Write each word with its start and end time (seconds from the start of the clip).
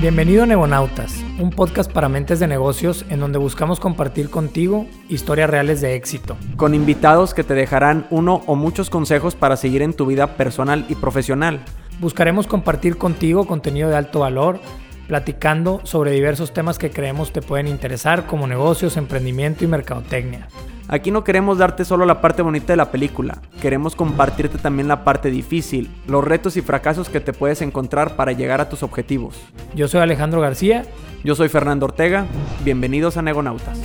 Bienvenido 0.00 0.44
a 0.44 0.46
Negonautas, 0.46 1.24
un 1.40 1.50
podcast 1.50 1.90
para 1.90 2.08
mentes 2.08 2.38
de 2.38 2.46
negocios 2.46 3.04
en 3.08 3.18
donde 3.18 3.36
buscamos 3.36 3.80
compartir 3.80 4.30
contigo 4.30 4.86
historias 5.08 5.50
reales 5.50 5.80
de 5.80 5.96
éxito. 5.96 6.36
Con 6.54 6.72
invitados 6.72 7.34
que 7.34 7.42
te 7.42 7.54
dejarán 7.54 8.06
uno 8.10 8.42
o 8.46 8.54
muchos 8.54 8.90
consejos 8.90 9.34
para 9.34 9.56
seguir 9.56 9.82
en 9.82 9.94
tu 9.94 10.06
vida 10.06 10.36
personal 10.36 10.86
y 10.88 10.94
profesional. 10.94 11.64
Buscaremos 11.98 12.46
compartir 12.46 12.96
contigo 12.96 13.48
contenido 13.48 13.88
de 13.88 13.96
alto 13.96 14.20
valor, 14.20 14.60
platicando 15.08 15.80
sobre 15.82 16.12
diversos 16.12 16.52
temas 16.52 16.78
que 16.78 16.90
creemos 16.90 17.32
te 17.32 17.42
pueden 17.42 17.66
interesar 17.66 18.26
como 18.26 18.46
negocios, 18.46 18.96
emprendimiento 18.96 19.64
y 19.64 19.66
mercadotecnia. 19.66 20.46
Aquí 20.86 21.10
no 21.10 21.24
queremos 21.24 21.58
darte 21.58 21.84
solo 21.84 22.06
la 22.06 22.20
parte 22.20 22.42
bonita 22.42 22.72
de 22.72 22.76
la 22.76 22.90
película, 22.90 23.42
queremos 23.60 23.96
compartirte 23.96 24.58
también 24.58 24.86
la 24.86 25.04
parte 25.04 25.30
difícil, 25.30 25.90
los 26.06 26.24
retos 26.24 26.56
y 26.56 26.62
fracasos 26.62 27.08
que 27.08 27.20
te 27.20 27.32
puedes 27.32 27.60
encontrar 27.60 28.14
para 28.14 28.32
llegar 28.32 28.60
a 28.60 28.68
tus 28.68 28.82
objetivos. 28.82 29.36
Yo 29.74 29.88
soy 29.88 30.00
Alejandro 30.00 30.40
García. 30.40 30.84
Yo 31.24 31.34
soy 31.34 31.48
Fernando 31.48 31.86
Ortega. 31.86 32.26
Bienvenidos 32.64 33.16
a 33.16 33.22
Negonautas. 33.22 33.78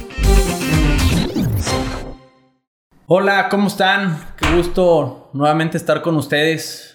Hola, 3.08 3.50
¿cómo 3.50 3.68
están? 3.68 4.20
Qué 4.38 4.56
gusto 4.56 5.30
nuevamente 5.34 5.78
estar 5.78 6.02
con 6.02 6.16
ustedes 6.16 6.93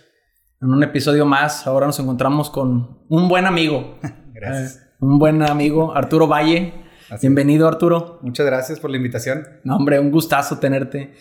en 0.60 0.70
un 0.70 0.82
episodio 0.82 1.24
más. 1.24 1.66
Ahora 1.66 1.86
nos 1.86 1.98
encontramos 1.98 2.50
con 2.50 2.98
un 3.08 3.28
buen 3.28 3.46
amigo. 3.46 3.98
Gracias. 4.34 4.76
Eh, 4.76 4.88
un 5.00 5.18
buen 5.18 5.42
amigo, 5.42 5.94
Arturo 5.96 6.26
Valle. 6.26 6.74
Bienvenido, 7.20 7.68
Arturo. 7.68 8.18
Muchas 8.22 8.44
gracias 8.44 8.80
por 8.80 8.90
la 8.90 8.96
invitación. 8.98 9.46
No, 9.64 9.76
hombre, 9.76 9.98
un 9.98 10.10
gustazo 10.10 10.58
tenerte. 10.58 11.14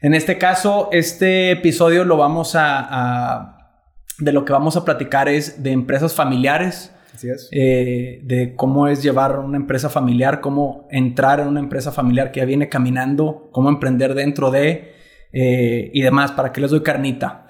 En 0.00 0.14
este 0.14 0.38
caso, 0.38 0.88
este 0.92 1.50
episodio 1.50 2.04
lo 2.04 2.16
vamos 2.16 2.52
a, 2.54 3.56
de 4.18 4.32
lo 4.32 4.44
que 4.44 4.52
vamos 4.52 4.76
a 4.76 4.84
platicar 4.84 5.28
es 5.28 5.62
de 5.62 5.72
empresas 5.72 6.14
familiares. 6.14 6.94
Así 7.12 7.28
es. 7.28 7.48
Eh, 7.52 8.20
de 8.22 8.54
cómo 8.54 8.86
es 8.86 9.02
llevar 9.02 9.38
una 9.40 9.56
empresa 9.56 9.88
familiar, 9.88 10.40
cómo 10.40 10.86
entrar 10.90 11.40
en 11.40 11.48
una 11.48 11.60
empresa 11.60 11.90
familiar 11.90 12.30
que 12.30 12.40
ya 12.40 12.46
viene 12.46 12.68
caminando, 12.68 13.48
cómo 13.52 13.68
emprender 13.68 14.14
dentro 14.14 14.50
de 14.50 14.92
eh, 15.32 15.90
y 15.92 16.02
demás, 16.02 16.32
para 16.32 16.52
que 16.52 16.60
les 16.60 16.70
doy 16.70 16.82
carnita. 16.82 17.48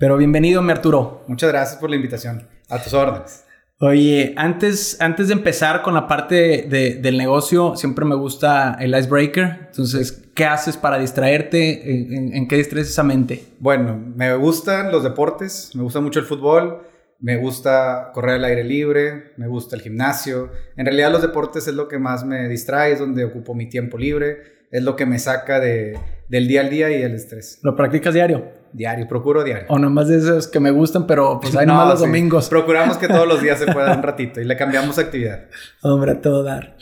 Pero 0.00 0.16
bienvenido, 0.16 0.62
mi 0.62 0.72
Arturo. 0.72 1.24
Muchas 1.28 1.50
gracias 1.50 1.78
por 1.78 1.90
la 1.90 1.96
invitación. 1.96 2.48
A 2.70 2.82
tus 2.82 2.94
órdenes. 2.94 3.44
Oye, 3.80 4.32
antes, 4.38 4.98
antes 4.98 5.28
de 5.28 5.34
empezar 5.34 5.82
con 5.82 5.92
la 5.92 6.08
parte 6.08 6.66
de, 6.66 6.94
del 6.94 7.18
negocio, 7.18 7.76
siempre 7.76 8.06
me 8.06 8.14
gusta 8.14 8.78
el 8.80 8.98
icebreaker. 8.98 9.66
Entonces, 9.66 10.30
¿qué 10.34 10.46
haces 10.46 10.78
para 10.78 10.98
distraerte? 10.98 12.34
¿En, 12.34 12.48
qué 12.48 12.56
distraes 12.56 12.88
esa 12.88 13.02
mente? 13.02 13.44
Bueno, 13.58 14.02
me 14.16 14.34
gustan 14.36 14.90
los 14.90 15.02
deportes, 15.02 15.70
me 15.74 15.82
gusta 15.82 16.00
mucho 16.00 16.20
el 16.20 16.24
fútbol, 16.24 16.80
me 17.18 17.36
gusta 17.36 18.10
correr 18.14 18.36
al 18.36 18.44
aire 18.44 18.64
libre, 18.64 19.34
me 19.36 19.48
gusta 19.48 19.76
el 19.76 19.82
gimnasio. 19.82 20.50
En 20.78 20.86
realidad 20.86 21.12
los 21.12 21.20
deportes 21.20 21.68
es 21.68 21.74
lo 21.74 21.88
que 21.88 21.98
más 21.98 22.24
me 22.24 22.48
distrae, 22.48 22.94
es 22.94 22.98
donde 23.00 23.24
ocupo 23.24 23.54
mi 23.54 23.68
tiempo 23.68 23.98
libre 23.98 24.60
es 24.70 24.82
lo 24.82 24.96
que 24.96 25.06
me 25.06 25.18
saca 25.18 25.60
de, 25.60 25.98
del 26.28 26.46
día 26.46 26.60
al 26.60 26.70
día 26.70 26.90
y 26.90 27.02
el 27.02 27.14
estrés. 27.14 27.58
¿Lo 27.62 27.74
practicas 27.74 28.14
diario? 28.14 28.59
Diario, 28.72 29.08
procuro 29.08 29.42
diario. 29.42 29.66
O 29.68 29.78
nomás 29.78 30.08
de 30.08 30.18
esos 30.18 30.46
que 30.46 30.60
me 30.60 30.70
gustan, 30.70 31.06
pero 31.06 31.40
pues 31.40 31.56
hay 31.56 31.66
nomás 31.66 31.88
los 31.88 32.00
domingos. 32.00 32.48
Procuramos 32.48 32.96
que 32.96 33.08
todos 33.08 33.26
los 33.26 33.42
días 33.42 33.58
se 33.58 33.66
pueda 33.66 33.94
un 33.94 34.02
ratito 34.02 34.40
y 34.40 34.44
le 34.44 34.56
cambiamos 34.56 34.98
actividad. 34.98 35.46
Hombre, 35.82 36.12
a 36.12 36.20
todo 36.20 36.42
dar. 36.42 36.76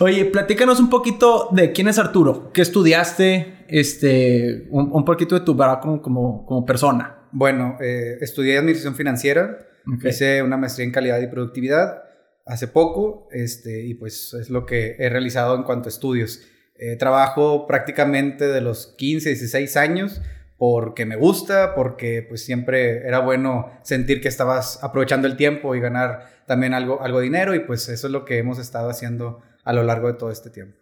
Oye, 0.00 0.24
platícanos 0.24 0.80
un 0.80 0.90
poquito 0.90 1.48
de 1.52 1.72
quién 1.72 1.86
es 1.86 1.98
Arturo, 1.98 2.50
qué 2.52 2.62
estudiaste, 2.62 3.64
este, 3.68 4.66
un, 4.70 5.04
poquito 5.04 5.38
de 5.38 5.44
tu 5.44 5.54
verdad 5.54 5.80
como, 5.80 6.44
como, 6.44 6.66
persona. 6.66 7.28
Bueno, 7.30 7.76
eh, 7.80 8.18
estudié 8.20 8.58
administración 8.58 8.96
financiera, 8.96 9.56
hice 10.04 10.42
una 10.42 10.56
maestría 10.56 10.86
en 10.86 10.92
calidad 10.92 11.20
y 11.20 11.28
productividad 11.28 12.02
hace 12.44 12.66
poco, 12.66 13.28
este, 13.30 13.84
y 13.84 13.94
pues 13.94 14.34
es 14.34 14.50
lo 14.50 14.66
que 14.66 14.96
he 14.98 15.08
realizado 15.08 15.54
en 15.54 15.62
cuanto 15.62 15.88
a 15.88 15.90
estudios. 15.90 16.40
Eh, 16.76 16.96
trabajo 16.96 17.68
prácticamente 17.68 18.48
de 18.48 18.60
los 18.60 18.94
15, 18.98 19.28
16 19.28 19.76
años 19.76 20.20
porque 20.66 21.04
me 21.04 21.16
gusta, 21.16 21.74
porque 21.74 22.24
pues 22.26 22.42
siempre 22.42 23.06
era 23.06 23.18
bueno 23.18 23.70
sentir 23.82 24.22
que 24.22 24.28
estabas 24.28 24.82
aprovechando 24.82 25.28
el 25.28 25.36
tiempo 25.36 25.74
y 25.74 25.80
ganar 25.80 26.42
también 26.46 26.72
algo, 26.72 27.02
algo 27.02 27.18
de 27.18 27.24
dinero 27.24 27.54
y 27.54 27.60
pues 27.60 27.86
eso 27.90 28.06
es 28.06 28.12
lo 28.14 28.24
que 28.24 28.38
hemos 28.38 28.58
estado 28.58 28.88
haciendo 28.88 29.42
a 29.62 29.74
lo 29.74 29.82
largo 29.82 30.08
de 30.08 30.14
todo 30.14 30.30
este 30.30 30.48
tiempo. 30.48 30.78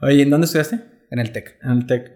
Oye, 0.00 0.22
¿en 0.22 0.30
dónde 0.30 0.46
estudiaste? 0.46 0.80
En 1.10 1.18
el 1.18 1.32
TEC. 1.32 1.58
En 1.62 1.70
el 1.72 1.86
TEC. 1.86 2.12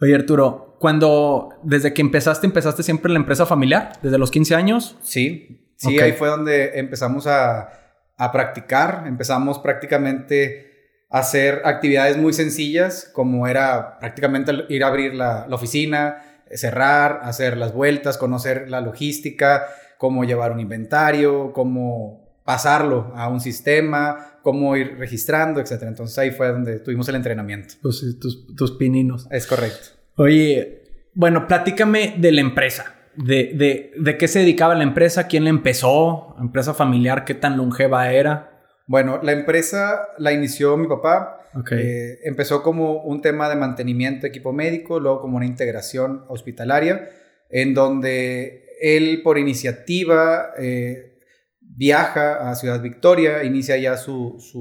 Oye, 0.00 0.14
Arturo, 0.14 0.78
cuando, 0.80 1.50
desde 1.64 1.92
que 1.92 2.00
empezaste, 2.00 2.46
empezaste 2.46 2.82
siempre 2.82 3.10
en 3.10 3.14
la 3.14 3.20
empresa 3.20 3.44
familiar, 3.44 3.92
desde 4.00 4.16
los 4.16 4.30
15 4.30 4.54
años? 4.54 4.96
Sí, 5.02 5.74
sí, 5.76 6.00
ahí 6.00 6.12
fue 6.12 6.28
donde 6.28 6.78
empezamos 6.78 7.26
a, 7.26 7.68
a 8.16 8.32
practicar, 8.32 9.04
empezamos 9.06 9.58
prácticamente 9.58 10.68
hacer 11.10 11.62
actividades 11.64 12.16
muy 12.16 12.32
sencillas, 12.32 13.10
como 13.12 13.46
era 13.46 13.98
prácticamente 13.98 14.52
ir 14.68 14.84
a 14.84 14.88
abrir 14.88 15.14
la, 15.14 15.46
oficina, 15.50 16.22
cerrar, 16.54 17.20
hacer 17.22 17.56
las 17.56 17.72
vueltas, 17.72 18.18
conocer 18.18 18.68
la 18.70 18.80
logística, 18.80 19.66
cómo 19.98 20.24
llevar 20.24 20.52
un 20.52 20.60
inventario, 20.60 21.52
cómo 21.52 22.28
pasarlo 22.44 23.12
a 23.14 23.28
un 23.28 23.40
sistema, 23.40 24.38
cómo 24.42 24.74
ir 24.76 24.96
registrando, 24.96 25.60
etc. 25.60 25.82
Entonces 25.82 26.16
ahí 26.18 26.30
fue 26.30 26.48
donde 26.48 26.78
tuvimos 26.78 27.08
el 27.08 27.16
entrenamiento. 27.16 27.74
Pues 27.82 28.02
tus, 28.18 28.54
tus 28.56 28.72
pininos. 28.72 29.28
Es 29.30 29.46
correcto. 29.46 29.88
Oye, 30.16 30.82
bueno, 31.14 31.46
platícame 31.46 32.14
de 32.16 32.32
la 32.32 32.40
empresa. 32.40 32.94
De, 33.16 33.52
de, 33.54 33.92
de, 33.98 34.16
qué 34.16 34.28
se 34.28 34.38
dedicaba 34.38 34.76
la 34.76 34.84
empresa, 34.84 35.26
quién 35.26 35.44
la 35.44 35.50
empezó, 35.50 36.36
empresa 36.40 36.72
familiar, 36.72 37.24
qué 37.24 37.34
tan 37.34 37.56
longeva 37.56 38.12
era. 38.12 38.57
Bueno, 38.88 39.20
la 39.22 39.32
empresa 39.32 40.08
la 40.16 40.32
inició 40.32 40.76
mi 40.78 40.88
papá. 40.88 41.42
Eh, 41.72 42.20
empezó 42.24 42.62
como 42.62 43.02
un 43.02 43.20
tema 43.20 43.48
de 43.50 43.54
mantenimiento 43.54 44.22
de 44.22 44.28
equipo 44.28 44.52
médico, 44.52 44.98
luego 44.98 45.20
como 45.20 45.36
una 45.36 45.44
integración 45.44 46.24
hospitalaria, 46.28 47.10
en 47.50 47.74
donde 47.74 48.64
él 48.80 49.20
por 49.22 49.36
iniciativa 49.36 50.52
eh, 50.58 51.18
viaja 51.60 52.50
a 52.50 52.54
Ciudad 52.54 52.80
Victoria, 52.80 53.44
inicia 53.44 53.76
ya 53.76 53.98
sus 53.98 54.52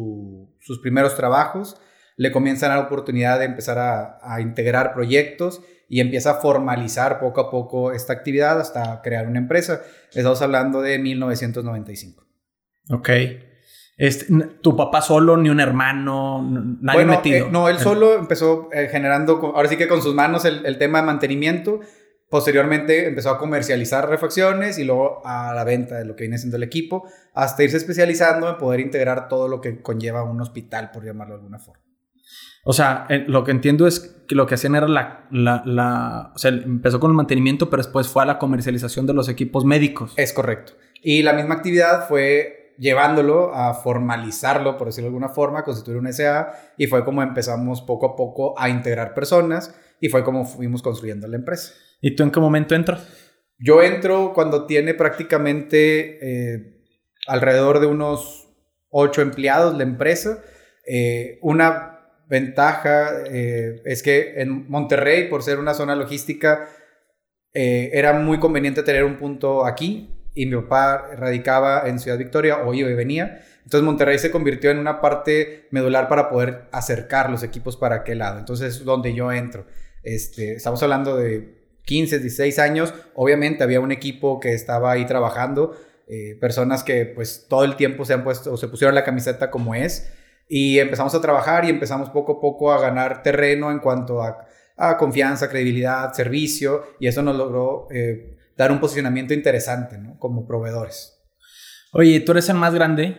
primeros 0.81 1.15
trabajos, 1.15 1.79
le 2.17 2.31
comienzan 2.33 2.71
a 2.71 2.75
dar 2.75 2.85
oportunidad 2.85 3.39
de 3.39 3.45
empezar 3.45 3.77
a, 3.79 4.19
a 4.21 4.41
integrar 4.41 4.93
proyectos 4.93 5.61
y 5.87 6.01
empieza 6.01 6.31
a 6.31 6.41
formalizar 6.41 7.19
poco 7.19 7.39
a 7.39 7.49
poco 7.49 7.93
esta 7.93 8.11
actividad 8.11 8.59
hasta 8.59 9.01
crear 9.01 9.25
una 9.25 9.39
empresa. 9.39 9.83
Estamos 10.13 10.41
hablando 10.41 10.81
de 10.81 10.99
1995. 10.99 12.25
Ok. 12.89 13.09
Este, 13.97 14.31
tu 14.61 14.75
papá 14.75 15.01
solo, 15.01 15.37
ni 15.37 15.49
un 15.49 15.59
hermano, 15.59 16.47
nadie 16.81 17.03
metido. 17.03 17.47
Eh, 17.47 17.49
no, 17.51 17.67
él 17.67 17.79
solo 17.79 18.13
empezó 18.13 18.69
eh, 18.71 18.89
generando, 18.91 19.53
ahora 19.55 19.67
sí 19.67 19.75
que 19.75 19.87
con 19.87 20.03
sus 20.03 20.13
manos, 20.13 20.45
el, 20.45 20.77
tema 20.77 21.01
de 21.01 21.07
mantenimiento. 21.07 21.79
Posteriormente 22.29 23.07
empezó 23.07 23.31
a 23.31 23.39
comercializar 23.39 24.07
refacciones 24.09 24.77
y 24.77 24.83
luego 24.83 25.25
a 25.25 25.53
la 25.55 25.63
venta 25.63 25.95
de 25.95 26.05
lo 26.05 26.15
que 26.15 26.25
viene 26.25 26.37
siendo 26.37 26.57
el 26.57 26.63
equipo, 26.63 27.09
hasta 27.33 27.63
irse 27.63 27.77
especializando 27.77 28.49
en 28.49 28.57
poder 28.57 28.81
integrar 28.81 29.29
todo 29.29 29.47
lo 29.47 29.61
que 29.61 29.81
conlleva 29.81 30.23
un 30.23 30.41
hospital, 30.41 30.91
por 30.91 31.05
llamarlo 31.05 31.35
de 31.35 31.39
alguna 31.39 31.57
forma. 31.57 31.81
O 32.65 32.73
sea, 32.73 33.07
lo 33.27 33.45
que 33.45 33.51
entiendo 33.51 33.87
es 33.87 34.01
que 34.27 34.35
lo 34.35 34.45
que 34.45 34.55
hacían 34.55 34.75
era 34.75 34.89
la, 34.89 35.25
la, 35.31 35.63
la, 35.65 36.33
O 36.35 36.37
sea, 36.37 36.51
empezó 36.51 36.99
con 36.99 37.09
el 37.11 37.15
mantenimiento, 37.15 37.69
pero 37.69 37.81
después 37.81 38.09
fue 38.09 38.23
a 38.23 38.25
la 38.25 38.37
comercialización 38.37 39.07
de 39.07 39.13
los 39.13 39.29
equipos 39.29 39.63
médicos. 39.63 40.13
Es 40.17 40.33
correcto. 40.33 40.73
Y 41.01 41.23
la 41.23 41.31
misma 41.31 41.55
actividad 41.55 42.09
fue 42.09 42.56
llevándolo 42.77 43.53
a 43.53 43.73
formalizarlo, 43.73 44.77
por 44.77 44.87
decirlo 44.87 45.05
de 45.05 45.15
alguna 45.15 45.29
forma, 45.29 45.63
constituir 45.63 45.97
un 45.97 46.11
SA 46.11 46.53
y 46.77 46.87
fue 46.87 47.03
como 47.03 47.21
empezamos 47.23 47.81
poco 47.81 48.05
a 48.05 48.15
poco 48.15 48.59
a 48.59 48.69
integrar 48.69 49.13
personas 49.13 49.73
y 49.99 50.09
fue 50.09 50.23
como 50.23 50.45
fuimos 50.45 50.81
construyendo 50.81 51.27
la 51.27 51.37
empresa. 51.37 51.73
¿Y 52.01 52.15
tú 52.15 52.23
en 52.23 52.31
qué 52.31 52.39
momento 52.39 52.75
entras? 52.75 53.07
Yo 53.59 53.81
entro 53.81 54.33
cuando 54.33 54.67
tiene 54.67 54.93
prácticamente 54.93 56.19
eh, 56.21 56.83
alrededor 57.25 57.79
de 57.79 57.87
unos 57.87 58.47
ocho 58.89 59.21
empleados 59.21 59.75
la 59.75 59.83
empresa. 59.83 60.43
Eh, 60.85 61.39
una 61.41 61.99
ventaja 62.29 63.23
eh, 63.25 63.81
es 63.85 64.03
que 64.03 64.39
en 64.41 64.69
Monterrey, 64.69 65.27
por 65.27 65.41
ser 65.41 65.59
una 65.59 65.73
zona 65.73 65.95
logística, 65.95 66.69
era 67.59 68.13
muy 68.13 68.37
conveniente 68.37 68.83
tener 68.83 69.03
un 69.03 69.17
punto 69.17 69.65
aquí 69.65 70.16
y 70.37 70.45
mi 70.45 70.55
papá 70.55 71.09
radicaba 71.15 71.87
en 71.87 71.99
Ciudad 71.99 72.17
Victoria 72.17 72.59
o 72.59 72.73
iba 72.73 72.89
y 72.89 72.93
venía. 72.93 73.41
Entonces 73.63 73.83
Monterrey 73.83 74.19
se 74.19 74.29
convirtió 74.29 74.69
en 74.69 74.77
una 74.77 75.01
parte 75.01 75.67
medular 75.71 76.07
para 76.07 76.29
poder 76.29 76.65
acercar 76.71 77.31
los 77.31 77.41
equipos 77.41 77.75
para 77.75 77.95
aquel 77.97 78.19
lado. 78.19 78.37
Entonces 78.37 78.75
es 78.75 78.85
donde 78.85 79.15
yo 79.15 79.31
entro. 79.31 79.65
Este, 80.03 80.53
estamos 80.53 80.81
hablando 80.83 81.17
de 81.17 81.57
15, 81.85 82.19
16 82.19 82.59
años. 82.59 82.93
Obviamente 83.15 83.63
había 83.63 83.79
un 83.79 83.91
equipo 83.91 84.39
que 84.39 84.53
estaba 84.53 84.91
ahí 84.91 85.07
trabajando, 85.07 85.75
eh, 86.07 86.37
personas 86.39 86.83
que 86.83 87.05
pues 87.05 87.47
todo 87.49 87.63
el 87.63 87.75
tiempo 87.75 88.05
se 88.05 88.13
han 88.13 88.23
puesto 88.23 88.53
o 88.53 88.57
se 88.57 88.67
pusieron 88.67 88.93
la 88.93 89.03
camiseta 89.03 89.49
como 89.49 89.73
es. 89.73 90.13
Y 90.47 90.77
empezamos 90.77 91.15
a 91.15 91.19
trabajar 91.19 91.65
y 91.65 91.69
empezamos 91.69 92.11
poco 92.11 92.33
a 92.33 92.39
poco 92.39 92.71
a 92.71 92.79
ganar 92.79 93.23
terreno 93.23 93.71
en 93.71 93.79
cuanto 93.79 94.21
a, 94.21 94.45
confianza, 94.99 95.49
credibilidad, 95.49 96.13
servicio. 96.13 96.83
Y 96.99 97.07
eso 97.07 97.23
nos 97.23 97.35
logró... 97.35 97.87
Eh, 97.89 98.36
dar 98.57 98.71
un 98.71 98.79
posicionamiento 98.79 99.33
interesante, 99.33 99.97
¿no? 99.97 100.17
Como 100.19 100.47
proveedores. 100.47 101.13
Oye, 101.93 102.19
tú 102.21 102.31
eres 102.33 102.49
el 102.49 102.55
más 102.57 102.73
grande. 102.73 103.17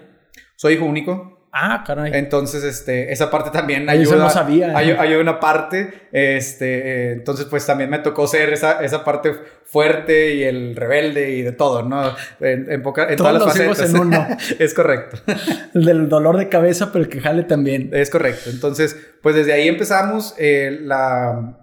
Soy 0.56 0.74
hijo 0.74 0.84
único. 0.84 1.36
Ah, 1.50 1.82
caray. 1.86 2.12
Entonces, 2.14 2.62
este, 2.62 3.10
esa 3.10 3.30
parte 3.30 3.50
también 3.50 3.88
Ay, 3.88 4.02
eso 4.02 4.12
ayuda. 4.12 4.24
no 4.24 4.30
sabía, 4.30 4.76
Hay, 4.76 4.90
¿eh? 4.90 4.96
hay 4.98 5.14
una 5.14 5.40
parte, 5.40 6.08
este, 6.12 6.66
eh, 6.78 7.12
entonces 7.12 7.46
pues 7.46 7.64
también 7.64 7.88
me 7.88 8.00
tocó 8.00 8.26
ser 8.28 8.52
esa, 8.52 8.84
esa 8.84 9.02
parte 9.02 9.32
fuerte 9.64 10.34
y 10.34 10.42
el 10.44 10.76
rebelde 10.76 11.30
y 11.30 11.42
de 11.42 11.52
todo, 11.52 11.82
¿no? 11.82 12.14
En, 12.40 12.70
en, 12.70 12.82
poca- 12.82 13.08
en 13.10 13.16
Todos 13.16 13.30
todas 13.38 13.56
las 13.56 13.66
los 13.66 13.76
facetas. 13.78 13.94
en 13.94 13.98
uno. 14.00 14.26
es 14.58 14.74
correcto. 14.74 15.16
El 15.74 15.84
del 15.86 16.08
dolor 16.10 16.36
de 16.36 16.50
cabeza, 16.50 16.92
pero 16.92 17.04
el 17.04 17.10
que 17.10 17.20
jale 17.20 17.44
también. 17.44 17.90
Es 17.94 18.10
correcto. 18.10 18.50
Entonces, 18.50 18.94
pues 19.22 19.34
desde 19.34 19.54
ahí 19.54 19.68
empezamos. 19.68 20.34
eh, 20.38 20.78
la, 20.82 21.58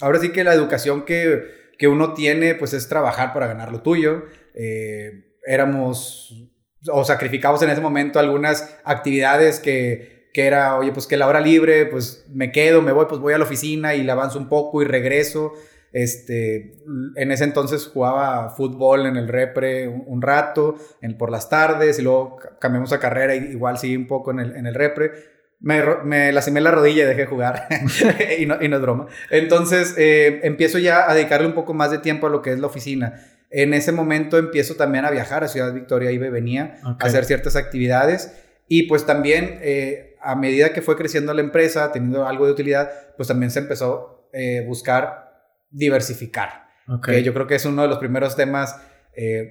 ahora 0.00 0.20
sí 0.20 0.30
que 0.30 0.44
la 0.44 0.54
educación 0.54 1.04
que, 1.04 1.65
que 1.78 1.88
uno 1.88 2.14
tiene, 2.14 2.54
pues 2.54 2.72
es 2.72 2.88
trabajar 2.88 3.32
para 3.32 3.46
ganar 3.46 3.72
lo 3.72 3.82
tuyo. 3.82 4.24
Eh, 4.54 5.34
éramos 5.46 6.42
o 6.90 7.04
sacrificamos 7.04 7.60
en 7.62 7.70
ese 7.70 7.80
momento 7.80 8.18
algunas 8.18 8.78
actividades 8.84 9.58
que, 9.60 10.30
que 10.32 10.46
era, 10.46 10.76
oye, 10.76 10.92
pues 10.92 11.06
que 11.06 11.16
la 11.16 11.26
hora 11.26 11.40
libre, 11.40 11.86
pues 11.86 12.26
me 12.32 12.52
quedo, 12.52 12.80
me 12.82 12.92
voy, 12.92 13.06
pues 13.08 13.20
voy 13.20 13.34
a 13.34 13.38
la 13.38 13.44
oficina 13.44 13.94
y 13.94 14.02
le 14.02 14.12
avanzo 14.12 14.38
un 14.38 14.48
poco 14.48 14.82
y 14.82 14.84
regreso. 14.84 15.52
Este, 15.92 16.74
en 17.16 17.32
ese 17.32 17.44
entonces 17.44 17.86
jugaba 17.86 18.50
fútbol 18.50 19.06
en 19.06 19.16
el 19.16 19.28
repre 19.28 19.88
un, 19.88 20.20
rato, 20.20 20.74
en, 21.00 21.16
por 21.16 21.30
las 21.30 21.48
tardes, 21.48 21.98
y 21.98 22.02
luego 22.02 22.36
ca- 22.36 22.58
cambiamos 22.60 22.92
a 22.92 23.00
carrera, 23.00 23.34
igual 23.34 23.78
sí 23.78 23.96
un 23.96 24.06
poco 24.06 24.30
en 24.30 24.40
el, 24.40 24.56
en 24.56 24.66
el 24.66 24.74
repre. 24.74 25.12
Me, 25.58 25.82
me 26.04 26.32
lastimé 26.32 26.60
la 26.60 26.70
rodilla 26.70 27.04
y 27.04 27.06
dejé 27.06 27.22
de 27.22 27.26
jugar, 27.26 27.66
y, 28.38 28.44
no, 28.46 28.62
y 28.62 28.68
no 28.68 28.76
es 28.76 28.82
broma. 28.82 29.06
Entonces 29.30 29.94
eh, 29.96 30.40
empiezo 30.42 30.78
ya 30.78 31.10
a 31.10 31.14
dedicarle 31.14 31.46
un 31.46 31.54
poco 31.54 31.72
más 31.72 31.90
de 31.90 31.98
tiempo 31.98 32.26
a 32.26 32.30
lo 32.30 32.42
que 32.42 32.52
es 32.52 32.58
la 32.58 32.66
oficina. 32.66 33.22
En 33.50 33.72
ese 33.74 33.90
momento 33.92 34.36
empiezo 34.38 34.74
también 34.74 35.04
a 35.06 35.10
viajar 35.10 35.44
a 35.44 35.48
Ciudad 35.48 35.72
Victoria, 35.72 36.10
y 36.10 36.18
venía 36.18 36.78
Ok. 36.84 37.02
a 37.02 37.06
hacer 37.06 37.24
ciertas 37.24 37.56
actividades. 37.56 38.42
Y 38.68 38.82
pues 38.84 39.06
también 39.06 39.58
eh, 39.62 40.16
a 40.20 40.34
medida 40.36 40.72
que 40.72 40.82
fue 40.82 40.96
creciendo 40.96 41.32
la 41.32 41.40
empresa, 41.40 41.90
teniendo 41.92 42.26
algo 42.26 42.46
de 42.46 42.52
utilidad, 42.52 42.90
pues 43.16 43.28
también 43.28 43.50
se 43.50 43.60
empezó 43.60 44.28
a 44.34 44.36
eh, 44.38 44.64
buscar 44.66 45.32
diversificar. 45.70 46.66
Ok. 46.88 47.06
Que 47.06 47.22
yo 47.22 47.32
creo 47.32 47.46
que 47.46 47.54
es 47.54 47.64
uno 47.64 47.82
de 47.82 47.88
los 47.88 47.98
primeros 47.98 48.36
temas 48.36 48.76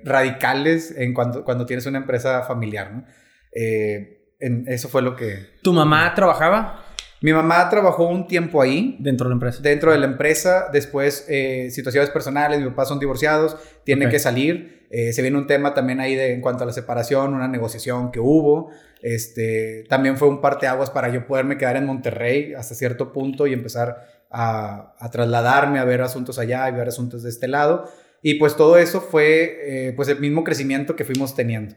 radicales 0.04 0.94
en 0.96 1.16
cuando, 1.16 1.44
cuando 1.44 1.66
tienes 1.66 1.88
una 1.88 1.98
empresa 1.98 2.44
familiar. 2.44 2.94
¿no? 2.94 3.06
Eh, 3.52 4.25
en- 4.46 4.66
eso 4.68 4.88
fue 4.90 5.02
lo 5.02 5.16
que... 5.16 5.48
¿Tu 5.62 5.74
mamá 5.74 6.14
trabajaba 6.14 6.82
Mi 7.22 7.34
mamá 7.34 7.70
trabajó 7.70 8.08
un 8.08 8.28
tiempo 8.28 8.62
ahí, 8.62 8.98
dentro 9.00 9.26
de 9.26 9.30
la 9.30 9.36
empresa? 9.36 9.60
dentro 9.62 9.92
de 9.92 9.98
la 9.98 10.06
empresa, 10.06 10.68
después 10.72 11.26
eh, 11.28 11.70
situaciones 11.72 12.10
personales, 12.12 12.60
mis 12.60 12.70
papás 12.70 12.88
son 12.90 13.00
divorciados, 13.00 13.58
tiene 13.84 14.06
Ok. 14.06 14.12
que 14.12 14.20
salir, 14.20 14.86
eh, 14.92 15.12
se 15.14 15.22
viene 15.24 15.38
un 15.38 15.48
tema 15.48 15.74
también 15.74 16.00
ahí 16.00 16.14
de, 16.16 16.34
en 16.34 16.42
cuanto 16.42 16.64
a 16.64 16.68
la 16.68 16.74
separación, 16.74 17.34
una 17.34 17.48
negociación 17.48 18.12
que 18.12 18.20
hubo, 18.20 18.70
este, 19.02 19.86
también 19.90 20.18
fue 20.18 20.28
un 20.28 20.42
parteaguas 20.42 20.90
para 20.90 21.10
yo 21.10 21.26
poderme 21.26 21.58
quedar 21.58 21.78
en 21.78 21.86
Monterrey 21.86 22.54
hasta 22.54 22.76
cierto 22.76 23.12
punto 23.14 23.48
y 23.48 23.54
empezar 23.54 24.08
a, 24.30 24.94
a 25.00 25.10
trasladarme 25.10 25.80
a 25.80 25.86
ver 25.86 26.02
asuntos 26.02 26.38
allá 26.40 26.68
y 26.70 26.74
ver 26.74 26.88
asuntos 26.88 27.24
de 27.24 27.30
este 27.30 27.48
lado, 27.48 27.86
y 28.22 28.36
pues 28.36 28.56
todo 28.56 28.78
eso 28.78 29.02
fue 29.02 29.60
eh, 29.90 29.94
pues 29.96 30.10
el 30.10 30.20
mismo 30.20 30.44
crecimiento 30.44 30.96
que 30.96 31.06
fuimos 31.06 31.36
teniendo. 31.36 31.76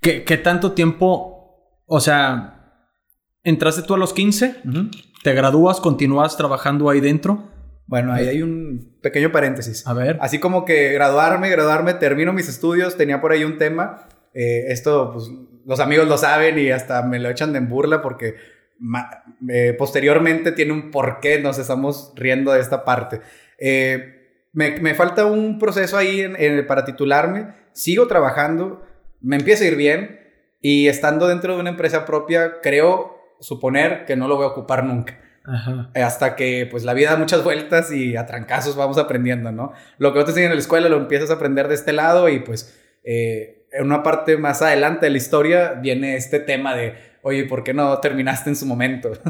¿Qué, 0.00 0.24
qué 0.24 0.36
tanto 0.36 0.72
tiempo? 0.72 1.82
O 1.86 2.00
sea, 2.00 2.84
entraste 3.42 3.82
tú 3.82 3.94
a 3.94 3.98
los 3.98 4.12
15, 4.12 4.56
te 5.22 5.32
gradúas, 5.34 5.80
continúas 5.80 6.36
trabajando 6.36 6.88
ahí 6.88 7.00
dentro. 7.00 7.50
Bueno, 7.86 8.12
ahí 8.12 8.28
hay 8.28 8.42
un 8.42 8.98
pequeño 9.02 9.32
paréntesis. 9.32 9.86
A 9.86 9.92
ver. 9.94 10.16
Así 10.20 10.38
como 10.38 10.64
que 10.64 10.92
graduarme, 10.92 11.50
graduarme, 11.50 11.94
termino 11.94 12.32
mis 12.32 12.48
estudios, 12.48 12.96
tenía 12.96 13.20
por 13.20 13.32
ahí 13.32 13.44
un 13.44 13.58
tema. 13.58 14.06
eh, 14.32 14.66
esto, 14.68 15.10
pues, 15.12 15.28
los 15.66 15.80
amigos 15.80 16.06
lo 16.08 16.16
saben 16.16 16.58
y 16.58 16.70
hasta 16.70 17.02
me 17.02 17.18
lo 17.18 17.28
echan 17.28 17.52
de 17.52 17.58
en 17.58 17.68
burla 17.68 18.00
porque 18.00 18.36
eh, 19.48 19.74
posteriormente 19.76 20.52
tiene 20.52 20.72
un 20.72 20.90
porqué, 20.90 21.40
nos 21.40 21.58
estamos 21.58 22.12
riendo 22.16 22.52
de 22.52 22.60
esta 22.60 22.84
parte. 22.84 23.20
Eh, 23.58 24.46
me, 24.52 24.78
me 24.80 24.94
falta 24.94 25.26
un 25.26 25.58
proceso 25.58 25.96
ahí 25.96 26.20
en- 26.20 26.36
en- 26.40 26.66
para 26.66 26.84
titularme, 26.84 27.48
sigo 27.72 28.06
trabajando, 28.06 28.82
me 29.20 29.36
empieza 29.36 29.64
a 29.64 29.68
ir 29.68 29.76
bien 29.76 30.20
y 30.60 30.88
estando 30.88 31.28
dentro 31.28 31.54
de 31.54 31.60
una 31.60 31.70
empresa 31.70 32.04
propia, 32.04 32.60
creo 32.62 33.18
suponer 33.40 34.04
que 34.04 34.16
no 34.16 34.28
lo 34.28 34.36
voy 34.36 34.44
a 34.44 34.48
ocupar 34.48 34.84
nunca 34.84 35.18
Ajá. 35.44 35.90
hasta 35.94 36.36
que 36.36 36.68
pues 36.70 36.84
la 36.84 36.92
vida 36.94 37.10
da 37.10 37.16
muchas 37.16 37.42
vueltas 37.42 37.90
y 37.92 38.16
a 38.16 38.26
trancazos 38.26 38.76
vamos 38.76 38.98
aprendiendo, 38.98 39.50
¿no? 39.52 39.72
Lo 39.98 40.12
que 40.12 40.18
no 40.18 40.24
te 40.24 40.32
enseñan 40.32 40.50
en 40.50 40.56
la 40.56 40.60
escuela 40.60 40.88
lo 40.88 40.98
empiezas 40.98 41.30
a 41.30 41.34
aprender 41.34 41.68
de 41.68 41.74
este 41.74 41.92
lado 41.92 42.28
y 42.28 42.40
pues 42.40 42.78
eh, 43.04 43.66
en 43.72 43.86
una 43.86 44.02
parte 44.02 44.36
más 44.36 44.62
adelante 44.62 45.06
de 45.06 45.10
la 45.10 45.18
historia 45.18 45.72
viene 45.72 46.16
este 46.16 46.40
tema 46.40 46.74
de, 46.74 46.94
oye, 47.22 47.44
¿por 47.44 47.64
qué 47.64 47.72
no 47.72 47.98
terminaste 48.00 48.50
en 48.50 48.56
su 48.56 48.66
momento? 48.66 49.12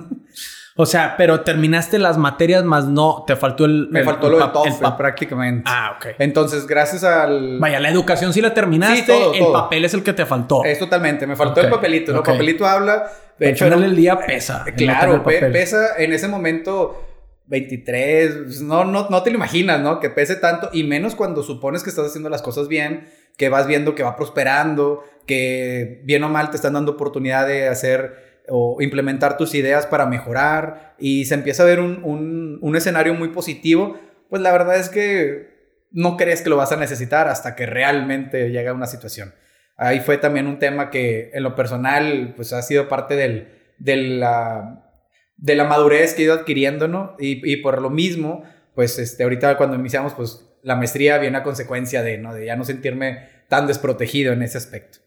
O 0.80 0.86
sea, 0.86 1.14
pero 1.16 1.40
terminaste 1.42 1.98
las 1.98 2.16
materias, 2.18 2.64
más 2.64 2.86
no, 2.86 3.24
te 3.26 3.36
faltó 3.36 3.64
el. 3.64 3.88
Me 3.90 4.00
el- 4.00 4.04
faltó 4.04 4.26
el 4.28 4.32
lo 4.38 4.44
el 4.44 4.52
TOEFL 4.52 4.84
pap- 4.84 4.96
prácticamente. 4.96 5.64
Ah, 5.66 5.94
ok. 5.96 6.14
Entonces, 6.18 6.66
gracias 6.66 7.04
al... 7.04 7.58
Vaya, 7.58 7.78
la 7.80 7.90
educación 7.90 8.32
sí 8.32 8.40
la 8.40 8.54
terminaste, 8.54 8.96
Sí, 9.00 9.06
todo, 9.06 9.32
el 9.34 9.38
todo. 9.40 9.52
papel 9.52 9.84
es 9.84 9.94
el 9.94 10.02
que 10.02 10.12
te 10.12 10.24
faltó. 10.26 10.64
Es 10.64 10.78
totalmente, 10.78 11.26
me 11.26 11.36
faltó 11.36 11.60
el 11.60 11.68
papelito, 11.70 12.12
¿no? 12.12 12.20
ok. 12.20 12.26
Papelito 12.26 12.66
habla. 12.66 13.10
De 13.38 13.46
Al 13.46 13.52
hecho, 13.52 13.64
final 13.66 13.80
del 13.82 13.96
día 13.96 14.18
pesa. 14.18 14.64
el 14.66 14.74
Claro, 14.74 15.22
pe- 15.22 15.40
pesa 15.50 15.96
en 15.98 16.12
ese 16.12 16.28
momento 16.28 17.02
23, 17.46 18.34
pues, 18.44 18.62
no, 18.62 18.84
no, 18.84 19.08
no 19.10 19.22
te 19.22 19.30
lo 19.30 19.36
imaginas, 19.36 19.80
¿no? 19.80 19.98
Que 20.00 20.08
pese 20.10 20.36
tanto 20.36 20.70
y 20.72 20.84
menos 20.84 21.14
cuando 21.14 21.42
supones 21.42 21.82
que 21.82 21.90
estás 21.90 22.06
haciendo 22.06 22.28
las 22.30 22.42
cosas 22.42 22.68
bien, 22.68 23.08
que 23.36 23.48
vas 23.48 23.66
viendo 23.66 23.94
que 23.94 24.02
va 24.02 24.16
prosperando, 24.16 25.02
que 25.26 26.00
bien 26.04 26.22
o 26.24 26.28
mal 26.28 26.50
te 26.50 26.56
están 26.56 26.74
dando 26.74 26.92
oportunidad 26.92 27.46
de 27.46 27.68
hacer 27.68 28.29
o 28.50 28.82
implementar 28.82 29.36
tus 29.36 29.54
ideas 29.54 29.86
para 29.86 30.06
mejorar 30.06 30.94
y 30.98 31.24
se 31.24 31.34
empieza 31.34 31.62
a 31.62 31.66
ver 31.66 31.80
un, 31.80 32.58
un, 32.60 32.76
escenario 32.76 33.14
muy 33.14 33.28
positivo, 33.28 33.98
pues 34.28 34.42
la 34.42 34.52
verdad 34.52 34.76
es 34.76 34.88
que 34.88 35.86
no 35.92 36.16
crees 36.16 36.42
que 36.42 36.50
lo 36.50 36.56
vas 36.56 36.72
a 36.72 36.76
necesitar 36.76 37.28
hasta 37.28 37.54
que 37.54 37.66
realmente 37.66 38.50
llega 38.50 38.72
una 38.72 38.86
situación. 38.86 39.34
Ahí 39.76 40.00
fue 40.00 40.18
también 40.18 40.46
un 40.46 40.58
tema 40.58 40.90
que 40.90 41.30
en 41.32 41.42
lo 41.42 41.54
personal 41.54 42.34
pues 42.36 42.52
ha 42.52 42.62
sido 42.62 42.88
parte 42.88 43.16
del, 43.16 43.48
de, 43.78 43.96
la, 43.96 44.92
de 45.36 45.54
la 45.54 45.64
madurez 45.64 46.14
que 46.14 46.22
he 46.22 46.24
ido 46.26 46.34
adquiriendo, 46.34 46.86
¿no? 46.86 47.16
Y, 47.18 47.50
y 47.50 47.56
por 47.56 47.80
lo 47.80 47.88
mismo, 47.88 48.44
pues 48.74 48.98
este, 48.98 49.22
ahorita 49.22 49.56
cuando 49.56 49.76
iniciamos 49.76 50.14
pues 50.14 50.46
la 50.62 50.76
maestría 50.76 51.18
viene 51.18 51.38
a 51.38 51.42
consecuencia 51.42 52.02
de, 52.02 52.18
¿no? 52.18 52.34
De 52.34 52.46
ya 52.46 52.56
no 52.56 52.64
sentirme 52.64 53.28
tan 53.48 53.66
desprotegido 53.66 54.32
en 54.32 54.42
ese 54.42 54.58
aspecto. 54.58 54.98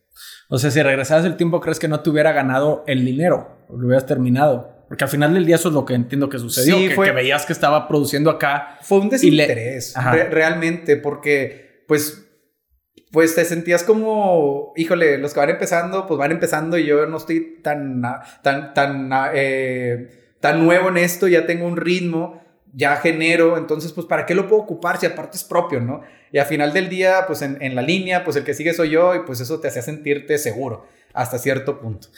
O 0.50 0.58
sea, 0.58 0.70
si 0.72 0.82
regresaras 0.82 1.26
el 1.26 1.36
tiempo, 1.38 1.60
¿crees 1.62 1.80
que 1.80 1.88
no 1.88 2.02
te 2.02 2.10
hubiera 2.10 2.32
ganado 2.32 2.84
el 2.88 3.04
dinero? 3.06 3.66
O 3.70 3.78
lo 3.78 3.88
hubieras 3.88 4.06
terminado. 4.06 4.72
Porque 4.88 5.06
al 5.06 5.10
final 5.10 5.34
del 5.34 5.46
día 5.46 5.56
eso 5.56 5.70
es 5.70 5.74
lo 5.74 5.86
que 5.86 5.96
entiendo 5.96 6.30
que 6.30 6.38
sucedió. 6.38 6.78
Sí, 6.78 6.90
que, 6.90 6.96
fue- 6.96 7.08
que 7.08 7.12
veías 7.14 7.46
que 7.46 7.54
estaba 7.54 7.88
produciendo 7.88 8.30
acá. 8.30 8.78
Fue 8.82 9.00
un 9.00 9.06
le- 9.06 9.12
desinterés, 9.12 9.94
re- 10.12 10.30
realmente, 10.30 10.98
porque 10.98 11.84
pues, 11.88 12.28
pues 13.12 13.34
te 13.36 13.46
sentías 13.46 13.84
como, 13.84 14.74
híjole, 14.76 15.18
los 15.18 15.34
que 15.34 15.40
van 15.40 15.50
empezando, 15.50 16.06
pues 16.06 16.18
van 16.20 16.32
empezando 16.32 16.78
y 16.78 16.86
yo 16.86 17.06
no 17.08 17.18
estoy 17.18 17.60
tan, 17.64 18.02
tan, 18.44 18.74
tan, 18.74 19.10
eh, 19.34 20.36
tan 20.40 20.64
nuevo 20.64 20.90
en 20.90 20.98
esto, 20.98 21.28
ya 21.28 21.46
tengo 21.48 21.66
un 21.66 21.78
ritmo, 21.78 22.42
ya 22.74 22.98
genero, 22.98 23.58
entonces 23.58 23.92
pues 23.94 24.06
¿para 24.08 24.25
qué 24.25 24.36
lo 24.36 24.48
puedo 24.48 24.63
ocupar 24.63 25.00
si 25.00 25.06
aparte 25.06 25.38
es 25.38 25.44
propio, 25.44 25.80
no? 25.80 26.01
Y 26.32 26.39
al 26.39 26.46
final 26.46 26.74
del 26.74 26.89
día, 26.89 27.25
pues 27.27 27.42
en, 27.42 27.62
en 27.62 27.75
la 27.75 27.82
línea, 27.82 28.24
pues 28.24 28.36
el 28.36 28.44
que 28.44 28.53
sigue 28.53 28.74
soy 28.74 28.89
yo 28.89 29.15
y 29.15 29.20
pues 29.20 29.39
eso 29.39 29.60
te 29.60 29.68
hacía 29.68 29.82
sentirte 29.82 30.38
seguro 30.38 30.88
hasta 31.13 31.38
cierto 31.38 31.80
punto. 31.80 32.10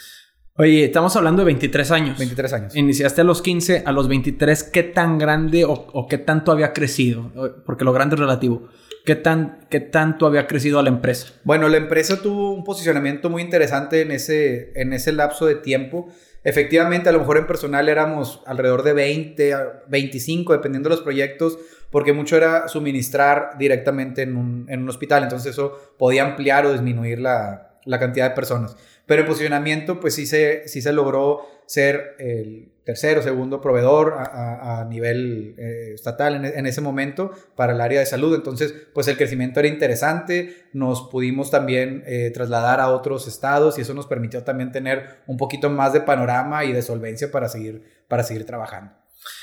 Oye, 0.57 0.85
estamos 0.85 1.13
hablando 1.17 1.41
de 1.41 1.47
23 1.47 1.91
años. 1.91 2.17
23 2.17 2.53
años. 2.53 2.75
Iniciaste 2.77 3.19
a 3.19 3.23
los 3.25 3.41
15, 3.41 3.83
a 3.85 3.91
los 3.91 4.07
23, 4.07 4.63
¿qué 4.63 4.83
tan 4.83 5.17
grande 5.17 5.65
o, 5.65 5.73
o 5.73 6.07
qué 6.07 6.17
tanto 6.17 6.53
había 6.53 6.71
crecido? 6.71 7.29
Porque 7.65 7.83
lo 7.83 7.91
grande 7.91 8.15
es 8.15 8.21
relativo. 8.21 8.69
¿Qué, 9.05 9.15
tan, 9.15 9.67
¿Qué 9.69 9.81
tanto 9.81 10.25
había 10.25 10.47
crecido 10.47 10.79
a 10.79 10.83
la 10.83 10.89
empresa? 10.89 11.27
Bueno, 11.43 11.67
la 11.67 11.77
empresa 11.77 12.21
tuvo 12.21 12.53
un 12.53 12.63
posicionamiento 12.63 13.29
muy 13.29 13.41
interesante 13.41 14.01
en 14.01 14.11
ese, 14.11 14.71
en 14.75 14.93
ese 14.93 15.11
lapso 15.11 15.45
de 15.45 15.55
tiempo. 15.55 16.07
Efectivamente, 16.45 17.09
a 17.09 17.11
lo 17.11 17.19
mejor 17.19 17.37
en 17.37 17.47
personal 17.47 17.89
éramos 17.89 18.43
alrededor 18.45 18.83
de 18.83 18.93
20, 18.93 19.53
a 19.55 19.83
25, 19.87 20.53
dependiendo 20.53 20.89
de 20.89 20.95
los 20.95 21.03
proyectos, 21.03 21.57
porque 21.89 22.13
mucho 22.13 22.37
era 22.37 22.67
suministrar 22.67 23.57
directamente 23.57 24.21
en 24.21 24.37
un, 24.37 24.67
en 24.69 24.83
un 24.83 24.89
hospital, 24.89 25.23
entonces 25.23 25.53
eso 25.53 25.95
podía 25.97 26.23
ampliar 26.23 26.67
o 26.67 26.71
disminuir 26.71 27.19
la, 27.19 27.79
la 27.83 27.99
cantidad 27.99 28.29
de 28.29 28.35
personas. 28.35 28.77
Pero 29.05 29.21
en 29.21 29.27
posicionamiento, 29.27 29.99
pues 29.99 30.15
sí 30.15 30.25
se, 30.25 30.67
sí 30.67 30.81
se 30.81 30.91
logró 30.93 31.45
ser 31.67 32.15
el 32.19 32.71
tercero, 32.83 33.23
segundo 33.23 33.59
proveedor 33.61 34.13
a, 34.17 34.23
a- 34.25 34.81
a 34.81 34.85
nivel 34.85 35.55
eh, 35.57 35.91
estatal 35.95 36.35
en, 36.35 36.45
en 36.45 36.65
ese 36.67 36.81
momento 36.81 37.31
para 37.55 37.73
el 37.73 37.81
área 37.81 37.99
de 37.99 38.05
salud. 38.05 38.35
Entonces, 38.35 38.73
pues 38.93 39.07
el 39.07 39.17
crecimiento 39.17 39.59
era 39.59 39.69
interesante, 39.69 40.65
nos 40.73 41.03
pudimos 41.09 41.49
también 41.49 42.03
eh, 42.05 42.29
trasladar 42.31 42.79
a 42.79 42.89
otros 42.89 43.27
estados 43.27 43.77
y 43.77 43.81
eso 43.81 43.93
nos 43.95 44.05
permitió 44.05 44.43
también 44.43 44.71
tener 44.71 45.17
un 45.25 45.37
poquito 45.37 45.69
más 45.71 45.93
de 45.93 46.01
panorama 46.01 46.63
y 46.65 46.73
de 46.73 46.81
solvencia 46.83 47.31
para 47.31 47.49
seguir, 47.49 47.83
para 48.07 48.21
seguir 48.23 48.45
trabajando. 48.45 48.91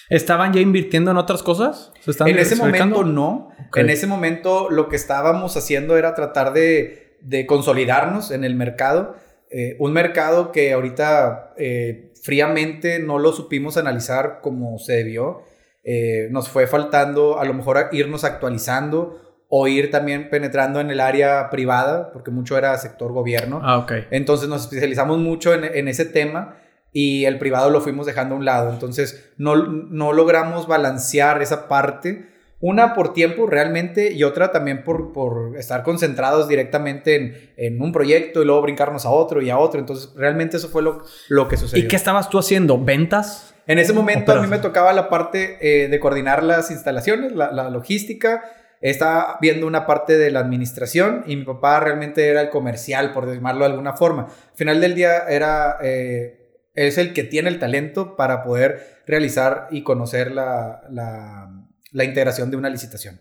¿Estaban 0.09 0.53
ya 0.53 0.61
invirtiendo 0.61 1.11
en 1.11 1.17
otras 1.17 1.43
cosas? 1.43 1.93
¿Se 2.05 2.13
están 2.13 2.29
En 2.29 2.39
ese 2.39 2.55
momento 2.57 3.03
no. 3.03 3.49
Ok. 3.69 3.79
En 3.79 3.91
ese 3.91 4.07
momento 4.07 4.71
lo 4.71 4.89
que 4.89 4.95
estábamos 4.97 5.57
haciendo 5.57 5.97
era 5.97 6.15
tratar 6.15 6.53
de, 6.53 7.17
de 7.23 7.47
consolidarnos 7.47 8.31
en 8.31 8.45
el 8.45 8.55
mercado. 8.55 9.17
Eh, 9.53 9.77
un 9.79 9.93
mercado 9.93 10.51
que 10.51 10.73
ahorita 10.73 11.53
eh, 11.59 12.13
fríamente 12.23 12.99
no 12.99 13.19
lo 13.19 13.33
supimos 13.33 13.77
analizar 13.77 14.41
como 14.41 14.79
se 14.79 14.95
debió. 14.95 15.43
Eh, 15.85 16.29
nos 16.31 16.49
fue 16.49 16.67
faltando 16.67 17.39
a 17.39 17.45
lo 17.45 17.53
mejor 17.53 17.89
irnos 17.93 18.25
actualizando 18.25 19.45
o 19.49 19.69
ir 19.69 19.91
también 19.91 20.31
penetrando 20.31 20.81
en 20.81 20.91
el 20.91 21.01
área 21.01 21.51
privada, 21.51 22.13
porque 22.13 22.31
mucho 22.31 22.57
era 22.57 22.77
sector 22.79 23.13
gobierno. 23.13 23.61
Ah, 23.63 23.79
ok. 23.79 23.93
Entonces 24.11 24.49
nos 24.49 24.63
especializamos 24.63 25.19
mucho 25.19 25.53
en, 25.53 25.65
en 25.65 25.89
ese 25.89 26.07
tema 26.07 26.57
y 26.91 27.27
el 27.27 27.39
privado 27.39 27.69
lo 27.69 27.83
fuimos 27.83 28.07
dejando 28.07 28.35
a 28.35 28.39
un 28.39 28.47
lado. 28.47 28.71
Entonces 28.71 29.33
no, 29.37 29.57
no 29.57 30.15
logramos 30.15 30.67
balancear 30.67 31.43
esa 31.43 31.69
parte 31.69 32.32
una 32.63 32.95
por 32.95 33.13
tiempo 33.13 33.47
realmente 33.47 34.13
y 34.13 34.23
otra 34.23 34.53
también 34.53 34.85
por, 34.85 35.13
por 35.13 35.59
estar 35.59 35.83
concentrados 35.83 36.49
directamente 36.49 37.17
en, 37.17 37.53
en, 37.57 37.83
un 37.83 37.91
proyecto 37.91 38.41
y 38.41 38.47
luego 38.47 38.63
brincarnos 38.63 39.05
a 39.05 39.11
otro 39.11 39.43
y 39.43 39.51
a 39.51 39.59
otro. 39.59 39.81
Entonces, 39.81 40.15
realmente 40.17 40.59
eso 40.59 40.69
fue 40.69 40.81
lo, 40.81 41.05
lo 41.29 41.49
que 41.49 41.57
sucedió. 41.57 41.85
¿Y 41.85 41.89
qué 41.89 41.97
estabas 41.97 42.31
tú 42.31 42.39
haciendo? 42.39 42.79
¿Ventas? 42.79 43.53
En 43.67 43.81
ese 43.81 43.93
momento 43.93 44.33
a 44.33 44.41
mí 44.41 44.47
me 44.47 44.59
tocaba 44.59 44.93
la 44.93 45.09
parte 45.09 45.59
eh, 45.61 45.89
de 45.89 46.01
coordinar 46.01 46.45
las 46.45 46.71
instalaciones, 46.71 47.33
la, 47.33 47.51
la, 47.51 47.69
logística. 47.69 48.45
Estaba 48.81 49.39
viendo 49.41 49.67
una 49.67 49.85
parte 49.85 50.17
de 50.17 50.31
la 50.31 50.39
administración 50.39 51.25
y 51.27 51.37
mi 51.37 51.45
papá 51.45 51.81
realmente 51.81 52.29
era 52.29 52.41
el 52.41 52.49
comercial, 52.51 53.13
por 53.13 53.33
llamarlo 53.33 53.65
de 53.65 53.73
alguna 53.73 53.95
forma. 53.95 54.27
Al 54.27 54.57
final 54.57 54.81
del 54.81 54.95
día 54.95 55.19
era... 55.29 55.79
Eh, 55.83 56.39
es 56.75 56.97
el 56.97 57.13
que 57.13 57.23
tiene 57.23 57.51
el 57.51 57.59
talento 57.59 58.17
para 58.17 58.43
poder 58.43 59.03
realizar 59.07 59.69
y 59.71 59.83
conocer 59.83 60.31
la, 60.31 60.81
la 60.89 61.62
la 61.93 62.05
integración 62.05 62.51
de 62.51 62.57
una 62.57 62.69
licitación, 62.69 63.21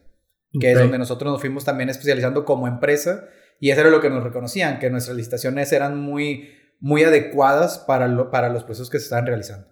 que 0.54 0.58
okay. 0.58 0.72
es 0.72 0.80
donde 0.80 0.98
nosotros 0.98 1.32
nos 1.32 1.42
fuimos 1.42 1.64
también 1.64 1.90
especializando 1.90 2.44
como 2.46 2.68
empresa 2.68 3.26
y 3.60 3.70
eso 3.70 3.82
era 3.82 3.90
lo 3.90 4.02
que 4.02 4.10
nos 4.10 4.24
reconocían, 4.24 4.80
que 4.80 4.90
nuestras 4.90 5.16
licitaciones 5.16 5.72
eran 5.72 6.00
muy, 6.00 6.50
muy 6.80 7.04
adecuadas 7.04 7.78
para, 7.78 8.08
lo, 8.08 8.32
para 8.32 8.50
los 8.50 8.64
procesos 8.64 8.90
que 8.90 8.98
se 8.98 9.04
estaban 9.04 9.28
realizando. 9.28 9.68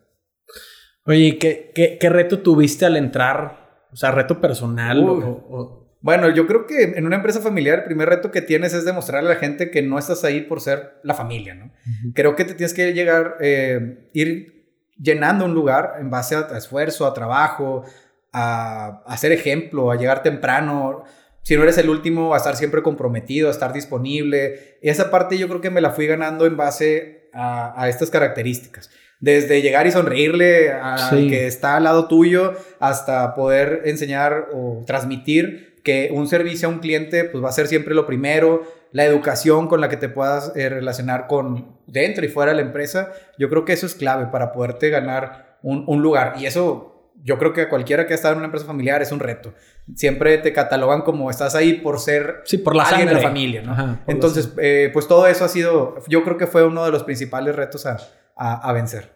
Oye, 1.06 1.40
¿qué, 1.40 1.72
qué, 1.74 1.98
qué 2.00 2.10
reto 2.10 2.40
tuviste 2.40 2.86
al 2.86 2.98
entrar? 2.98 3.88
O 3.92 3.96
sea, 3.96 4.12
reto 4.12 4.40
personal. 4.40 5.04
O, 5.10 5.14
o... 5.50 5.98
Bueno, 6.02 6.30
yo 6.30 6.46
creo 6.46 6.68
que 6.68 6.84
en 6.84 7.06
una 7.06 7.16
empresa 7.16 7.42
familiar 7.42 7.80
el 7.80 7.86
primer 7.86 8.08
reto 8.08 8.30
que 8.30 8.44
tienes 8.44 8.74
es 8.74 8.86
demostrarle 8.86 9.32
a 9.32 9.34
la 9.34 9.40
gente 9.40 9.72
que 9.72 9.82
no 9.82 9.98
estás 9.98 10.24
ahí 10.24 10.42
por 10.42 10.62
ser 10.62 11.00
la 11.04 11.16
familia, 11.16 11.56
¿no? 11.56 11.66
Uh 11.66 11.70
-huh. 11.70 12.14
Creo 12.14 12.36
que 12.36 12.46
te 12.46 12.54
tienes 12.54 12.76
que 12.76 12.94
llegar, 12.94 13.38
eh, 13.42 14.10
ir 14.14 14.70
llenando 14.98 15.46
un 15.46 15.56
lugar 15.56 15.96
en 16.00 16.12
base 16.12 16.36
a, 16.36 16.42
a 16.42 16.58
esfuerzo, 16.58 17.08
a 17.08 17.14
trabajo, 17.14 17.84
a, 18.32 19.04
a 19.06 19.18
ser 19.18 19.32
ejemplo, 19.32 19.92
a 19.92 19.96
llegar 19.96 20.24
temprano. 20.24 21.04
Si 21.42 21.56
no 21.56 21.64
eres 21.64 21.78
el 21.78 21.90
último, 21.90 22.34
a 22.34 22.38
estar 22.38 22.56
siempre 22.56 22.84
comprometido, 22.84 23.48
a 23.48 23.52
estar 23.52 23.74
disponible. 23.74 24.78
Y 24.82 24.90
esa 24.90 25.10
parte 25.10 25.38
yo 25.38 25.48
creo 25.48 25.62
que 25.62 25.70
me 25.70 25.82
la 25.82 25.92
fui 25.92 26.06
ganando 26.08 26.46
en 26.46 26.58
base 26.58 27.30
a, 27.34 27.82
a 27.82 27.90
estas 27.90 28.10
características. 28.10 28.90
Desde 29.20 29.62
llegar 29.62 29.86
y 29.86 29.92
sonreírle 29.92 30.72
al 30.72 31.10
sí. 31.10 31.30
que 31.30 31.48
está 31.48 31.76
al 31.76 31.84
lado 31.84 32.08
tuyo 32.08 32.54
hasta 32.80 33.36
poder 33.36 33.82
enseñar 33.86 34.48
o 34.54 34.84
transmitir 34.86 35.82
que 35.84 36.10
un 36.14 36.28
servicio 36.28 36.68
a 36.68 36.72
un 36.72 36.80
cliente 36.80 37.26
pues 37.26 37.44
va 37.44 37.50
a 37.50 37.54
ser 37.54 37.68
siempre 37.68 37.96
lo 37.96 38.06
primero, 38.06 38.64
la 38.92 39.06
educación 39.06 39.68
con 39.68 39.82
la 39.82 39.90
que 39.90 39.98
te 39.98 40.10
puedas 40.10 40.54
eh, 40.56 40.70
relacionar 40.70 41.28
con 41.28 41.78
dentro 41.86 42.26
y 42.26 42.30
fuera 42.30 42.52
de 42.52 42.58
la 42.58 42.64
empresa, 42.64 43.12
yo 43.38 43.50
creo 43.50 43.66
que 43.66 43.74
eso 43.74 43.86
es 43.86 43.96
clave 43.96 44.28
para 44.32 44.52
poderte 44.52 44.90
ganar 44.90 45.58
un, 45.62 45.84
un 45.88 46.02
lugar. 46.02 46.36
Y 46.40 46.46
eso 46.46 46.99
yo 47.24 47.38
creo 47.38 47.54
que 47.54 47.68
cualquiera 47.68 48.08
que 48.08 48.14
ha 48.14 48.16
estado 48.16 48.34
en 48.34 48.40
una 48.40 48.46
empresa 48.46 48.66
familiar 48.66 49.02
es 49.02 49.12
un 49.12 49.20
reto. 49.20 49.54
Siempre 49.96 50.38
te 50.38 50.54
catalogan 50.54 51.02
como 51.02 51.30
estás 51.30 51.56
ahí 51.56 51.74
por 51.74 52.00
ser 52.00 52.42
sí, 52.46 52.58
por 52.58 52.76
la 52.76 52.84
alguien 52.84 53.08
sangre. 53.08 53.16
de 53.16 53.22
la 53.22 53.28
familia, 53.28 53.62
¿no? 53.62 53.72
Ajá, 53.74 54.00
Entonces, 54.08 54.54
eh, 54.58 54.90
pues 54.94 55.08
todo 55.08 55.28
eso 55.28 55.46
ha 55.46 55.50
sido, 55.50 55.96
yo 56.08 56.24
creo 56.24 56.38
que 56.38 56.48
fue 56.48 56.66
uno 56.66 56.86
de 56.86 56.92
los 56.92 57.04
principales 57.04 57.56
retos 57.56 57.86
a, 57.86 57.98
a, 58.36 58.70
a 58.70 58.74
vencer. 58.74 59.12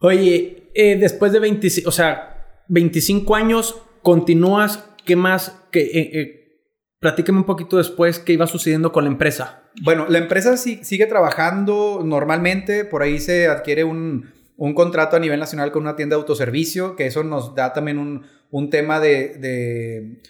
Oye, 0.00 0.70
eh, 0.74 0.96
después 0.96 1.32
de 1.32 1.40
25, 1.40 1.88
o 1.88 1.92
sea, 1.92 2.62
25 2.68 3.34
años, 3.34 3.80
continúas, 4.02 4.84
¿qué 5.04 5.16
más? 5.16 5.62
¿Qué, 5.70 5.80
eh, 5.80 6.20
eh, 6.20 6.46
platícame 7.00 7.38
un 7.38 7.44
poquito 7.44 7.76
después 7.78 8.18
qué 8.18 8.32
iba 8.32 8.46
sucediendo 8.46 8.92
con 8.92 9.04
la 9.04 9.10
empresa. 9.10 9.62
Bueno, 9.82 10.06
la 10.08 10.18
empresa 10.18 10.56
sí, 10.56 10.80
sigue 10.82 11.06
trabajando 11.06 12.02
normalmente, 12.04 12.84
por 12.84 13.02
ahí 13.02 13.20
se 13.20 13.46
adquiere 13.48 13.84
un, 13.84 14.32
un 14.56 14.74
contrato 14.74 15.16
a 15.16 15.20
nivel 15.20 15.40
nacional 15.40 15.72
con 15.72 15.82
una 15.82 15.96
tienda 15.96 16.16
de 16.16 16.20
autoservicio, 16.20 16.96
que 16.96 17.06
eso 17.06 17.22
nos 17.22 17.54
da 17.54 17.72
también 17.72 17.98
un, 17.98 18.26
un 18.50 18.70
tema 18.70 19.00
de, 19.00 19.36
de, 19.38 20.22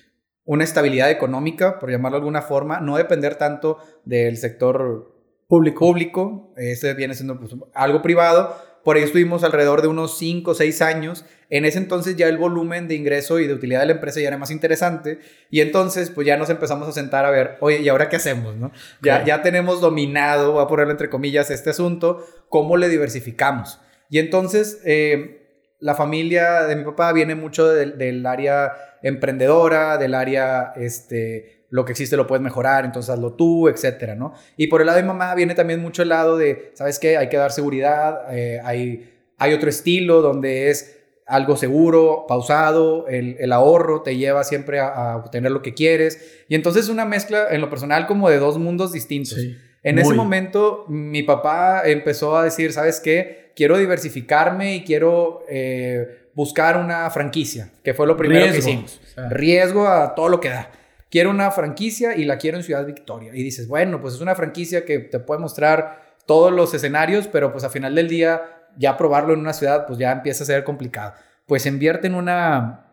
una 0.45 0.65
estabilidad 0.65 1.11
económica, 1.11 1.79
por 1.79 1.91
llamarlo 1.91 2.19
de 2.19 2.21
alguna 2.21 2.43
forma, 2.43 2.81
no 2.81 2.97
depender 2.97 3.37
tanto 3.37 3.79
del 4.05 4.37
sector 4.37 5.13
público, 5.49 5.81
público 5.81 6.53
ese 6.57 6.95
viene 6.95 7.15
siendo 7.15 7.39
pues, 7.39 7.53
algo 7.75 8.03
privado. 8.03 8.57
Por 8.85 8.97
ahí 8.97 9.03
estuvimos 9.03 9.43
alrededor 9.43 9.83
de 9.83 9.89
unos 9.89 10.17
5 10.17 10.53
o 10.53 10.55
6 10.55 10.81
años. 10.83 11.25
En 11.51 11.65
ese 11.65 11.79
entonces 11.79 12.15
ya 12.15 12.29
el 12.29 12.39
volumen 12.39 12.87
de 12.87 12.95
ingreso 12.95 13.41
y 13.41 13.49
de 13.49 13.55
utilidad 13.55 13.81
de 13.81 13.87
la 13.87 13.93
empresa 13.95 14.21
ya 14.21 14.29
era 14.29 14.39
más 14.39 14.53
interesante. 14.53 15.19
Y 15.51 15.61
entonces 15.61 16.11
pues 16.11 16.25
ya 16.25 16.37
nos 16.37 16.51
empezamos 16.51 16.87
a 16.87 16.93
sentar 16.93 17.25
a 17.25 17.31
ver, 17.31 17.57
oye, 17.61 17.81
¿y 17.81 17.89
ahora 17.89 18.09
qué 18.09 18.15
hacemos? 18.15 18.55
No? 18.55 18.71
Ya, 19.03 19.25
ya 19.25 19.43
tenemos 19.43 19.81
dominado, 19.81 20.53
voy 20.53 20.63
a 20.63 20.69
ponerlo 20.69 20.93
entre 20.93 21.11
comillas, 21.11 21.51
este 21.51 21.71
asunto. 21.71 22.25
¿Cómo 22.49 22.77
le 22.77 22.89
diversificamos? 22.89 23.81
Y 24.11 24.19
entonces, 24.19 24.81
eh, 24.85 25.75
la 25.81 25.95
familia 25.95 26.65
de 26.65 26.77
mi 26.77 26.85
papá 26.85 27.13
viene 27.13 27.35
mucho 27.35 27.69
del, 27.69 27.99
del 27.99 28.25
área 28.27 28.73
emprendedora, 29.03 29.99
del 29.99 30.15
área, 30.15 30.73
este, 30.77 31.67
lo 31.71 31.85
que 31.85 31.93
existe 31.93 32.17
lo 32.17 32.27
puedes 32.27 32.43
mejorar, 32.43 32.85
entonces 32.85 33.11
hazlo 33.11 33.35
tú, 33.35 33.69
etcétera, 33.69 34.15
¿no? 34.15 34.35
Y 34.57 34.69
por 34.69 34.81
el 34.81 34.87
lado 34.87 34.97
de 34.97 35.03
mi 35.03 35.09
mamá 35.09 35.35
viene 35.35 35.55
también 35.55 35.81
mucho 35.81 36.03
el 36.03 36.09
lado 36.09 36.37
de, 36.37 36.73
¿sabes 36.75 36.99
qué? 36.99 37.17
Hay 37.17 37.29
que 37.29 37.37
dar 37.37 37.53
seguridad, 37.53 38.35
eh, 38.35 38.61
hay, 38.65 39.13
hay 39.39 39.53
otro 39.53 39.69
estilo 39.69 40.23
donde 40.23 40.71
es 40.71 40.97
algo 41.27 41.57
seguro, 41.57 42.25
pausado, 42.29 43.09
el, 43.09 43.37
el 43.41 43.53
ahorro 43.53 44.03
te 44.03 44.17
lleva 44.17 44.45
siempre 44.45 44.79
a, 44.79 44.89
a, 44.89 45.17
obtener 45.17 45.51
lo 45.51 45.61
que 45.61 45.75
quieres. 45.75 46.45
Y 46.49 46.55
entonces 46.55 46.89
una 46.89 47.05
mezcla 47.05 47.49
en 47.51 47.61
lo 47.61 47.69
personal 47.69 48.07
como 48.07 48.31
de 48.31 48.39
dos 48.39 48.59
mundos 48.59 48.93
distintos. 48.93 49.35
Sí, 49.35 49.57
en 49.83 49.97
muy. 49.97 50.05
ese 50.05 50.15
momento 50.15 50.85
mi 50.89 51.25
papá 51.25 51.83
empezó 51.85 52.37
a 52.37 52.45
decir, 52.45 52.73
¿sabes 52.73 53.01
qué? 53.01 53.46
Quiero 53.57 53.79
diversificarme 53.79 54.77
y 54.77 54.85
quiero 54.85 55.43
eh, 55.49 56.29
buscar 56.35 56.77
una 56.77 57.09
franquicia, 57.11 57.71
que 57.83 57.95
fue 57.95 58.07
lo 58.07 58.17
primero 58.17 58.45
Riesgo. 58.45 58.63
que 58.63 58.71
hicimos. 58.71 59.01
O 59.03 59.15
sea. 59.15 59.29
Riesgo 59.31 59.89
a 59.89 60.15
todo 60.15 60.29
lo 60.29 60.39
que 60.41 60.51
da. 60.51 60.71
Quiero 61.11 61.31
una 61.31 61.51
franquicia 61.51 62.15
y 62.15 62.27
la 62.27 62.37
quiero 62.37 62.59
en 62.59 62.63
Ciudad 62.63 62.85
Victoria. 62.85 63.35
Y 63.35 63.43
dices, 63.43 63.67
bueno, 63.67 64.03
pues 64.03 64.15
es 64.15 64.21
una 64.21 64.35
franquicia 64.35 64.85
que 64.85 64.99
te 64.99 65.19
puede 65.21 65.41
mostrar 65.41 66.03
todos 66.27 66.53
los 66.53 66.75
escenarios, 66.75 67.29
pero 67.29 67.51
pues 67.51 67.65
a 67.65 67.71
final 67.71 67.95
del 67.95 68.09
día 68.09 68.43
ya 68.77 68.99
probarlo 68.99 69.33
en 69.33 69.41
una 69.41 69.55
ciudad 69.55 69.87
pues 69.87 69.99
ya 69.99 70.13
empieza 70.13 70.45
a 70.45 70.47
ser 70.47 70.63
complicado. 70.63 71.15
Pues 71.47 71.65
invierte 71.65 72.09
en 72.09 72.15
una, 72.15 72.91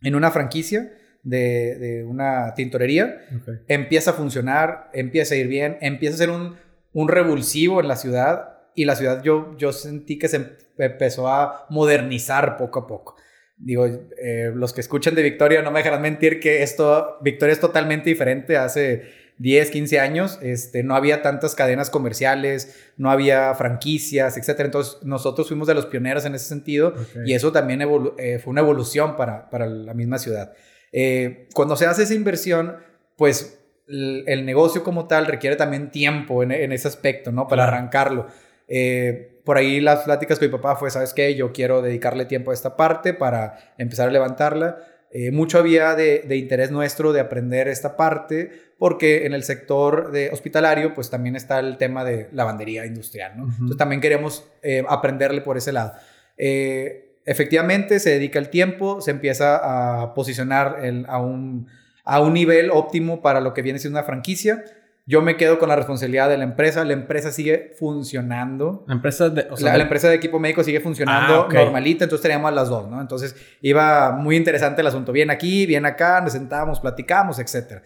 en 0.00 0.14
una 0.14 0.30
franquicia 0.30 0.92
de, 1.22 1.76
de 1.78 2.04
una 2.04 2.54
tintorería, 2.54 3.20
okay. 3.42 3.56
empieza 3.68 4.12
a 4.12 4.14
funcionar, 4.14 4.88
empieza 4.94 5.34
a 5.34 5.36
ir 5.36 5.48
bien, 5.48 5.76
empieza 5.82 6.14
a 6.14 6.18
ser 6.18 6.30
un, 6.30 6.56
un 6.92 7.08
revulsivo 7.08 7.80
en 7.80 7.88
la 7.88 7.96
ciudad 7.96 8.55
y 8.76 8.84
la 8.84 8.94
ciudad 8.94 9.22
yo, 9.22 9.56
yo 9.58 9.72
sentí 9.72 10.18
que 10.18 10.28
se 10.28 10.56
empezó 10.78 11.28
a 11.28 11.66
modernizar 11.70 12.56
poco 12.56 12.80
a 12.80 12.86
poco. 12.86 13.16
Digo, 13.56 13.86
eh, 13.86 14.52
los 14.54 14.74
que 14.74 14.82
escuchan 14.82 15.14
de 15.14 15.22
Victoria 15.22 15.62
no 15.62 15.70
me 15.70 15.80
dejarán 15.80 16.02
mentir 16.02 16.40
que 16.40 16.62
esto, 16.62 17.16
Victoria 17.22 17.54
es 17.54 17.60
totalmente 17.60 18.10
diferente 18.10 18.58
hace 18.58 19.10
10, 19.38 19.70
15 19.70 20.00
años, 20.00 20.38
este, 20.42 20.82
no 20.82 20.94
había 20.94 21.22
tantas 21.22 21.54
cadenas 21.54 21.88
comerciales, 21.88 22.76
no 22.98 23.10
había 23.10 23.54
franquicias, 23.54 24.36
etc. 24.36 24.60
Entonces 24.60 25.02
nosotros 25.02 25.48
fuimos 25.48 25.66
de 25.66 25.74
los 25.74 25.86
pioneros 25.86 26.26
en 26.26 26.34
ese 26.34 26.44
sentido 26.44 26.88
okay. 26.88 27.22
y 27.24 27.34
eso 27.34 27.50
también 27.50 27.80
eh, 27.80 28.38
fue 28.38 28.50
una 28.50 28.60
evolución 28.60 29.16
para, 29.16 29.48
para 29.48 29.66
la 29.66 29.94
misma 29.94 30.18
ciudad. 30.18 30.52
Eh, 30.92 31.48
cuando 31.54 31.76
se 31.76 31.86
hace 31.86 32.02
esa 32.02 32.14
inversión, 32.14 32.76
pues 33.16 33.58
el, 33.88 34.24
el, 34.26 34.44
negocio 34.44 34.82
como 34.84 35.06
tal 35.06 35.26
requiere 35.26 35.56
también 35.56 35.90
tiempo 35.90 36.42
en, 36.42 36.52
en 36.52 36.72
ese 36.72 36.88
aspecto, 36.88 37.32
¿no? 37.32 37.46
Para 37.46 37.64
arrancarlo. 37.64 38.26
Eh, 38.68 39.40
por 39.44 39.56
ahí 39.56 39.80
las 39.80 40.00
pláticas 40.00 40.38
con 40.38 40.48
mi 40.48 40.52
papá 40.52 40.76
fue, 40.76 40.90
¿sabes 40.90 41.14
qué? 41.14 41.34
Yo 41.34 41.52
quiero 41.52 41.82
dedicarle 41.82 42.24
tiempo 42.24 42.50
a 42.50 42.54
esta 42.54 42.76
parte 42.76 43.14
para 43.14 43.74
empezar 43.78 44.08
a 44.08 44.12
levantarla. 44.12 44.78
Eh, 45.12 45.30
mucho 45.30 45.58
había 45.58 45.94
de, 45.94 46.24
de, 46.26 46.36
interés 46.36 46.70
nuestro 46.70 47.12
de 47.12 47.20
aprender 47.20 47.68
esta 47.68 47.96
parte, 47.96 48.50
porque 48.76 49.24
en 49.24 49.32
el 49.32 49.44
sector 49.44 50.10
de 50.10 50.30
hospitalario, 50.30 50.94
pues 50.94 51.10
también 51.10 51.36
está 51.36 51.60
el 51.60 51.78
tema 51.78 52.04
de 52.04 52.28
lavandería 52.32 52.84
industrial, 52.84 53.32
¿no? 53.36 53.44
Uh 53.44 53.46
-huh. 53.46 53.52
Entonces 53.52 53.76
también 53.78 54.00
queremos 54.00 54.50
eh, 54.62 54.84
aprenderle 54.88 55.40
por 55.40 55.56
ese 55.56 55.72
lado. 55.72 55.92
Eh, 56.36 57.14
efectivamente, 57.24 58.00
se 58.00 58.10
dedica 58.10 58.38
el 58.38 58.50
tiempo, 58.50 59.00
se 59.00 59.12
empieza 59.12 60.02
a 60.02 60.12
posicionar 60.12 60.84
el, 60.84 61.06
a, 61.08 61.18
un, 61.18 61.68
a 62.04 62.20
un 62.20 62.34
nivel 62.34 62.70
óptimo 62.70 63.22
para 63.22 63.40
lo 63.40 63.54
que 63.54 63.62
viene 63.62 63.78
siendo 63.78 63.98
una 63.98 64.06
franquicia. 64.06 64.64
Yo 65.08 65.22
me 65.22 65.36
quedo 65.36 65.60
con 65.60 65.68
la 65.68 65.76
responsabilidad 65.76 66.28
de 66.28 66.36
la 66.36 66.42
empresa. 66.42 66.84
La 66.84 66.92
empresa 66.92 67.30
sigue 67.30 67.74
funcionando. 67.78 68.84
La 68.88 68.94
empresa 68.94 69.28
de, 69.28 69.46
o 69.50 69.56
sea, 69.56 69.70
la, 69.70 69.78
la, 69.78 69.84
empresa 69.84 70.08
de 70.08 70.16
equipo 70.16 70.40
médico 70.40 70.64
sigue 70.64 70.80
funcionando 70.80 71.34
ah, 71.34 71.40
okay. 71.42 71.64
normalita. 71.64 72.04
Entonces 72.04 72.22
teníamos 72.22 72.52
las 72.52 72.68
dos, 72.68 72.90
¿no? 72.90 73.00
Entonces 73.00 73.36
iba 73.62 74.10
muy 74.10 74.34
interesante 74.34 74.80
el 74.80 74.86
asunto. 74.88 75.12
Bien 75.12 75.30
aquí, 75.30 75.64
bien 75.64 75.86
acá, 75.86 76.20
nos 76.20 76.32
sentábamos, 76.32 76.80
platicamos, 76.80 77.38
etc. 77.38 77.82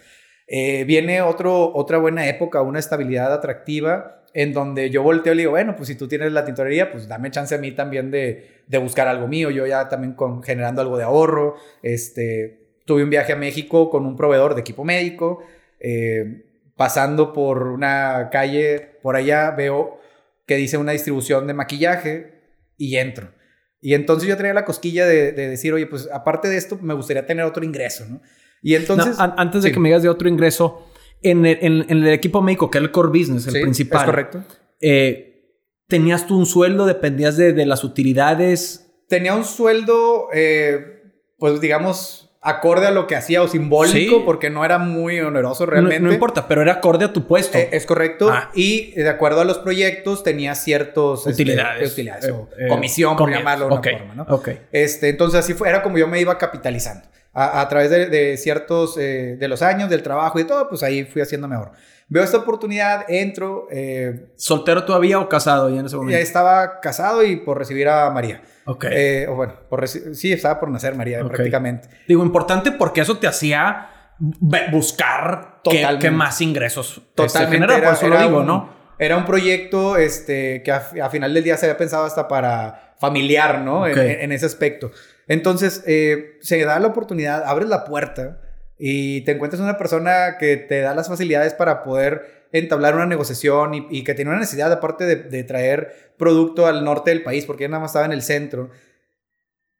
Eh, 0.47 0.85
viene 0.85 1.21
otro, 1.21 1.75
otra 1.75 1.99
buena 1.99 2.27
época, 2.27 2.62
una 2.62 2.79
estabilidad 2.79 3.33
atractiva 3.35 4.25
en 4.33 4.55
donde 4.55 4.89
yo 4.89 5.03
volteo 5.03 5.35
y 5.35 5.37
le 5.37 5.43
digo, 5.43 5.50
bueno, 5.50 5.77
pues 5.77 5.89
si 5.89 5.97
tú 5.97 6.09
tienes 6.09 6.33
la 6.33 6.47
tintorería, 6.47 6.91
pues 6.91 7.07
dame 7.07 7.31
chance 7.31 7.55
a 7.55 7.59
mí 7.59 7.73
también 7.73 8.11
de, 8.11 8.62
de 8.67 8.79
buscar 8.79 9.09
algo 9.09 9.29
mío. 9.29 9.50
Yo 9.50 9.67
ya 9.67 9.91
también 9.91 10.15
con, 10.15 10.43
generando 10.43 10.81
algo 10.81 10.97
de 10.97 11.05
ahorro. 11.05 11.57
Este, 11.83 12.61
tuve 12.87 13.05
un 13.05 13.11
viaje 13.11 13.35
a 13.35 13.37
México 13.37 13.91
con 13.91 14.07
un 14.07 14.17
proveedor 14.17 14.55
de 14.55 14.62
equipo 14.62 14.85
médico. 14.85 15.43
Eh, 15.81 16.47
pasando 16.81 17.35
por 17.35 17.65
una 17.65 18.31
calle, 18.33 18.99
por 19.03 19.15
allá 19.15 19.51
veo 19.51 20.01
que 20.47 20.57
dice 20.57 20.79
una 20.79 20.93
distribución 20.93 21.47
de 21.47 21.53
maquillaje 21.53 22.41
y 22.79 22.97
entro. 22.97 23.35
Y 23.83 23.93
entonces 23.93 24.27
yo 24.27 24.35
tenía 24.39 24.55
la 24.55 24.65
cosquilla 24.65 25.05
de, 25.05 25.33
decir, 25.33 25.75
oye, 25.75 25.87
pues 25.87 26.09
aparte 26.11 26.49
de 26.49 26.57
esto, 26.57 26.79
me 26.81 26.95
gustaría 26.95 27.27
tener 27.27 27.45
otro 27.45 27.67
ingreso, 27.67 28.07
¿no? 28.09 28.23
Y 28.63 28.77
entonces... 28.77 29.17
antes 29.19 29.63
de 29.63 29.73
que 29.73 29.79
me 29.79 29.91
digas 29.91 30.03
de 30.03 30.09
otro 30.09 30.27
ingreso, 30.27 30.91
en 31.21 31.45
el, 31.45 32.09
equipo 32.09 32.41
médico, 32.41 32.71
que 32.71 32.79
es 32.79 32.85
el 32.85 32.91
core 32.91 33.11
business, 33.11 33.47
el 33.47 33.61
principal. 33.61 34.01
Es 34.01 34.07
correcto. 34.07 34.45
Eh, 34.81 35.59
¿Tenías 35.87 36.27
tú 36.27 36.39
un 36.39 36.47
sueldo? 36.47 36.87
¿Dependías 36.87 37.37
de, 37.37 37.67
las 37.67 37.85
utilidades? 37.85 38.91
Tenía 39.07 39.35
un 39.35 39.45
sueldo, 39.45 40.29
eh, 40.33 41.03
pues 41.37 41.61
digamos, 41.61 42.30
acorde 42.43 42.87
a 42.87 42.91
lo 42.91 43.07
que 43.07 43.17
hacía 43.17 43.43
o 43.43 43.49
simbólico, 43.49 44.25
porque 44.25 44.49
no 44.49 44.65
era 44.65 44.79
muy 44.79 45.21
oneroso 45.21 45.67
realmente. 45.67 46.01
No, 46.01 46.13
importa, 46.13 46.49
pero 46.49 46.63
era 46.63 46.75
acorde 46.75 47.05
a 47.05 47.13
tu 47.13 47.27
puesto. 47.27 47.59
Eh, 47.59 47.69
es 47.73 47.85
correcto. 47.85 48.31
Ah. 48.31 48.51
Y 48.55 48.93
de 48.93 49.09
acuerdo 49.09 49.41
a 49.41 49.45
los 49.45 49.59
proyectos 49.59 50.23
tenía 50.23 50.55
ciertos 50.55 51.27
este, 51.27 51.43
utilidades, 51.43 51.93
utilidades 51.93 52.31
o 52.31 52.49
comisión, 52.69 53.17
por 53.17 53.31
llamarlo 53.31 53.69
de 53.69 53.73
una 53.73 53.83
forma, 53.83 54.15
¿no? 54.15 54.43
Este, 54.73 55.09
entonces 55.09 55.41
así 55.41 55.55
fue, 55.55 55.69
era 55.69 55.83
como 55.83 55.99
yo 55.99 56.09
me 56.09 56.21
iba 56.21 56.39
capitalizando 56.39 57.07
a, 57.33 57.69
través 57.69 57.91
de, 57.91 58.37
ciertos, 58.37 58.97
eh, 58.99 59.37
de 59.39 59.49
los 59.49 59.63
años, 59.63 59.89
del 59.89 60.03
trabajo 60.03 60.41
y 60.41 60.45
todo, 60.45 60.69
pues 60.69 60.83
ahí 60.83 61.05
fui 61.05 61.23
haciendo 61.23 61.47
mejor. 61.47 61.73
Veo 62.11 62.25
esta 62.25 62.38
oportunidad, 62.38 63.05
entro. 63.09 63.69
Eh, 63.71 64.33
¿Soltero 64.35 64.85
todavía 64.85 65.21
o 65.21 65.29
casado 65.29 65.71
ya 65.71 65.79
en 65.79 65.87
ese 65.87 65.95
momento? 65.95 66.19
Ya 66.19 66.23
estaba 66.23 66.81
casado 66.81 67.23
y 67.23 67.37
por 67.37 67.57
recibir 67.57 67.88
a 67.88 68.11
María. 68.11 68.43
Ok. 68.67 68.87
Eh, 68.90 69.26
o 69.29 69.37
bueno, 69.37 69.55
por 69.69 69.87
sí, 69.87 70.33
estaba 70.33 70.59
por 70.59 70.71
nacer 70.71 70.97
María 70.97 71.25
prácticamente. 71.25 71.88
Digo, 72.09 72.25
importante 72.25 72.73
porque 72.73 73.02
eso 73.02 73.19
te 73.19 73.29
hacía 73.29 74.17
buscar 74.19 75.61
que, 75.62 76.11
más 76.11 76.40
ingresos 76.40 76.97
este, 76.97 77.11
Totalmente. 77.14 77.55
Generar, 77.55 77.85
por 77.85 77.93
eso 77.93 78.09
lo 78.09 78.19
digo, 78.21 78.43
¿no? 78.43 78.81
Era 78.99 79.17
un 79.17 79.25
proyecto 79.25 79.97
este, 79.97 80.64
que 80.64 80.73
a, 80.73 81.11
final 81.11 81.33
del 81.33 81.45
día 81.45 81.57
se 81.57 81.67
había 81.67 81.79
pensado 81.79 82.05
hasta 82.05 82.26
para 82.26 82.95
familiar, 82.99 83.61
¿no? 83.61 83.87
En, 83.87 84.33
ese 84.33 84.47
aspecto. 84.47 84.90
Entonces, 85.29 85.85
eh, 85.87 86.38
se 86.40 86.62
da 86.64 86.81
la 86.81 86.88
oportunidad, 86.88 87.45
abres 87.45 87.69
la 87.69 87.85
puerta 87.85 88.40
y 88.83 89.21
te 89.23 89.33
encuentras 89.33 89.61
una 89.61 89.77
persona 89.77 90.39
que 90.39 90.57
te 90.57 90.81
da 90.81 90.95
las 90.95 91.09
facilidades 91.09 91.53
para 91.53 91.83
poder 91.85 92.49
entablar 92.51 92.97
una 92.97 93.05
negociación 93.05 93.75
y, 93.91 94.05
que 94.05 94.15
tiene 94.15 94.31
una 94.31 94.41
necesidad 94.41 94.73
aparte 94.73 95.05
de, 95.05 95.45
traer 95.45 96.15
producto 96.17 96.67
al 96.67 96.83
norte 96.83 97.11
del 97.11 97.23
país, 97.23 97.45
porque 97.45 97.65
ya 97.65 97.69
nada 97.69 97.83
más 97.83 97.91
estaba 97.91 98.07
en 98.07 98.13
el 98.13 98.23
centro. 98.23 98.71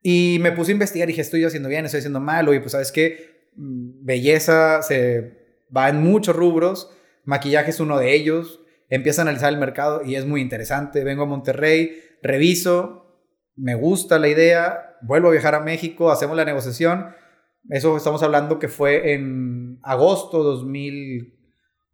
Y 0.03 0.37
me 0.41 0.51
puse 0.51 0.71
a 0.71 0.73
investigar 0.73 1.09
y 1.09 1.13
dije, 1.13 1.21
estoy 1.21 1.43
haciendo 1.43 1.67
bien, 1.67 1.83
estoy 1.85 1.97
haciendo 1.97 2.19
mal, 2.19 2.47
oye, 2.47 2.59
pues 2.59 2.73
sabes 2.73 2.91
qué, 2.91 3.49
mm, 3.55 4.05
belleza 4.05 4.83
se 4.83 5.65
va 5.75 5.89
en 5.89 6.01
muchos 6.01 6.35
rubros, 6.35 6.91
maquillaje 7.25 7.71
es 7.71 7.79
uno 7.79 7.97
de 7.97 8.13
ellos, 8.13 8.61
empiezo 8.89 9.21
a 9.21 9.23
analizar 9.23 9.51
el 9.51 9.59
mercado 9.59 10.03
y 10.03 10.15
es 10.15 10.25
muy 10.25 10.41
interesante, 10.41 11.03
vengo 11.03 11.23
a 11.23 11.27
Monterrey, 11.27 12.03
reviso, 12.21 13.01
me 13.55 13.73
gusta 13.73 14.19
la 14.19 14.27
idea, 14.27 14.97
vuelvo 15.01 15.29
a 15.29 15.31
viajar 15.31 15.55
a 15.55 15.59
México, 15.59 16.11
hacemos 16.11 16.37
la 16.37 16.45
negociación. 16.45 17.15
Eso 17.69 17.95
estamos 17.95 18.23
hablando 18.23 18.59
que 18.59 18.67
fue 18.67 19.13
en 19.13 19.79
agosto 19.83 20.43
2000, 20.43 21.33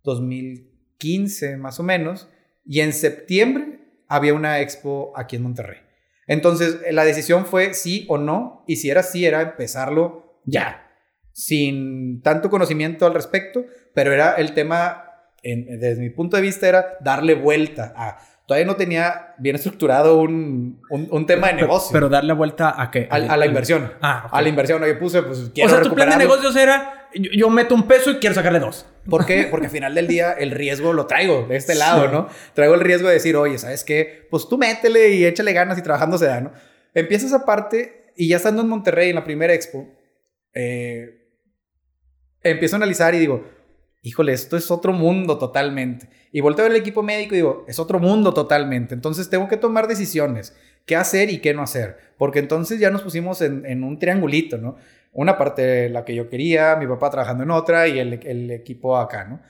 2015 0.03 1.57
más 1.57 1.79
o 1.79 1.83
menos. 1.83 2.29
Y 2.65 2.81
en 2.81 2.93
septiembre 2.93 3.79
había 4.07 4.33
una 4.33 4.61
expo 4.61 5.13
aquí 5.15 5.35
en 5.35 5.43
Monterrey. 5.43 5.79
Entonces 6.27 6.79
la 6.91 7.05
decisión 7.05 7.45
fue 7.45 7.73
sí 7.73 8.05
o 8.09 8.17
no. 8.17 8.63
Y 8.67 8.77
si 8.77 8.89
era 8.89 9.03
sí, 9.03 9.25
era 9.25 9.41
empezarlo 9.41 10.41
ya. 10.45 10.89
Sin 11.33 12.21
tanto 12.21 12.49
conocimiento 12.49 13.05
al 13.05 13.13
respecto, 13.13 13.65
pero 13.93 14.11
era 14.13 14.33
el 14.33 14.53
tema, 14.53 15.03
desde 15.43 16.01
mi 16.01 16.09
punto 16.09 16.35
de 16.35 16.41
vista, 16.41 16.67
era 16.67 16.97
darle 17.01 17.35
vuelta 17.35 17.93
a 17.95 18.17
todavía 18.47 18.65
no 18.65 18.77
tenía 18.77 19.35
bien 19.37 19.57
estructurado 19.57 20.21
un, 20.21 20.81
un, 20.89 21.25
tema 21.25 21.47
de 21.47 21.55
negocio. 21.55 21.89
Pero, 21.91 22.07
darle 22.07 22.31
vuelta 22.31 22.81
a 22.81 22.89
qué? 22.89 23.05
A, 23.11 23.19
la 23.19 23.45
inversión. 23.45 23.91
Ah, 24.01 24.29
A 24.31 24.41
la 24.41 24.47
inversión. 24.47 24.83
Yo 24.83 24.97
puse, 24.97 25.21
pues 25.21 25.51
quiero 25.53 25.69
O 25.69 25.73
sea, 25.73 25.81
tu 25.81 25.93
plan 25.93 26.09
de 26.09 26.15
negocios 26.15 26.55
era, 26.55 27.09
yo, 27.13 27.49
meto 27.49 27.75
un 27.75 27.83
peso 27.83 28.09
y 28.09 28.15
quiero 28.15 28.33
sacarle 28.33 28.59
dos. 28.59 28.85
¿Por 29.09 29.25
qué? 29.25 29.47
Porque 29.51 29.67
al 29.67 29.71
final 29.71 29.93
del 29.93 30.07
día 30.07 30.31
el 30.31 30.51
riesgo 30.51 30.93
lo 30.93 31.07
traigo 31.07 31.45
de 31.45 31.57
este 31.57 31.75
lado, 31.75 32.07
¿no? 32.07 32.29
Traigo 32.53 32.73
el 32.73 32.79
riesgo 32.79 33.09
de 33.09 33.15
decir, 33.15 33.35
oye, 33.35 33.57
¿sabes 33.57 33.83
qué? 33.83 34.27
Pues 34.31 34.47
tú 34.47 34.57
métele 34.57 35.09
y 35.09 35.25
échale 35.25 35.51
ganas 35.51 35.77
y 35.77 35.81
trabajando 35.81 36.17
se 36.17 36.27
da, 36.27 36.39
¿no? 36.39 36.53
Empieza 36.93 37.27
esa 37.27 37.45
parte 37.45 38.13
y 38.15 38.29
ya 38.29 38.37
estando 38.37 38.61
en 38.61 38.69
Monterrey 38.69 39.09
en 39.09 39.15
la 39.15 39.25
primera 39.25 39.53
expo, 39.53 39.89
eh, 40.53 41.27
empiezo 42.41 42.75
a 42.75 42.77
analizar 42.77 43.13
y 43.13 43.19
digo, 43.19 43.45
híjole, 44.01 44.33
esto 44.33 44.57
es 44.57 44.71
otro 44.71 44.93
mundo 44.93 45.37
totalmente. 45.37 46.09
Y 46.31 46.41
volteo 46.41 46.65
a 46.65 46.67
ver 46.67 46.75
el 46.75 46.81
equipo 46.81 47.03
médico 47.03 47.33
y 47.33 47.37
digo, 47.37 47.65
es 47.67 47.79
otro 47.79 47.99
mundo 47.99 48.33
totalmente. 48.33 48.93
Entonces 48.93 49.29
tengo 49.29 49.47
que 49.47 49.57
tomar 49.57 49.87
decisiones, 49.87 50.55
qué 50.85 50.95
hacer 50.95 51.29
y 51.29 51.39
qué 51.39 51.53
no 51.53 51.61
hacer. 51.61 51.97
Porque 52.17 52.39
entonces 52.39 52.79
ya 52.79 52.89
nos 52.89 53.01
pusimos 53.01 53.41
en, 53.41 53.83
un 53.83 53.99
triangulito, 53.99 54.57
¿no? 54.57 54.77
Una 55.13 55.37
parte 55.37 55.89
la 55.89 56.05
que 56.05 56.13
yo 56.13 56.29
quería, 56.29 56.75
mi 56.75 56.85
papá 56.85 57.09
trabajando 57.09 57.43
en 57.43 57.51
otra 57.51 57.87
y 57.87 57.99
el, 57.99 58.51
equipo 58.51 58.97
acá, 58.97 59.25
¿no? 59.25 59.41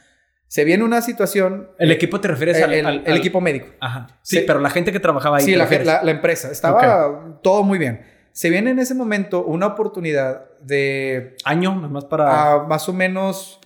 Se 0.48 0.64
viene 0.64 0.86
una 0.86 1.02
situación... 1.02 1.72
¿El 1.78 1.92
equipo 1.92 2.22
te 2.22 2.30
refieres 2.30 2.62
al, 2.62 2.72
el, 2.74 3.18
equipo 3.18 3.42
médico? 3.42 3.68
Ajá. 3.82 4.08
Sí, 4.22 4.44
pero 4.48 4.62
la 4.62 4.70
gente 4.70 4.94
que 4.94 5.00
trabajaba 5.02 5.38
ahí. 5.38 5.44
Sí, 5.44 5.56
la, 5.56 5.68
la, 6.04 6.12
empresa. 6.12 6.50
Estaba 6.52 7.40
todo 7.44 7.64
muy 7.64 7.78
bien. 7.78 8.02
Se 8.32 8.50
viene 8.50 8.72
en 8.72 8.80
ese 8.80 8.96
momento 8.96 9.44
una 9.44 9.66
oportunidad 9.68 10.46
de... 10.62 11.36
Año, 11.44 11.76
más 11.76 12.06
para... 12.06 12.64
más 12.64 12.88
o 12.88 12.94
menos 12.94 13.60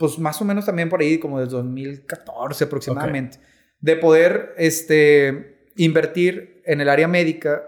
pues 0.00 0.18
más 0.18 0.40
o 0.40 0.46
menos 0.46 0.64
también 0.64 0.88
por 0.88 1.02
ahí, 1.02 1.18
como 1.18 1.38
desde 1.38 1.52
2014 1.52 2.64
aproximadamente, 2.64 3.38
de 3.80 3.96
poder 3.96 4.54
este, 4.56 5.68
invertir 5.76 6.62
en 6.64 6.80
el 6.80 6.88
área 6.88 7.06
médica 7.06 7.62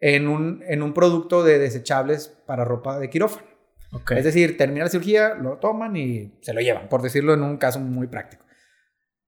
en 0.00 0.28
un, 0.28 0.62
en 0.68 0.80
un 0.80 0.94
producto 0.94 1.42
de 1.42 1.58
desechables 1.58 2.28
para 2.46 2.64
ropa 2.64 3.00
de 3.00 3.10
quirófano. 3.10 3.48
Es 4.16 4.24
decir, 4.24 4.56
termina 4.56 4.84
la 4.84 4.90
cirugía, 4.90 5.34
lo 5.34 5.58
toman 5.58 5.96
y 5.96 6.32
se 6.40 6.54
lo 6.54 6.60
llevan, 6.60 6.88
por 6.88 7.02
decirlo 7.02 7.34
en 7.34 7.42
un 7.42 7.56
caso 7.56 7.80
muy 7.80 8.06
práctico. 8.06 8.44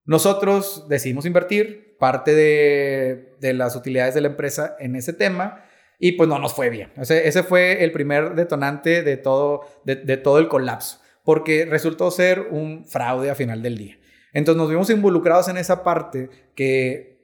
Nosotros 0.04 0.86
decidimos 0.88 1.26
invertir 1.26 1.96
parte 1.98 2.36
de, 2.36 3.34
de 3.40 3.52
las 3.52 3.74
utilidades 3.74 4.14
de 4.14 4.20
la 4.20 4.28
empresa 4.28 4.76
en 4.78 4.94
ese 4.94 5.12
tema 5.12 5.64
y 5.98 6.12
pues 6.12 6.28
no 6.28 6.38
nos 6.38 6.54
fue 6.54 6.70
bien. 6.70 6.92
Ese, 6.96 7.26
ese 7.26 7.42
fue 7.42 7.82
el 7.82 7.90
primer 7.90 8.36
detonante 8.36 9.02
de 9.02 9.16
todo, 9.16 9.62
de, 9.84 9.96
de 9.96 10.16
todo 10.16 10.38
el 10.38 10.46
colapso 10.46 11.03
porque 11.24 11.64
resultó 11.64 12.10
ser 12.10 12.48
un 12.50 12.84
fraude 12.84 13.30
a 13.30 13.34
final 13.34 13.62
del 13.62 13.78
día. 13.78 13.98
Entonces 14.32 14.58
nos 14.58 14.70
vimos 14.70 14.90
involucrados 14.90 15.48
en 15.48 15.56
esa 15.56 15.82
parte 15.82 16.28
que 16.54 17.14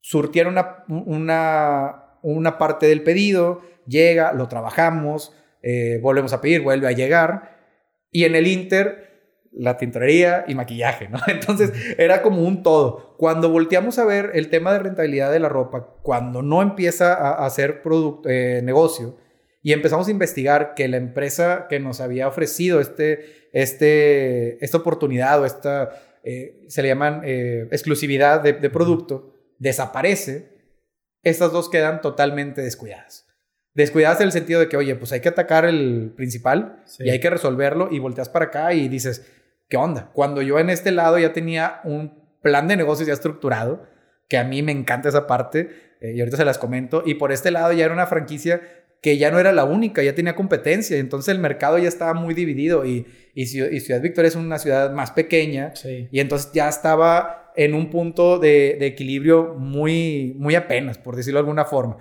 surtieron 0.00 0.56
una, 0.88 2.18
una, 2.22 2.58
parte 2.58 2.86
del 2.86 3.02
pedido, 3.02 3.62
llega, 3.86 4.32
lo 4.32 4.48
trabajamos, 4.48 5.34
eh, 5.62 5.98
volvemos 6.02 6.32
a 6.32 6.40
pedir, 6.40 6.60
vuelve 6.60 6.88
a 6.88 6.92
llegar, 6.92 7.58
y 8.10 8.24
en 8.24 8.34
el 8.34 8.46
Inter 8.46 9.12
la 9.52 9.76
tintorería 9.76 10.44
y 10.46 10.54
maquillaje. 10.54 11.08
Entonces 11.28 11.72
era 11.98 12.22
como 12.22 12.42
un 12.42 12.62
todo. 12.62 13.16
Cuando 13.16 13.50
volteamos 13.50 13.98
a 13.98 14.04
ver 14.04 14.30
el 14.34 14.50
tema 14.50 14.72
de 14.72 14.80
rentabilidad 14.80 15.30
de 15.30 15.40
la 15.40 15.48
ropa, 15.48 15.96
cuando 16.02 16.42
no 16.42 16.62
empieza 16.62 17.14
a, 17.14 17.46
hacer 17.46 17.82
eh, 18.26 18.60
negocio, 18.62 19.16
y 19.62 19.72
empezamos 19.72 20.08
a 20.08 20.10
investigar 20.10 20.74
que 20.74 20.88
la 20.88 20.96
empresa 20.96 21.66
que 21.68 21.78
nos 21.78 22.00
había 22.00 22.26
ofrecido 22.26 22.80
este, 22.80 23.48
este, 23.52 24.62
esta 24.64 24.78
oportunidad 24.78 25.40
o 25.40 25.46
esta, 25.46 25.90
eh, 26.24 26.64
se 26.68 26.82
le 26.82 26.88
llaman 26.88 27.22
eh, 27.24 27.68
exclusividad 27.70 28.42
de, 28.42 28.70
producto, 28.70 29.34
desaparece, 29.58 30.50
estas 31.22 31.52
dos 31.52 31.70
quedan 31.70 32.00
totalmente 32.00 32.60
descuidadas. 32.60 33.28
Descuidadas 33.74 34.20
en 34.20 34.26
el 34.26 34.32
sentido 34.32 34.60
de 34.60 34.68
que, 34.68 34.76
oye, 34.76 34.96
pues 34.96 35.12
hay 35.12 35.20
que 35.20 35.28
atacar 35.28 35.64
el 35.64 36.12
principal 36.16 36.82
y 36.98 37.10
hay 37.10 37.20
que 37.20 37.30
resolverlo 37.30 37.88
y 37.90 38.00
volteas 38.00 38.28
para 38.28 38.46
acá 38.46 38.74
y 38.74 38.88
dices, 38.88 39.32
¿qué 39.68 39.76
onda? 39.76 40.10
Cuando 40.12 40.42
yo 40.42 40.58
en 40.58 40.70
este 40.70 40.90
lado 40.90 41.18
ya 41.18 41.32
tenía 41.32 41.80
un 41.84 42.20
plan 42.42 42.66
de 42.66 42.76
negocios 42.76 43.06
ya 43.06 43.14
estructurado, 43.14 43.86
que 44.28 44.36
a 44.36 44.44
mí 44.44 44.62
me 44.62 44.72
encanta 44.72 45.08
esa 45.08 45.26
parte, 45.26 45.70
eh, 46.00 46.12
y 46.14 46.20
ahorita 46.20 46.36
se 46.36 46.44
las 46.44 46.58
comento, 46.58 47.02
y 47.06 47.14
por 47.14 47.32
este 47.32 47.50
lado 47.50 47.72
ya 47.72 47.84
era 47.84 47.94
una 47.94 48.06
franquicia 48.06 48.60
que 49.02 49.18
ya 49.18 49.32
no 49.32 49.40
era 49.40 49.52
la 49.52 49.64
única, 49.64 50.00
ya 50.02 50.14
tenía 50.14 50.36
competencia, 50.36 50.96
entonces 50.96 51.34
el 51.34 51.40
mercado 51.40 51.76
ya 51.76 51.88
estaba 51.88 52.14
muy 52.14 52.34
dividido 52.34 52.86
y, 52.86 53.04
y, 53.34 53.46
Ciudad 53.46 54.00
Victoria 54.00 54.28
es 54.28 54.36
una 54.36 54.58
ciudad 54.58 54.92
más 54.92 55.10
pequeña 55.10 55.74
y 55.84 56.20
entonces 56.20 56.52
ya 56.54 56.68
estaba 56.68 57.52
en 57.56 57.74
un 57.74 57.90
punto 57.90 58.38
de, 58.38 58.78
equilibrio 58.86 59.54
muy, 59.58 60.34
muy 60.38 60.54
apenas, 60.54 60.98
por 60.98 61.16
decirlo 61.16 61.38
de 61.38 61.42
alguna 61.42 61.64
forma. 61.64 61.98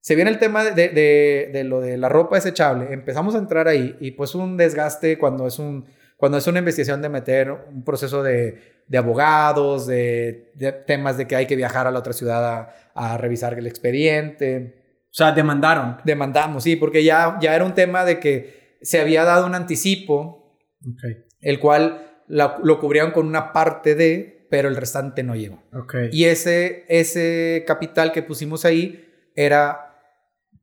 Se 0.00 0.14
viene 0.14 0.30
el 0.30 0.38
tema 0.38 0.62
de, 0.62 0.88
de, 0.90 1.50
de, 1.50 1.64
lo 1.64 1.80
de 1.80 1.96
la 1.96 2.10
ropa 2.10 2.36
desechable, 2.36 2.92
empezamos 2.92 3.34
a 3.34 3.38
entrar 3.38 3.66
ahí 3.66 3.96
y 3.98 4.10
pues 4.10 4.34
un 4.34 4.58
desgaste 4.58 5.16
cuando 5.16 5.46
es 5.46 5.58
un, 5.58 5.86
cuando 6.18 6.36
es 6.36 6.46
una 6.46 6.58
investigación 6.58 7.00
de 7.00 7.08
meter 7.08 7.50
un 7.50 7.82
proceso 7.82 8.22
de, 8.22 8.82
de 8.86 8.98
abogados, 8.98 9.86
de, 9.86 10.52
de, 10.54 10.72
temas 10.72 11.16
de 11.16 11.26
que 11.26 11.34
hay 11.34 11.46
que 11.46 11.56
viajar 11.56 11.86
a 11.86 11.90
la 11.90 11.98
otra 11.98 12.12
ciudad 12.12 12.44
a, 12.44 12.74
a 12.94 13.16
revisar 13.16 13.58
el 13.58 13.66
expediente. 13.66 14.85
O 15.16 15.18
sea, 15.18 15.32
demandaron. 15.32 15.96
Demandamos, 16.04 16.64
sí, 16.64 16.76
porque 16.76 17.02
ya, 17.02 17.38
ya 17.40 17.54
era 17.54 17.64
un 17.64 17.72
tema 17.72 18.04
de 18.04 18.20
que 18.20 18.76
se 18.82 19.00
había 19.00 19.24
dado 19.24 19.46
un 19.46 19.54
anticipo, 19.54 20.58
Okay. 20.88 21.24
el 21.40 21.58
cual 21.58 22.20
la- 22.28 22.58
lo 22.62 22.78
cubrían 22.78 23.10
con 23.12 23.26
una 23.26 23.52
parte 23.52 23.94
de, 23.94 24.46
pero 24.50 24.68
el 24.68 24.76
restante 24.76 25.22
no 25.22 25.34
llegó. 25.34 25.62
Ok. 25.72 25.94
Y 26.12 26.26
ese, 26.26 26.84
ese 26.88 27.64
capital 27.66 28.12
que 28.12 28.22
pusimos 28.22 28.64
ahí 28.66 29.08
era 29.34 29.96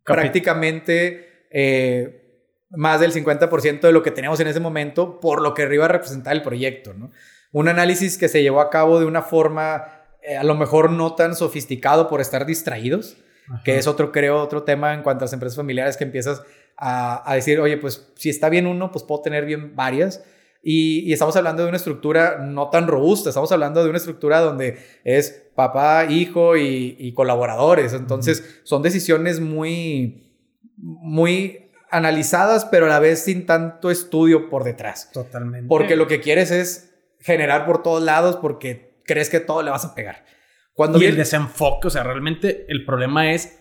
Capi- 0.05 0.13
prácticamente 0.21 1.47
eh, 1.51 2.45
más 2.69 2.99
del 2.99 3.11
50% 3.11 3.81
de 3.87 3.91
lo 3.91 4.03
que 4.03 4.11
teníamos 4.11 4.39
en 4.39 4.47
ese 4.47 4.59
momento 4.59 5.19
por 5.19 5.41
lo 5.41 5.53
que 5.55 5.63
iba 5.73 5.85
a 5.85 5.89
representar 5.89 6.33
el 6.35 6.41
proyecto, 6.43 6.93
¿no? 6.93 7.09
Un 7.51 7.67
análisis 7.69 8.17
que 8.17 8.29
se 8.29 8.41
llevó 8.43 8.61
a 8.61 8.69
cabo 8.69 8.99
de 8.99 9.05
una 9.05 9.23
forma 9.23 9.85
eh, 10.21 10.37
a 10.37 10.43
lo 10.43 10.55
mejor 10.55 10.91
no 10.91 11.15
tan 11.15 11.35
sofisticado 11.35 12.07
por 12.07 12.21
estar 12.21 12.45
distraídos, 12.45 13.17
que 13.63 13.77
es 13.77 13.87
otro, 13.87 14.11
creo, 14.11 14.41
otro 14.41 14.63
tema 14.63 14.93
en 14.93 15.03
cuanto 15.03 15.23
a 15.23 15.25
las 15.25 15.33
empresas 15.33 15.55
familiares 15.55 15.97
que 15.97 16.03
empiezas 16.03 16.43
a, 16.77 17.29
a 17.29 17.35
decir, 17.35 17.59
oye, 17.59 17.77
pues 17.77 18.11
si 18.15 18.29
está 18.29 18.49
bien 18.49 18.67
uno, 18.67 18.91
pues 18.91 19.03
puedo 19.03 19.21
tener 19.21 19.45
bien 19.45 19.75
varias. 19.75 20.23
Y, 20.65 20.99
y 21.01 21.11
estamos 21.11 21.35
hablando 21.35 21.63
de 21.63 21.67
una 21.67 21.77
estructura 21.77 22.37
no 22.37 22.69
tan 22.69 22.87
robusta, 22.87 23.29
estamos 23.29 23.51
hablando 23.51 23.83
de 23.83 23.89
una 23.89 23.97
estructura 23.97 24.39
donde 24.39 24.77
es 25.03 25.43
papá, 25.55 26.05
hijo 26.05 26.55
y, 26.55 26.95
y 26.97 27.13
colaboradores. 27.13 27.91
Entonces, 27.93 28.61
son 28.63 28.81
decisiones 28.81 29.41
muy, 29.41 30.31
muy 30.77 31.69
analizadas, 31.91 32.65
pero 32.65 32.85
a 32.85 32.89
la 32.89 32.99
vez 32.99 33.23
sin 33.23 33.45
tanto 33.45 33.91
estudio 33.91 34.49
por 34.49 34.63
detrás. 34.63 35.11
Totalmente. 35.11 35.67
Porque 35.67 35.95
lo 35.95 36.07
que 36.07 36.21
quieres 36.21 36.49
es 36.49 36.93
generar 37.19 37.65
por 37.65 37.83
todos 37.83 38.01
lados 38.01 38.37
porque 38.37 38.95
crees 39.05 39.29
que 39.29 39.39
todo 39.39 39.61
le 39.61 39.71
vas 39.71 39.85
a 39.85 39.95
pegar. 39.95 40.25
Cuando 40.73 41.01
Y 41.01 41.05
el 41.05 41.15
desenfoque, 41.15 41.87
o 41.87 41.91
sea, 41.91 42.03
realmente 42.03 42.65
el 42.67 42.85
problema 42.85 43.31
es 43.31 43.59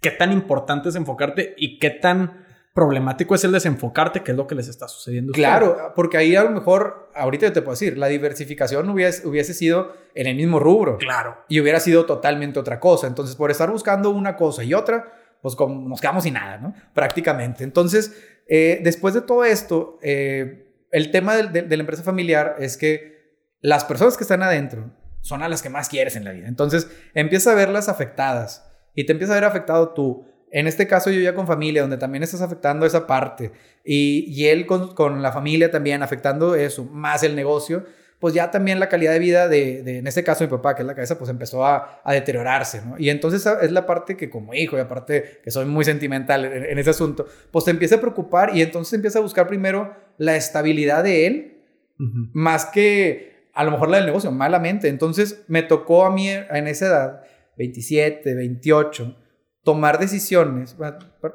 qué 0.00 0.10
tan 0.10 0.32
importante 0.32 0.88
es 0.88 0.96
enfocarte 0.96 1.54
y 1.56 1.78
qué 1.78 1.90
tan 1.90 2.44
problemático 2.74 3.36
es 3.36 3.44
el 3.44 3.52
desenfocarte, 3.52 4.22
que 4.24 4.32
es 4.32 4.36
lo 4.36 4.48
que 4.48 4.56
les 4.56 4.66
está 4.66 4.88
sucediendo. 4.88 5.30
a. 5.32 5.34
Claro, 5.34 5.92
porque 5.94 6.16
ahí 6.16 6.34
a 6.34 6.42
lo 6.42 6.50
mejor, 6.50 7.08
ahorita 7.14 7.52
te 7.52 7.62
puedo 7.62 7.74
decir, 7.74 7.96
la 7.96 8.08
diversificación 8.08 8.88
hubiese, 8.90 9.26
hubiese 9.28 9.54
sido 9.54 9.92
en 10.16 10.26
el 10.26 10.34
mismo 10.34 10.58
rubro 10.58 10.98
Claro. 10.98 11.36
y 11.48 11.60
hubiera 11.60 11.78
sido 11.78 12.04
totalmente 12.04 12.58
otra 12.58 12.80
cosa. 12.80 13.06
Entonces, 13.06 13.36
por 13.36 13.52
estar 13.52 13.70
buscando 13.70 14.10
una 14.10 14.34
cosa 14.36 14.64
y 14.64 14.74
otra, 14.74 15.12
pues 15.40 15.54
como 15.54 15.88
nos 15.88 16.00
quedamos 16.00 16.24
sin 16.24 16.34
nada, 16.34 16.58
¿no? 16.58 16.74
Prácticamente. 16.94 17.62
Entonces, 17.62 18.20
eh, 18.48 18.80
después 18.82 19.14
de 19.14 19.20
todo 19.20 19.44
esto, 19.44 19.98
eh, 20.02 20.66
el 20.90 21.12
tema 21.12 21.36
del- 21.36 21.52
de, 21.52 21.62
de 21.62 21.76
la 21.76 21.82
empresa 21.82 22.02
familiar 22.02 22.56
es 22.58 22.76
que 22.76 23.14
las 23.60 23.84
personas 23.84 24.16
que 24.16 24.24
están 24.24 24.42
adentro 24.42 24.90
son 25.24 25.42
a 25.42 25.48
las 25.48 25.62
que 25.62 25.70
más 25.70 25.88
quieres 25.88 26.16
en 26.16 26.24
la 26.24 26.32
vida. 26.32 26.46
Entonces, 26.48 26.86
empieza 27.14 27.52
a 27.52 27.54
verlas 27.54 27.88
afectadas 27.88 28.62
y 28.94 29.04
te 29.06 29.12
empieza 29.12 29.32
a 29.32 29.36
ver 29.36 29.44
afectado 29.44 29.94
tú. 29.94 30.26
En 30.50 30.66
este 30.66 30.86
caso, 30.86 31.10
yo 31.10 31.18
ya 31.18 31.34
con 31.34 31.46
familia, 31.46 31.80
donde 31.80 31.96
también 31.96 32.22
estás 32.22 32.42
afectando 32.42 32.84
esa 32.84 33.06
parte, 33.06 33.50
y, 33.84 34.26
y 34.28 34.48
él 34.48 34.66
con, 34.66 34.94
con 34.94 35.22
la 35.22 35.32
familia 35.32 35.70
también 35.70 36.02
afectando 36.02 36.54
eso, 36.54 36.84
más 36.84 37.22
el 37.22 37.34
negocio, 37.34 37.86
pues 38.20 38.34
ya 38.34 38.50
también 38.50 38.78
la 38.78 38.90
calidad 38.90 39.12
de 39.12 39.18
vida 39.18 39.48
de, 39.48 39.82
de, 39.82 39.98
en 39.98 40.06
este 40.06 40.22
caso 40.22 40.44
mi 40.44 40.50
papá, 40.50 40.76
que 40.76 40.82
es 40.82 40.86
la 40.86 40.94
cabeza, 40.94 41.16
pues 41.18 41.30
empezó 41.30 41.64
a, 41.64 42.02
a 42.04 42.12
deteriorarse, 42.12 42.82
¿no? 42.84 42.96
Y 42.98 43.08
entonces 43.08 43.40
esa 43.40 43.60
es 43.62 43.72
la 43.72 43.86
parte 43.86 44.16
que 44.16 44.28
como 44.28 44.52
hijo, 44.52 44.76
y 44.76 44.80
aparte 44.80 45.40
que 45.42 45.50
soy 45.50 45.64
muy 45.64 45.86
sentimental 45.86 46.44
en, 46.44 46.64
en 46.64 46.78
ese 46.78 46.90
asunto, 46.90 47.26
pues 47.50 47.64
te 47.64 47.70
empieza 47.70 47.96
a 47.96 48.00
preocupar 48.00 48.54
y 48.54 48.60
entonces 48.60 48.92
empieza 48.92 49.20
a 49.20 49.22
buscar 49.22 49.48
primero 49.48 49.96
la 50.18 50.36
estabilidad 50.36 51.02
de 51.02 51.26
él, 51.26 51.50
más 51.96 52.66
que 52.66 53.33
a 53.54 53.64
lo 53.64 53.70
mejor 53.70 53.88
la 53.90 53.98
del 53.98 54.06
negocio, 54.06 54.30
malamente. 54.32 54.88
Entonces 54.88 55.44
me 55.48 55.62
tocó 55.62 56.04
a 56.04 56.10
mí 56.10 56.28
en 56.28 56.68
esa 56.68 56.86
edad, 56.86 57.22
27, 57.56 58.34
28, 58.34 59.16
tomar 59.62 59.98
decisiones, 59.98 60.76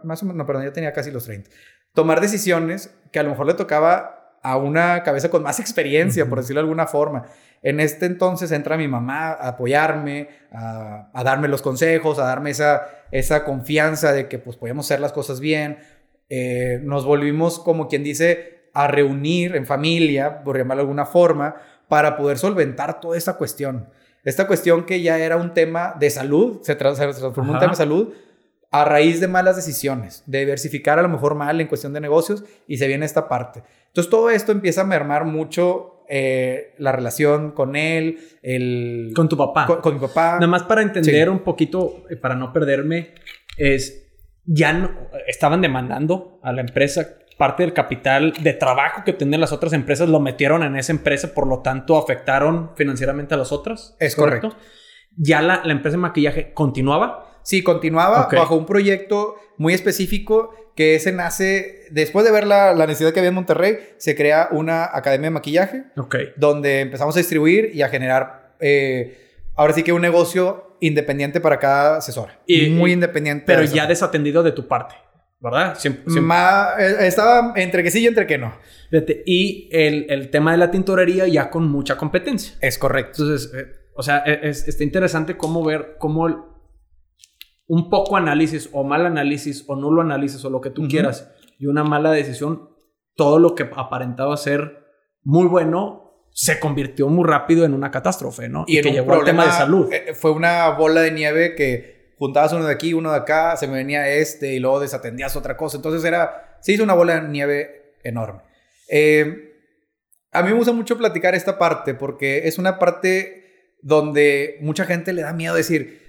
más 0.04 0.22
o 0.22 0.26
menos, 0.26 0.38
no, 0.38 0.46
perdón, 0.46 0.66
yo 0.66 0.74
tenía 0.74 0.94
casi 0.94 1.12
los 1.12 1.26
30, 1.26 1.50
tomar 1.94 2.22
decisiones 2.22 2.96
que 3.12 3.20
a 3.20 3.24
lo 3.24 3.30
mejor 3.30 3.48
le 3.48 3.54
tocaba 3.56 4.38
a 4.42 4.58
una 4.58 5.04
cabeza 5.04 5.30
con 5.30 5.44
más 5.44 5.60
experiencia, 5.60 6.28
por 6.28 6.40
decirlo 6.40 6.62
de 6.62 6.66
alguna 6.66 6.88
forma. 6.88 7.26
En 7.62 7.80
este 7.80 8.06
entonces 8.06 8.52
entra 8.52 8.78
mi 8.78 8.88
mamá 8.88 9.32
a 9.32 9.50
apoyarme, 9.50 10.30
a, 10.52 11.10
a 11.14 11.24
darme 11.24 11.48
los 11.50 11.62
consejos, 11.62 12.20
a 12.20 12.24
darme 12.24 12.52
esa, 12.52 12.88
esa 13.12 13.44
confianza 13.44 14.14
de 14.14 14.30
que 14.30 14.40
pues 14.40 14.56
podíamos 14.56 14.86
hacer 14.86 15.02
las 15.02 15.12
cosas 15.12 15.40
bien. 15.42 15.80
Eh, 16.30 16.80
nos 16.84 17.06
volvimos, 17.06 17.60
como 17.60 17.88
quien 17.88 18.04
dice, 18.04 18.70
a 18.74 18.88
reunir 18.88 19.56
en 19.56 19.66
familia, 19.66 20.44
por 20.44 20.58
llamarlo 20.58 20.84
de 20.84 20.86
alguna 20.86 21.06
forma, 21.06 21.56
para 21.90 22.16
poder 22.16 22.38
solventar 22.38 23.02
toda 23.02 23.18
esta 23.18 23.34
cuestión. 23.34 23.90
Esta 24.24 24.48
cuestión 24.48 24.86
que 24.86 25.02
ya 25.02 25.18
era 25.20 25.36
un 25.38 25.54
tema 25.54 25.96
de 26.00 26.10
salud, 26.10 26.60
se, 26.62 26.74
se 26.74 26.76
transformó 26.76 27.44
en 27.44 27.50
un 27.56 27.60
tema 27.60 27.72
de 27.72 27.78
salud 27.78 28.14
a 28.72 28.86
raíz 28.86 29.20
de 29.20 29.28
malas 29.28 29.56
decisiones, 29.56 30.24
de 30.28 30.40
diversificar 30.40 31.00
a 31.00 31.02
lo 31.02 31.10
mejor 31.10 31.34
mal 31.36 31.60
en 31.60 31.68
cuestión 31.68 31.92
de 31.94 32.00
negocios 32.02 32.44
y 32.68 32.78
se 32.78 32.88
viene 32.88 33.06
esta 33.06 33.28
parte. 33.28 33.64
Entonces 33.88 34.10
todo 34.12 34.30
esto 34.30 34.52
empieza 34.52 34.82
a 34.82 34.84
mermar 34.84 35.26
mucho 35.26 36.04
eh, 36.08 36.76
la 36.78 36.92
relación 36.92 37.52
con 37.52 37.76
él, 37.76 38.20
el, 38.44 39.12
Con 39.16 39.28
tu 39.30 39.38
papá. 39.38 39.66
con, 39.66 39.82
con 39.82 39.94
mi 39.96 40.00
papá. 40.00 40.34
Nada 40.36 40.48
más 40.48 40.64
para 40.64 40.82
entender 40.84 41.26
Sí. 41.28 41.30
un 41.30 41.40
poquito, 41.40 42.04
eh, 42.10 42.16
para 42.16 42.36
no 42.36 42.52
perderme, 42.54 43.16
es 43.58 44.06
ya 44.46 44.74
no, 44.74 44.92
estaban 45.28 45.62
demandando 45.62 46.40
a 46.44 46.52
la 46.52 46.62
empresa 46.62 47.16
parte 47.40 47.64
del 47.64 47.74
capital 47.74 48.34
de 48.40 48.54
trabajo 48.54 49.02
que 49.04 49.14
tenían 49.14 49.42
las 49.42 49.52
otras 49.52 49.74
empresas, 49.74 50.08
lo 50.10 50.20
metieron 50.20 50.62
en 50.62 50.76
esa 50.76 50.92
empresa, 50.92 51.34
por 51.34 51.48
lo 51.48 51.60
tanto 51.64 51.98
afectaron 51.98 52.72
financieramente 52.76 53.34
a 53.34 53.38
las 53.38 53.52
otras. 53.52 53.96
Es 54.00 54.16
correcto. 54.16 54.56
Ya 55.16 55.42
la, 55.42 55.62
la 55.66 55.72
empresa 55.72 55.98
de 55.98 56.02
maquillaje 56.02 56.54
continuaba. 56.54 57.40
Sí, 57.42 57.64
continuaba 57.64 58.28
bajo 58.32 58.56
un 58.56 58.66
proyecto 58.68 59.36
muy 59.58 59.74
específico 59.74 60.54
que 60.76 60.96
ese 60.96 61.12
nace, 61.12 61.86
después 61.92 62.26
de 62.26 62.32
ver 62.32 62.46
la, 62.46 62.74
la 62.74 62.86
necesidad 62.86 63.12
que 63.12 63.20
había 63.20 63.30
en 63.30 63.36
Monterrey, 63.36 63.78
se 63.98 64.16
crea 64.16 64.50
una 64.52 64.86
academia 64.94 65.28
de 65.28 65.32
maquillaje 65.32 65.84
donde 66.38 66.82
empezamos 66.82 67.16
a 67.16 67.20
distribuir 67.20 67.72
y 67.74 67.82
a 67.82 67.90
generar, 67.90 68.54
eh, 68.60 69.18
ahora 69.56 69.74
sí 69.74 69.84
que 69.84 69.92
un 69.94 70.02
negocio 70.02 70.76
independiente 70.82 71.42
para 71.42 71.58
cada 71.60 71.98
asesora. 71.98 72.40
Y- 72.46 72.70
muy 72.70 72.92
independiente. 72.94 73.44
Pero 73.48 73.64
ya 73.64 73.88
desatendido 73.88 74.44
de 74.44 74.52
tu 74.54 74.68
parte, 74.68 74.96
¿verdad? 75.40 75.76
Siempre, 75.78 76.04
siempre- 76.04 76.22
Ma- 76.22 76.70
eh, 76.80 77.08
estaba 77.08 77.54
entre 77.56 77.84
que 77.84 77.92
sí 77.92 78.02
y 78.02 78.08
entre 78.08 78.28
que 78.28 78.38
no. 78.38 78.54
Fíjate, 78.90 79.24
Y 79.26 79.70
el, 79.72 80.06
el 80.10 80.30
tema 80.30 80.52
de 80.52 80.58
la 80.58 80.72
tintorería 80.72 81.28
ya 81.28 81.50
con 81.50 81.70
mucha 81.70 81.96
competencia. 81.98 82.56
Es 82.62 82.78
correcto. 82.78 83.24
Entonces, 83.24 83.52
eh, 83.56 83.66
o 83.96 84.04
sea, 84.04 84.24
e- 84.26 84.50
es, 84.50 84.68
está 84.68 84.84
interesante 84.84 85.38
cómo 85.38 85.64
ver 85.64 85.96
cómo 86.00 86.28
el- 86.28 86.38
un 87.68 87.90
poco 87.90 88.18
análisis 88.18 88.70
o 88.74 88.84
mal 88.84 89.06
análisis 89.06 89.64
o 89.68 89.76
nulo 89.76 90.02
análisis 90.02 90.44
o 90.44 90.50
lo 90.50 90.60
que 90.62 90.72
tú 90.72 90.82
Ujú. 90.82 90.90
quieras 90.90 91.32
y 91.60 91.68
una 91.68 91.84
mala 91.84 92.12
decisión, 92.12 92.70
todo 93.16 93.38
lo 93.38 93.54
que 93.54 93.70
aparentaba 93.76 94.36
ser 94.38 94.86
muy 95.24 95.46
bueno 95.48 96.26
se 96.32 96.60
convirtió 96.60 97.08
muy 97.10 97.28
rápido 97.28 97.66
en 97.66 97.74
una 97.74 97.92
catástrofe, 97.92 98.48
¿no? 98.50 98.64
Y, 98.68 98.78
en 98.78 98.84
que 98.84 98.90
un 98.90 98.96
llegó 98.96 99.14
al 99.14 99.24
tema 99.24 99.46
de 99.46 99.52
salud. 99.52 99.92
eh, 99.92 100.14
fue 100.14 100.32
una 100.32 100.70
bola 100.70 101.02
de 101.02 101.12
nieve 101.12 101.54
que 101.56 101.99
juntabas 102.20 102.54
uno 102.54 102.66
de 102.68 102.74
aquí, 102.74 102.94
uno 102.94 103.12
de 103.12 103.18
acá, 103.18 103.58
se 103.58 103.66
me 103.68 103.74
venía 103.78 104.08
este 104.08 104.54
y 104.54 104.60
luego 104.60 104.80
desatendías 104.80 105.36
otra 105.36 105.58
cosa. 105.58 105.78
Entonces 105.78 106.04
era, 106.04 106.58
se 106.62 106.74
hizo 106.74 106.84
una 106.84 106.94
bola 106.94 107.20
de 107.20 107.28
nieve 107.28 107.96
enorme. 108.04 108.42
Eh, 108.92 109.56
a 110.32 110.44
mí 110.44 110.50
me 110.50 110.56
gusta 110.56 110.74
mucho 110.74 110.98
platicar 110.98 111.34
esta 111.34 111.58
parte 111.58 111.96
porque 111.96 112.48
es 112.48 112.60
una 112.60 112.78
parte 112.78 113.78
donde 113.82 114.58
mucha 114.62 114.86
gente 114.86 115.14
le 115.14 115.24
da 115.24 115.34
miedo 115.34 115.56
decir, 115.56 116.02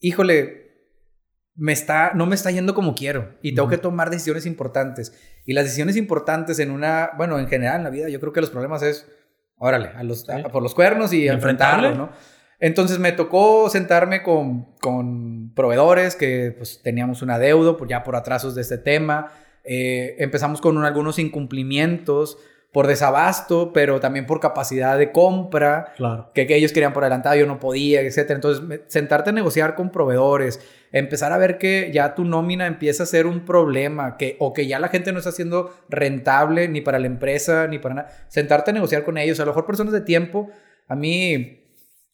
híjole, 0.00 0.66
me 1.54 1.72
está, 1.72 2.12
no 2.14 2.26
me 2.26 2.34
está 2.34 2.50
yendo 2.50 2.74
como 2.74 2.94
quiero 2.94 3.36
y 3.42 3.54
tengo 3.54 3.68
que 3.68 3.78
tomar 3.78 4.10
decisiones 4.10 4.46
importantes. 4.46 5.12
Y 5.46 5.54
las 5.54 5.64
decisiones 5.64 5.96
importantes 5.96 6.58
en 6.58 6.70
una, 6.70 7.10
bueno, 7.16 7.38
en 7.38 7.48
general 7.48 7.76
en 7.78 7.84
la 7.84 7.90
vida, 7.90 8.08
yo 8.08 8.20
creo 8.20 8.32
que 8.32 8.40
los 8.40 8.50
problemas 8.50 8.82
es, 8.82 9.06
órale, 9.56 9.88
a 9.88 10.02
los, 10.04 10.28
a- 10.28 10.42
por 10.50 10.62
los 10.62 10.74
cuernos 10.74 11.12
y 11.12 11.22
Y 11.24 11.28
enfrentarlo, 11.28 11.88
enfrentarle. 11.88 11.96
¿no? 12.22 12.37
Entonces 12.60 12.98
me 12.98 13.12
tocó 13.12 13.70
sentarme 13.70 14.22
con, 14.22 14.66
con 14.80 15.52
proveedores 15.54 16.16
que 16.16 16.52
pues 16.56 16.80
teníamos 16.82 17.22
un 17.22 17.30
adeudo 17.30 17.76
por, 17.76 17.88
ya 17.88 18.02
por 18.02 18.16
atrasos 18.16 18.54
de 18.54 18.62
este 18.62 18.78
tema. 18.78 19.32
Eh, 19.64 20.16
empezamos 20.18 20.60
con 20.60 20.76
un- 20.76 20.84
algunos 20.84 21.18
incumplimientos 21.18 22.38
por 22.72 22.86
desabasto, 22.86 23.72
pero 23.72 23.98
también 23.98 24.26
por 24.26 24.40
capacidad 24.40 24.98
de 24.98 25.10
compra 25.10 25.94
Claro. 25.96 26.30
que, 26.34 26.46
que 26.46 26.54
ellos 26.56 26.72
querían 26.72 26.92
por 26.92 27.02
adelantado, 27.02 27.34
yo 27.36 27.46
no 27.46 27.58
podía, 27.60 28.02
etcétera. 28.02 28.34
Entonces, 28.36 28.62
me- 28.62 28.80
sentarte 28.88 29.30
a 29.30 29.32
negociar 29.32 29.74
con 29.74 29.90
proveedores, 29.90 30.60
empezar 30.92 31.32
a 31.32 31.38
ver 31.38 31.56
que 31.58 31.90
ya 31.94 32.14
tu 32.14 32.24
nómina 32.24 32.66
empieza 32.66 33.04
a 33.04 33.06
ser 33.06 33.26
un 33.26 33.44
problema, 33.46 34.16
que, 34.18 34.36
o 34.38 34.52
que 34.52 34.66
ya 34.66 34.78
la 34.78 34.88
gente 34.88 35.12
no 35.12 35.18
está 35.18 35.32
siendo 35.32 35.72
rentable 35.88 36.68
ni 36.68 36.80
para 36.82 36.98
la 36.98 37.06
empresa, 37.06 37.66
ni 37.68 37.78
para 37.78 37.94
nada. 37.94 38.08
Sentarte 38.28 38.70
a 38.70 38.74
negociar 38.74 39.04
con 39.04 39.16
ellos, 39.16 39.40
a 39.40 39.44
lo 39.44 39.52
mejor 39.52 39.64
personas 39.64 39.92
de 39.94 40.02
tiempo. 40.02 40.50
A 40.88 40.94
mí, 40.94 41.64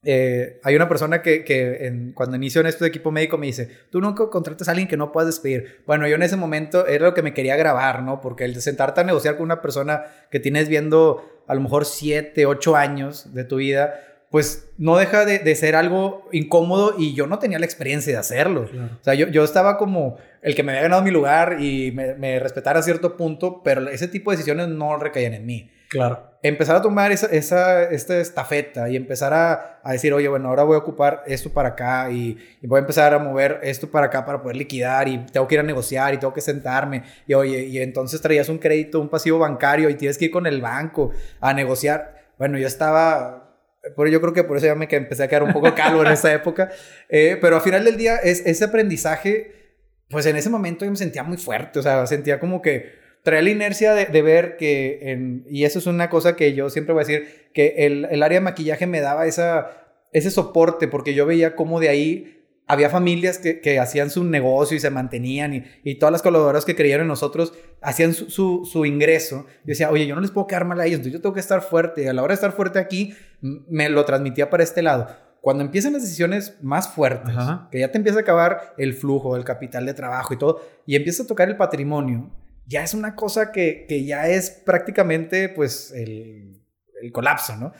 eh, 0.04 0.60
hay 0.62 0.76
una 0.76 0.88
persona 0.88 1.22
que, 1.22 1.44
que 1.44 2.12
cuando 2.14 2.36
inicio 2.36 2.60
en 2.60 2.66
esto 2.66 2.84
de 2.84 2.88
equipo 2.88 3.10
médico 3.10 3.38
me 3.38 3.46
dice, 3.46 3.68
tú 3.90 4.00
nunca 4.00 4.28
contratas 4.28 4.68
a 4.68 4.72
alguien 4.72 4.88
que 4.88 4.96
no 4.96 5.12
puedas 5.12 5.28
despedir. 5.28 5.82
Bueno, 5.86 6.06
yo 6.06 6.16
en 6.16 6.22
ese 6.22 6.36
momento 6.36 6.86
era 6.86 7.06
lo 7.06 7.14
que 7.14 7.22
me 7.22 7.34
quería 7.34 7.56
grabar, 7.56 8.02
¿no? 8.02 8.20
Porque 8.20 8.44
el 8.44 8.54
de 8.54 8.60
sentarte 8.60 9.00
a 9.00 9.04
negociar 9.04 9.36
con 9.36 9.44
una 9.44 9.62
persona 9.62 10.04
que 10.30 10.40
tienes 10.40 10.68
viendo 10.68 11.42
a 11.46 11.54
lo 11.54 11.60
mejor 11.60 11.84
7, 11.84 12.46
8 12.46 12.76
años 12.76 13.34
de 13.34 13.44
tu 13.44 13.56
vida, 13.56 14.00
pues 14.30 14.68
no 14.78 14.96
deja 14.96 15.24
de, 15.24 15.54
ser 15.54 15.76
algo 15.76 16.28
incómodo 16.32 16.96
y 16.98 17.14
yo 17.14 17.26
no 17.26 17.38
tenía 17.38 17.58
la 17.58 17.66
experiencia 17.66 18.12
de 18.12 18.18
hacerlo. 18.18 18.62
O 18.62 19.04
sea, 19.04 19.14
yo, 19.14 19.28
yo, 19.28 19.44
estaba 19.44 19.78
como 19.78 20.16
el 20.42 20.56
que 20.56 20.64
me 20.64 20.72
había 20.72 20.82
ganado 20.82 21.02
mi 21.02 21.12
lugar 21.12 21.58
y 21.60 21.92
me, 21.92 22.14
me 22.14 22.40
respetara 22.40 22.80
a 22.80 22.82
cierto 22.82 23.16
punto, 23.16 23.62
pero 23.62 23.88
ese 23.88 24.08
tipo 24.08 24.30
de 24.30 24.36
decisiones 24.36 24.68
no 24.68 24.96
recaían 24.96 25.34
en 25.34 25.46
mí. 25.46 25.70
Claro. 25.94 26.28
Empezar 26.42 26.74
a 26.74 26.82
tomar 26.82 27.12
esa, 27.12 27.28
esa 27.28 27.84
esta 27.84 28.18
estafeta 28.18 28.88
y 28.90 28.96
empezar 28.96 29.32
a, 29.32 29.78
a, 29.80 29.92
decir, 29.92 30.12
oye, 30.12 30.26
bueno, 30.26 30.48
ahora 30.48 30.64
voy 30.64 30.74
a 30.74 30.78
ocupar 30.78 31.22
esto 31.24 31.50
para 31.50 31.68
acá 31.68 32.10
y, 32.10 32.36
voy 32.64 32.78
a 32.78 32.80
empezar 32.80 33.14
a 33.14 33.20
mover 33.20 33.60
esto 33.62 33.88
para 33.88 34.06
acá 34.06 34.26
para 34.26 34.42
poder 34.42 34.56
liquidar 34.56 35.06
y 35.06 35.18
tengo 35.18 35.46
que 35.46 35.54
ir 35.54 35.60
a 35.60 35.62
negociar 35.62 36.12
y 36.12 36.18
tengo 36.18 36.34
que 36.34 36.40
sentarme. 36.40 37.04
Y 37.28 37.34
oye, 37.34 37.66
y 37.66 37.78
entonces 37.78 38.20
traías 38.20 38.48
un 38.48 38.58
crédito, 38.58 39.00
un 39.00 39.08
pasivo 39.08 39.38
bancario 39.38 39.88
y 39.88 39.94
tienes 39.94 40.18
que 40.18 40.24
ir 40.24 40.30
con 40.32 40.48
el 40.48 40.60
banco 40.60 41.12
a 41.40 41.54
negociar. 41.54 42.32
Bueno, 42.38 42.58
yo 42.58 42.66
estaba 42.66 43.44
por, 43.94 44.08
yo 44.08 44.20
creo 44.20 44.32
que 44.32 44.42
por 44.42 44.56
eso 44.56 44.66
ya 44.66 44.74
me 44.74 44.88
que 44.88 44.96
empecé 44.96 45.22
a 45.22 45.28
quedar 45.28 45.44
un 45.44 45.52
poco 45.52 45.72
calvo 45.76 46.02
en 46.02 46.10
esa 46.10 46.32
época. 46.32 46.70
Eh, 47.08 47.38
pero 47.40 47.54
al 47.54 47.62
final 47.62 47.84
del 47.84 47.96
día, 47.96 48.16
es, 48.16 48.44
ese 48.44 48.64
aprendizaje, 48.64 49.76
pues 50.10 50.26
en 50.26 50.34
ese 50.34 50.50
momento 50.50 50.84
yo 50.84 50.90
me 50.90 50.96
sentía 50.96 51.22
muy 51.22 51.36
fuerte. 51.36 51.78
O 51.78 51.82
sea, 51.82 52.04
sentía 52.08 52.40
como 52.40 52.60
que 52.60 53.03
traía 53.24 53.42
la 53.42 53.50
inercia 53.50 53.94
de, 53.94 54.22
ver 54.22 54.56
que, 54.56 55.00
en, 55.02 55.44
y 55.48 55.64
eso 55.64 55.80
es 55.80 55.86
una 55.86 56.10
cosa 56.10 56.36
que 56.36 56.54
yo 56.54 56.70
siempre 56.70 56.92
voy 56.92 57.02
a 57.02 57.06
decir, 57.06 57.48
que 57.52 57.74
el, 57.78 58.06
el 58.10 58.22
área 58.22 58.38
de 58.38 58.44
maquillaje 58.44 58.86
me 58.86 59.00
daba 59.00 59.26
esa, 59.26 59.70
ese 60.12 60.30
soporte, 60.30 60.86
porque 60.86 61.14
yo 61.14 61.26
veía 61.26 61.56
cómo 61.56 61.80
de 61.80 61.88
ahí 61.88 62.44
había 62.66 62.90
familias 62.90 63.38
que, 63.38 63.60
que, 63.60 63.78
hacían 63.78 64.10
su 64.10 64.24
negocio 64.24 64.76
y 64.76 64.80
se 64.80 64.90
mantenían 64.90 65.54
y, 65.54 65.64
y, 65.82 65.96
todas 65.96 66.12
las 66.12 66.22
colaboradoras 66.22 66.64
que 66.64 66.76
creyeron 66.76 67.04
en 67.04 67.08
nosotros 67.08 67.52
hacían 67.82 68.14
su, 68.14 68.30
su, 68.30 68.68
su, 68.70 68.84
ingreso. 68.84 69.46
Yo 69.46 69.66
decía, 69.66 69.90
oye, 69.90 70.06
yo 70.06 70.14
no 70.14 70.20
les 70.20 70.30
puedo 70.30 70.46
quedar 70.46 70.64
mal 70.64 70.80
a 70.80 70.86
ellos, 70.86 70.96
entonces 70.96 71.14
yo 71.14 71.22
tengo 71.22 71.34
que 71.34 71.40
estar 71.40 71.62
fuerte. 71.62 72.04
Y 72.04 72.06
a 72.06 72.12
la 72.12 72.22
hora 72.22 72.32
de 72.32 72.36
estar 72.36 72.52
fuerte 72.52 72.78
aquí, 72.78 73.14
me 73.40 73.88
lo 73.88 74.04
transmitía 74.04 74.48
para 74.48 74.62
este 74.62 74.82
lado. 74.82 75.08
Cuando 75.40 75.62
empiezan 75.62 75.92
las 75.92 76.02
decisiones 76.02 76.56
más 76.62 76.88
fuertes, 76.88 77.34
que 77.70 77.80
ya 77.80 77.90
te 77.90 77.98
empieza 77.98 78.18
a 78.18 78.22
acabar 78.22 78.74
el 78.78 78.94
flujo, 78.94 79.36
el 79.36 79.44
capital 79.44 79.84
de 79.84 79.92
trabajo 79.92 80.32
y 80.32 80.38
todo, 80.38 80.62
y 80.86 80.96
empieza 80.96 81.24
a 81.24 81.26
tocar 81.26 81.50
el 81.50 81.58
patrimonio, 81.58 82.30
ya 82.66 82.82
es 82.82 82.94
una 82.94 83.14
cosa 83.14 83.52
que, 83.52 83.86
que 83.88 84.04
ya 84.04 84.28
es 84.28 84.50
prácticamente 84.50 85.48
pues 85.48 85.92
el, 85.92 86.62
el 87.02 87.12
colapso, 87.12 87.56
¿no? 87.56 87.72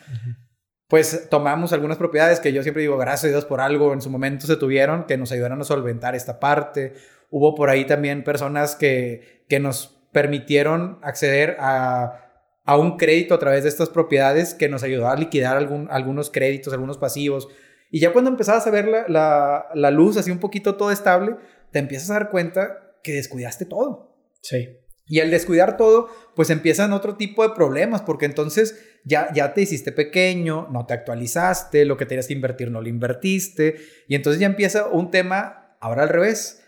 Pues 0.88 1.29
tomamos 1.31 1.73
algunas 1.73 1.97
propiedades 1.97 2.40
que 2.40 2.53
yo 2.53 2.62
siempre 2.62 2.83
digo, 2.83 2.99
gracias 2.99 3.25
a 3.25 3.29
Dios 3.29 3.44
por 3.47 3.61
algo, 3.61 3.92
en 3.92 4.03
su 4.03 4.11
momento 4.11 4.47
se 4.47 4.57
tuvieron, 4.57 5.05
que 5.05 5.16
nos 5.16 5.33
ayudaron 5.33 5.61
a 5.61 5.64
solventar 5.64 6.14
esta 6.14 6.38
parte. 6.38 6.92
Hubo 7.31 7.55
por 7.55 7.70
ahí 7.70 7.87
también 7.87 8.23
personas 8.23 8.77
que, 8.77 9.44
que 9.49 9.59
nos 9.61 10.07
permitieron 10.12 10.99
acceder 11.03 11.57
a, 11.59 12.20
a 12.64 12.77
un 12.77 12.97
crédito 12.97 13.35
a 13.35 13.38
través 13.38 13.62
de 13.64 13.70
estas 13.70 13.88
propiedades 13.88 14.55
que 14.55 14.68
nos 14.68 14.83
ayudó 14.83 15.09
a 15.09 15.16
liquidar 15.16 15.57
algún, 15.57 15.88
algunos 15.90 16.31
créditos, 16.31 16.73
algunos 16.73 16.99
pasivos. 16.99 17.49
Y 17.90 18.01
ya 18.01 18.12
cuando 18.12 18.31
empezabas 18.31 18.66
a 18.66 18.70
ver 18.70 18.87
la, 18.87 19.07
la, 19.09 19.66
la 19.75 19.90
luz 19.90 20.16
así 20.16 20.31
un 20.31 20.38
poquito 20.38 20.77
todo 20.77 20.90
estable, 20.90 21.37
te 21.73 21.79
empiezas 21.79 22.11
a 22.11 22.14
dar 22.14 22.31
cuenta 22.31 22.94
que 23.03 23.12
descuidaste 23.12 23.64
todo. 23.64 24.13
Sí. 24.44 24.78
Y 25.07 25.20
al 25.20 25.30
descuidar 25.30 25.76
todo, 25.76 26.09
pues 26.35 26.50
empiezan 26.50 26.92
otro 26.92 27.16
tipo 27.16 27.46
de 27.46 27.54
problemas, 27.54 28.02
porque 28.02 28.26
entonces 28.26 28.78
ya, 29.04 29.30
ya 29.35 29.52
te 29.52 29.62
hiciste 29.62 29.92
pequeño, 29.92 30.68
no 30.70 30.87
te 30.87 30.94
actualizaste, 30.94 31.85
lo 31.85 31.96
que 31.96 32.07
tenías 32.07 32.26
que 32.26 32.33
invertir 32.33 32.70
no 32.70 32.80
lo 32.80 32.88
invertiste, 32.88 33.76
y 34.09 34.14
entonces 34.14 34.40
ya 34.40 34.46
empieza 34.46 34.87
un 34.87 35.11
tema, 35.11 35.76
ahora 35.80 36.04
al 36.04 36.09
revés, 36.09 36.62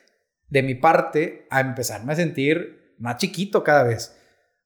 de 0.48 0.62
mi 0.62 0.74
parte, 0.74 1.46
a 1.50 1.60
empezarme 1.60 2.12
a 2.12 2.16
sentir 2.16 2.94
más 2.98 3.16
chiquito 3.16 3.64
cada 3.64 3.84
vez. 3.84 4.16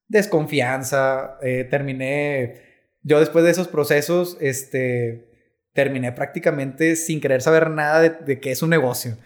Desconfianza, 0.08 1.38
eh, 1.42 1.64
terminé, 1.64 2.62
yo 3.02 3.20
después 3.20 3.44
de 3.44 3.52
esos 3.52 3.68
procesos, 3.68 4.36
este, 4.40 5.28
terminé 5.72 6.10
prácticamente 6.12 6.96
sin 6.96 7.20
querer 7.20 7.40
saber 7.40 7.70
nada 7.70 8.00
de, 8.00 8.10
de 8.10 8.40
qué 8.40 8.50
es 8.50 8.62
un 8.62 8.70
negocio. 8.70 9.16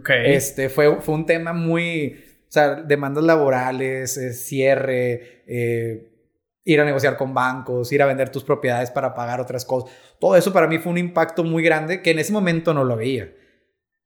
Okay. 0.00 0.34
Este, 0.34 0.68
fue, 0.68 1.00
fue 1.00 1.14
un 1.14 1.26
tema 1.26 1.52
muy 1.52 2.31
sea, 2.52 2.74
demandas 2.74 3.24
laborales, 3.24 4.18
eh, 4.18 4.34
cierre, 4.34 5.42
eh, 5.46 6.12
ir 6.64 6.80
a 6.80 6.84
negociar 6.84 7.16
con 7.16 7.32
bancos, 7.32 7.90
ir 7.92 8.02
a 8.02 8.06
vender 8.06 8.28
tus 8.28 8.44
propiedades 8.44 8.90
para 8.90 9.14
pagar 9.14 9.40
otras 9.40 9.64
cosas. 9.64 9.90
Todo 10.20 10.36
eso 10.36 10.52
para 10.52 10.68
mí 10.68 10.78
fue 10.78 10.92
un 10.92 10.98
impacto 10.98 11.44
muy 11.44 11.62
grande 11.62 12.02
que 12.02 12.10
en 12.10 12.18
ese 12.18 12.30
momento 12.30 12.74
no 12.74 12.84
lo 12.84 12.96
veía. 12.96 13.32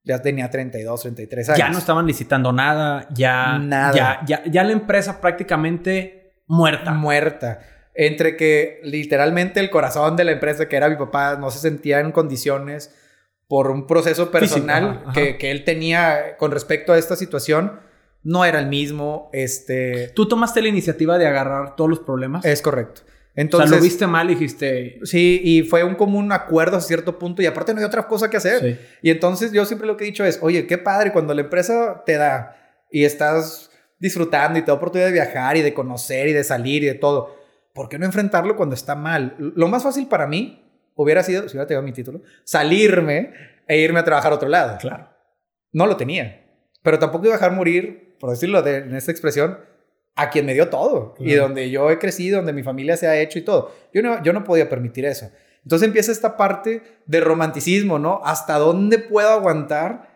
Ya 0.05 0.23
tenía 0.23 0.49
32, 0.49 1.03
33 1.03 1.49
años. 1.49 1.59
Ya 1.59 1.69
no 1.71 1.79
estaban 1.79 2.07
licitando 2.07 2.53
nada, 2.53 3.09
ya... 3.13 3.59
Nada. 3.59 3.93
Ya, 3.93 4.21
ya, 4.25 4.43
ya 4.49 4.63
la 4.63 4.71
empresa 4.71 5.21
prácticamente 5.21 6.37
muerta. 6.47 6.93
Muerta. 6.93 7.61
Entre 7.97 8.37
que 8.37 8.79
literalmente 8.85 9.59
el 9.59 9.71
corazón 9.71 10.15
de 10.15 10.23
la 10.23 10.31
empresa, 10.31 10.69
que 10.69 10.77
era 10.77 10.89
mi 10.89 10.95
papá, 10.95 11.37
no 11.37 11.51
se 11.51 11.59
sentía 11.59 11.99
en 11.99 12.13
condiciones 12.13 12.95
por 13.49 13.73
un 13.73 13.89
proceso 13.89 14.31
personal 14.31 15.03
que, 15.13 15.37
que 15.37 15.51
él 15.51 15.65
tenía 15.65 16.37
con 16.37 16.53
respecto 16.53 16.93
a 16.93 16.99
esta 16.99 17.17
situación 17.17 17.85
no 18.27 18.45
era 18.45 18.59
el 18.59 18.67
mismo. 18.67 19.31
Este. 19.33 20.09
¿Tú 20.09 20.27
tomaste 20.27 20.61
la 20.61 20.69
iniciativa 20.69 21.17
de 21.17 21.27
agarrar 21.29 21.77
todos 21.77 21.89
los 21.89 22.01
problemas? 22.01 22.45
Es 22.45 22.61
correcto. 22.61 23.03
Entonces, 23.37 23.71
o 23.71 23.75
sea, 23.75 23.79
lo 23.79 23.85
viste 23.85 24.07
mal 24.07 24.29
y 24.31 24.35
dijiste. 24.35 24.99
Sí, 25.05 25.41
y 25.45 25.62
fue 25.62 25.85
un 25.85 25.95
común 25.95 26.33
acuerdo 26.33 26.77
a 26.77 26.81
cierto 26.81 27.19
punto, 27.19 27.41
y 27.41 27.47
aparte 27.47 27.73
no 27.73 27.79
hay 27.79 27.85
otra 27.85 28.09
cosa 28.09 28.29
que 28.29 28.39
hacer. 28.39 28.81
Y 29.01 29.11
entonces 29.11 29.53
yo 29.53 29.65
siempre 29.65 29.87
lo 29.87 29.97
que 29.97 30.05
he 30.05 30.07
dicho 30.09 30.25
es: 30.25 30.41
oye, 30.43 30.67
qué 30.67 30.77
padre 30.77 31.12
cuando 31.12 31.35
la 31.35 31.43
empresa 31.43 32.03
te 32.05 32.17
da 32.17 32.57
y 32.91 33.05
estás 33.05 33.71
disfrutando 33.99 34.59
y 34.59 34.62
te 34.62 34.67
da 34.67 34.75
oportunidad 34.75 35.07
de 35.07 35.12
viajar 35.12 35.57
y 35.57 35.62
de 35.62 35.73
conocer 35.73 36.27
y 36.27 36.33
de 36.33 36.43
salir 36.43 36.83
y 36.83 36.87
de 36.87 36.95
todo. 36.95 37.37
¿Por 37.73 37.89
qué 37.89 37.99
no 37.99 38.07
enfrentarlo 38.07 38.57
cuando 38.57 38.75
está 38.75 38.97
mal? 38.97 39.37
Lo 39.39 39.69
más 39.69 39.83
fácil 39.83 40.09
para 40.09 40.27
mí 40.27 40.65
hubiera 40.95 41.23
sido, 41.23 41.43
si 41.43 41.57
hubiera 41.57 41.67
tenido 41.67 41.83
mi 41.83 41.93
título, 41.93 42.23
salirme 42.43 43.33
e 43.69 43.79
irme 43.79 44.01
a 44.01 44.05
trabajar 44.05 44.33
a 44.33 44.37
otro 44.37 44.49
lado. 44.49 44.79
Claro. 44.79 45.11
No 45.73 45.87
lo 45.87 45.97
tenía. 45.97 46.43
Pero 46.83 46.99
tampoco 46.99 47.27
iba 47.27 47.35
a 47.35 47.39
dejar 47.39 47.53
morir 47.53 48.06
por 48.18 48.31
decirlo 48.31 48.62
de, 48.62 48.79
en 48.79 48.94
esta 48.94 49.11
expresión, 49.11 49.59
a 50.16 50.31
quien 50.31 50.46
me 50.46 50.55
dio 50.55 50.68
todo 50.70 51.14
y 51.18 51.35
donde 51.35 51.70
yo 51.70 51.90
he 51.90 51.98
crecido, 51.98 52.38
donde 52.38 52.55
mi 52.55 52.62
familia 52.62 52.96
se 52.96 53.07
ha 53.07 53.20
hecho 53.20 53.38
y 53.38 53.42
todo. 53.42 53.72
Yo 53.92 54.02
no, 54.02 54.22
yo 54.22 54.33
no 54.33 54.44
podía 54.44 54.68
permitir 54.68 55.05
eso. 55.05 55.31
Entonces 55.62 55.87
empieza 55.87 56.11
esta 56.11 56.37
parte 56.37 56.83
de 57.07 57.20
romanticismo, 57.20 57.98
¿no? 57.98 58.22
¿Hasta 58.24 58.57
dónde 58.57 58.98
puedo 58.98 59.29
aguantar? 59.29 60.09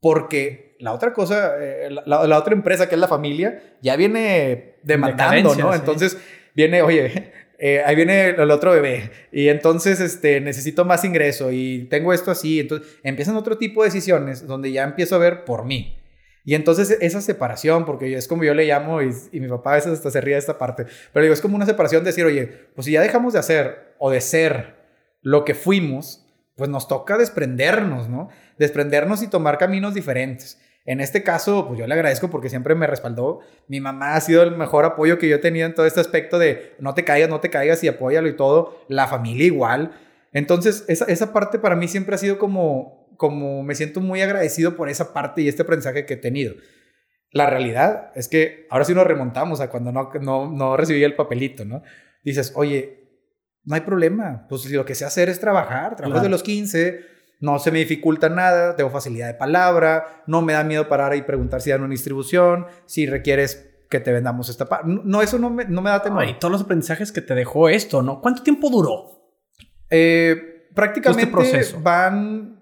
Porque 0.00 0.76
la 0.80 0.92
otra 0.92 1.12
cosa, 1.12 1.52
eh, 1.60 1.88
la, 2.04 2.38
otra 2.38 2.52
empresa 2.52 2.88
que 2.88 2.96
es 2.96 3.00
la 3.00 3.06
familia, 3.06 3.62
ya 3.80 3.96
viene 3.96 4.74
demandando, 4.82 5.54
¿no? 5.54 5.72
Entonces 5.72 6.18
viene, 6.54 6.82
oye, 6.82 7.32
eh, 7.58 7.82
ahí 7.86 7.94
viene 7.94 8.30
el 8.30 8.50
otro 8.50 8.72
bebé 8.72 9.10
y 9.30 9.48
entonces 9.48 10.00
este, 10.00 10.40
necesito 10.40 10.84
más 10.84 11.04
ingreso 11.04 11.52
y 11.52 11.86
tengo 11.90 12.12
esto 12.12 12.32
así. 12.32 12.60
Entonces 12.60 12.98
empiezan 13.04 13.36
otro 13.36 13.56
tipo 13.56 13.82
de 13.82 13.88
decisiones 13.88 14.46
donde 14.46 14.72
ya 14.72 14.82
empiezo 14.82 15.14
a 15.14 15.18
ver 15.18 15.44
por 15.44 15.64
mí. 15.64 15.96
Y 16.44 16.54
entonces 16.54 16.98
esa 17.00 17.20
separación, 17.22 17.86
porque 17.86 18.14
es 18.14 18.28
como 18.28 18.44
yo 18.44 18.52
le 18.54 18.66
llamo, 18.66 19.00
y, 19.00 19.40
mi 19.40 19.48
papá 19.48 19.72
a 19.72 19.74
veces 19.76 19.92
hasta 19.94 20.10
se 20.10 20.20
ríe 20.20 20.34
de 20.34 20.40
esta 20.40 20.58
parte, 20.58 20.86
pero 21.12 21.22
digo, 21.22 21.32
es 21.32 21.40
como 21.40 21.56
una 21.56 21.66
separación 21.66 22.04
de 22.04 22.10
decir, 22.10 22.24
oye, 22.24 22.46
pues 22.74 22.84
si 22.84 22.92
ya 22.92 23.00
dejamos 23.00 23.32
de 23.32 23.38
hacer 23.38 23.94
o 23.98 24.10
de 24.10 24.20
ser 24.20 24.76
lo 25.22 25.44
que 25.44 25.54
fuimos, 25.54 26.26
pues 26.54 26.68
nos 26.68 26.86
toca 26.86 27.16
desprendernos, 27.16 28.08
¿no? 28.08 28.28
Desprendernos 28.58 29.22
y 29.22 29.28
tomar 29.28 29.58
caminos 29.58 29.94
diferentes. 29.94 30.60
En 30.84 31.00
este 31.00 31.22
caso, 31.22 31.66
pues 31.66 31.78
yo 31.80 31.86
le 31.86 31.94
agradezco 31.94 32.28
porque 32.28 32.50
siempre 32.50 32.74
me 32.74 32.86
respaldó. 32.86 33.40
Mi 33.68 33.80
mamá 33.80 34.14
ha 34.14 34.20
sido 34.20 34.42
el 34.42 34.54
mejor 34.54 34.84
apoyo 34.84 35.18
que 35.18 35.28
yo 35.28 35.36
he 35.36 35.38
tenido 35.40 35.66
en 35.66 35.74
todo 35.74 35.86
este 35.86 36.00
aspecto 36.00 36.38
de 36.38 36.74
no 36.78 36.92
te 36.92 37.04
caigas, 37.04 37.30
no 37.30 37.40
te 37.40 37.48
caigas 37.48 37.82
y 37.82 37.88
apóyalo 37.88 38.28
y 38.28 38.36
todo. 38.36 38.84
La 38.88 39.06
familia 39.08 39.46
igual. 39.46 39.92
Entonces, 40.32 40.84
esa, 40.88 41.06
esa 41.06 41.32
parte 41.32 41.58
para 41.58 41.74
mí 41.74 41.88
siempre 41.88 42.14
ha 42.14 42.18
sido 42.18 42.38
como 42.38 43.03
como 43.16 43.62
me 43.62 43.74
siento 43.74 44.00
muy 44.00 44.20
agradecido 44.20 44.76
por 44.76 44.88
esa 44.88 45.12
parte 45.12 45.42
y 45.42 45.48
este 45.48 45.62
aprendizaje 45.62 46.06
que 46.06 46.14
he 46.14 46.18
tenido. 46.18 46.54
La 47.30 47.50
realidad 47.50 48.12
es 48.14 48.28
que 48.28 48.66
ahora 48.70 48.84
sí 48.84 48.94
nos 48.94 49.06
remontamos 49.06 49.60
a 49.60 49.68
cuando 49.68 49.90
no, 49.90 50.10
no, 50.20 50.50
no 50.50 50.76
recibí 50.76 51.02
el 51.02 51.16
papelito, 51.16 51.64
¿no? 51.64 51.82
Dices, 52.22 52.52
oye, 52.54 53.04
no 53.64 53.74
hay 53.74 53.80
problema, 53.80 54.46
pues 54.48 54.70
lo 54.70 54.84
que 54.84 54.94
sé 54.94 55.04
hacer 55.04 55.28
es 55.28 55.40
trabajar, 55.40 55.96
trabajo 55.96 56.22
de 56.22 56.28
los 56.28 56.42
15, 56.42 57.00
no 57.40 57.58
se 57.58 57.70
me 57.70 57.78
dificulta 57.78 58.28
nada, 58.28 58.76
tengo 58.76 58.90
facilidad 58.90 59.26
de 59.26 59.34
palabra, 59.34 60.22
no 60.26 60.42
me 60.42 60.52
da 60.52 60.64
miedo 60.64 60.88
parar 60.88 61.16
y 61.16 61.22
preguntar 61.22 61.60
si 61.60 61.70
dan 61.70 61.82
una 61.82 61.90
distribución, 61.90 62.66
si 62.86 63.06
requieres 63.06 63.70
que 63.90 64.00
te 64.00 64.12
vendamos 64.12 64.48
esta 64.48 64.66
parte. 64.66 64.88
No, 64.88 65.22
eso 65.22 65.38
no 65.38 65.50
me, 65.50 65.64
no 65.64 65.82
me 65.82 65.90
da 65.90 66.02
temor. 66.02 66.24
y 66.24 66.38
todos 66.38 66.52
los 66.52 66.62
aprendizajes 66.62 67.12
que 67.12 67.20
te 67.20 67.34
dejó 67.34 67.68
esto, 67.68 68.02
¿no? 68.02 68.20
¿Cuánto 68.20 68.42
tiempo 68.42 68.70
duró? 68.70 69.34
Eh, 69.90 70.68
prácticamente 70.74 71.22
este 71.22 71.32
proceso? 71.32 71.80
van 71.80 72.53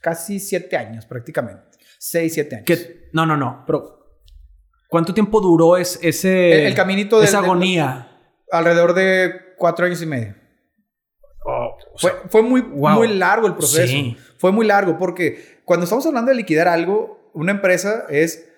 casi 0.00 0.40
siete 0.40 0.76
años 0.76 1.06
prácticamente. 1.06 1.78
Seis, 1.98 2.34
siete 2.34 2.56
años. 2.56 2.88
No, 3.12 3.26
no, 3.26 3.36
no. 3.36 3.64
Pero 3.66 4.20
¿cuánto 4.88 5.14
tiempo 5.14 5.40
duró 5.40 5.76
ese... 5.76 6.66
El, 6.66 6.74
caminito 6.74 7.18
de... 7.18 7.26
Esa 7.26 7.38
agonía. 7.38 8.08
alrededor 8.50 8.94
de 8.94 9.54
cuatro 9.58 9.86
años 9.86 10.02
y 10.02 10.06
medio. 10.06 10.34
Oh, 11.44 11.76
fue, 11.96 12.12
fue, 12.28 12.42
muy, 12.42 12.62
muy 12.62 13.08
largo 13.08 13.46
el 13.46 13.54
proceso. 13.54 13.96
Fue 14.38 14.52
muy 14.52 14.66
largo 14.66 14.96
porque 14.98 15.60
cuando 15.64 15.84
estamos 15.84 16.06
hablando 16.06 16.30
de 16.30 16.36
liquidar 16.36 16.68
algo, 16.68 17.30
una 17.34 17.52
empresa 17.52 18.06
es 18.08 18.48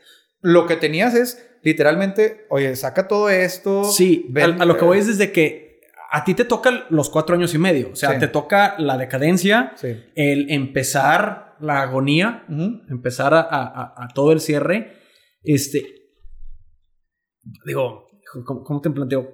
lo 0.40 0.66
que 0.66 0.76
tenías 0.76 1.14
es 1.14 1.42
literalmente, 1.62 2.46
oye, 2.50 2.76
saca 2.76 3.08
todo 3.08 3.30
esto. 3.30 3.84
Sí, 3.84 4.32
a, 4.36 4.64
lo 4.66 4.76
que 4.76 4.84
voy 4.84 4.98
es 4.98 5.06
desde 5.06 5.32
que 5.32 5.63
a 6.14 6.22
ti 6.22 6.34
te 6.34 6.44
toca 6.44 6.86
los 6.90 7.10
cuatro 7.10 7.34
años 7.34 7.52
y 7.54 7.58
medio. 7.58 7.90
O 7.90 7.96
sea, 7.96 8.20
te 8.20 8.28
toca 8.28 8.76
la 8.78 8.96
decadencia, 8.96 9.74
el 10.14 10.48
empezar 10.48 11.56
la 11.58 11.82
agonía, 11.82 12.44
empezar 12.88 13.34
a, 13.34 14.06
todo 14.14 14.30
el 14.30 14.38
cierre. 14.38 14.92
Este, 15.42 15.84
digo, 17.66 18.06
¿cómo, 18.44 18.80
te 18.80 18.90
planteo? 18.90 19.28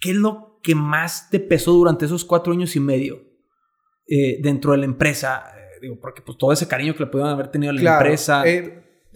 ¿Qué 0.00 0.10
es 0.10 0.16
lo 0.16 0.58
que 0.60 0.74
más 0.74 1.30
te 1.30 1.38
pesó 1.38 1.70
durante 1.70 2.06
esos 2.06 2.24
cuatro 2.24 2.52
años 2.52 2.74
y 2.74 2.80
medio 2.80 3.22
eh, 4.08 4.40
dentro 4.42 4.72
de 4.72 4.78
la 4.78 4.86
empresa? 4.86 5.44
Eh, 5.56 5.78
digo, 5.82 6.00
porque 6.00 6.20
pues 6.20 6.36
todo 6.36 6.52
ese 6.52 6.66
cariño 6.66 6.94
que 6.94 7.04
le 7.04 7.10
pudieron 7.10 7.32
haber 7.32 7.46
tenido 7.46 7.70
a 7.70 7.74
la 7.74 7.94
empresa. 7.94 8.42
Eh, 8.44 9.06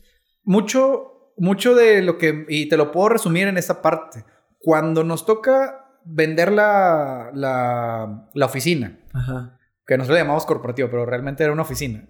mucho, 0.44 1.32
mucho 1.36 1.74
de 1.74 2.00
lo 2.00 2.16
que, 2.16 2.46
y 2.48 2.68
te 2.68 2.76
lo 2.76 2.92
puedo 2.92 3.08
resumir 3.08 3.48
en 3.48 3.58
esta 3.58 3.82
parte, 3.82 4.24
cuando 4.60 5.02
nos 5.02 5.26
toca 5.26 5.87
vender 6.10 6.50
la, 6.52 7.30
la, 7.34 8.28
la 8.32 8.46
oficina, 8.46 8.98
que 9.86 9.96
nosotros 9.96 10.16
le 10.16 10.22
llamamos 10.22 10.46
corporativo, 10.46 10.88
pero 10.88 11.04
realmente 11.04 11.44
era 11.44 11.52
una 11.52 11.62
oficina, 11.62 12.08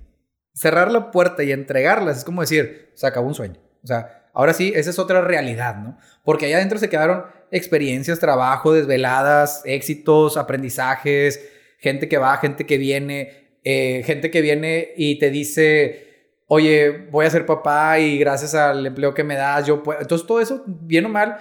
cerrar 0.55 0.91
la 0.91 1.11
puerta 1.11 1.43
y 1.43 1.53
entregarlas 1.53 2.19
es 2.19 2.25
como 2.25 2.41
decir, 2.41 2.91
se 2.95 3.07
acabó 3.07 3.27
un 3.27 3.35
sueño. 3.35 3.61
O 3.83 3.87
sea, 3.87 4.29
ahora 4.35 4.53
sí, 4.53 4.73
esa 4.75 4.91
es 4.91 4.99
otra 4.99 5.21
realidad, 5.21 5.77
¿no? 5.77 5.99
Porque 6.25 6.47
allá 6.47 6.57
adentro 6.57 6.79
se 6.79 6.89
quedaron 6.89 7.25
experiencias, 7.51 8.19
trabajo, 8.19 8.73
desveladas, 8.73 9.63
éxitos, 9.65 10.37
aprendizajes, 10.37 11.49
gente 11.79 12.09
que 12.09 12.19
va, 12.19 12.37
gente 12.39 12.67
que 12.67 12.79
viene, 12.79 13.59
eh, 13.65 14.03
gente 14.05 14.31
que 14.31 14.41
viene 14.41 14.91
y 14.97 15.19
te 15.19 15.31
dice, 15.31 16.43
oye, 16.47 17.09
voy 17.11 17.27
a 17.27 17.31
ser 17.31 17.47
papá 17.47 17.99
y 17.99 18.19
gracias 18.19 18.55
al 18.55 18.87
empleo 18.87 19.15
que 19.15 19.25
me 19.25 19.35
das, 19.35 19.67
yo 19.67 19.83
puedo. 19.83 20.01
Entonces, 20.01 20.27
todo 20.27 20.41
eso, 20.41 20.63
bien 20.67 21.07
o 21.07 21.09
mal, 21.09 21.39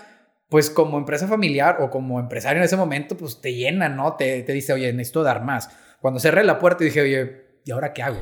pues 0.50 0.70
como 0.70 0.98
empresa 0.98 1.28
familiar 1.28 1.78
o 1.82 1.90
como 1.90 2.20
empresario 2.20 2.60
en 2.60 2.66
ese 2.66 2.78
momento, 2.78 3.18
pues 3.18 3.42
te 3.42 3.54
llena, 3.54 3.90
¿no? 3.90 4.16
Te, 4.16 4.44
te 4.44 4.54
dice, 4.54 4.74
oye, 4.74 4.92
necesito 4.94 5.24
dar 5.24 5.44
más. 5.44 5.70
Cuando 6.02 6.20
cerré 6.20 6.44
la 6.44 6.60
puerta 6.60 6.84
dije, 6.84 7.02
oye, 7.02 7.60
¿y 7.66 7.72
ahora 7.72 7.94
qué 7.94 8.04
hago? 8.04 8.22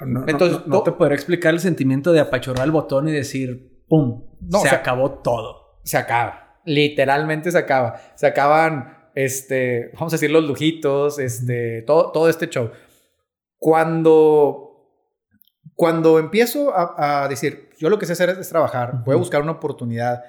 No, 0.00 0.24
Entonces, 0.26 0.66
no, 0.66 0.82
te 0.82 0.92
podré 0.92 1.14
explicar 1.14 1.54
el 1.54 1.60
sentimiento 1.60 2.12
de 2.12 2.20
apachurrar 2.20 2.64
el 2.66 2.72
botón 2.72 3.08
y 3.08 3.12
decir, 3.12 3.84
¡pum! 3.88 4.24
se 4.62 4.68
acabó 4.68 5.10
todo. 5.20 5.80
Se 5.84 5.96
acaba. 5.96 6.60
Literalmente 6.64 7.50
se 7.50 7.58
acaba. 7.58 8.00
Se 8.14 8.26
acaban, 8.26 9.10
este, 9.14 9.90
vamos 9.94 10.12
a 10.12 10.16
decir, 10.16 10.30
los 10.30 10.44
lujitos, 10.44 11.18
este, 11.18 11.82
todo, 11.82 12.12
todo 12.12 12.28
este 12.28 12.48
show. 12.48 12.70
Cuando 13.58 14.66
cuando 15.76 16.18
empiezo 16.18 16.72
a, 16.74 17.28
decir, 17.28 17.68
yo 17.78 17.90
lo 17.90 17.98
que 17.98 18.06
sé 18.06 18.14
hacer 18.14 18.30
es, 18.30 18.48
trabajar, 18.48 19.04
voy 19.04 19.14
a 19.14 19.18
buscar 19.18 19.42
una 19.42 19.52
oportunidad, 19.52 20.24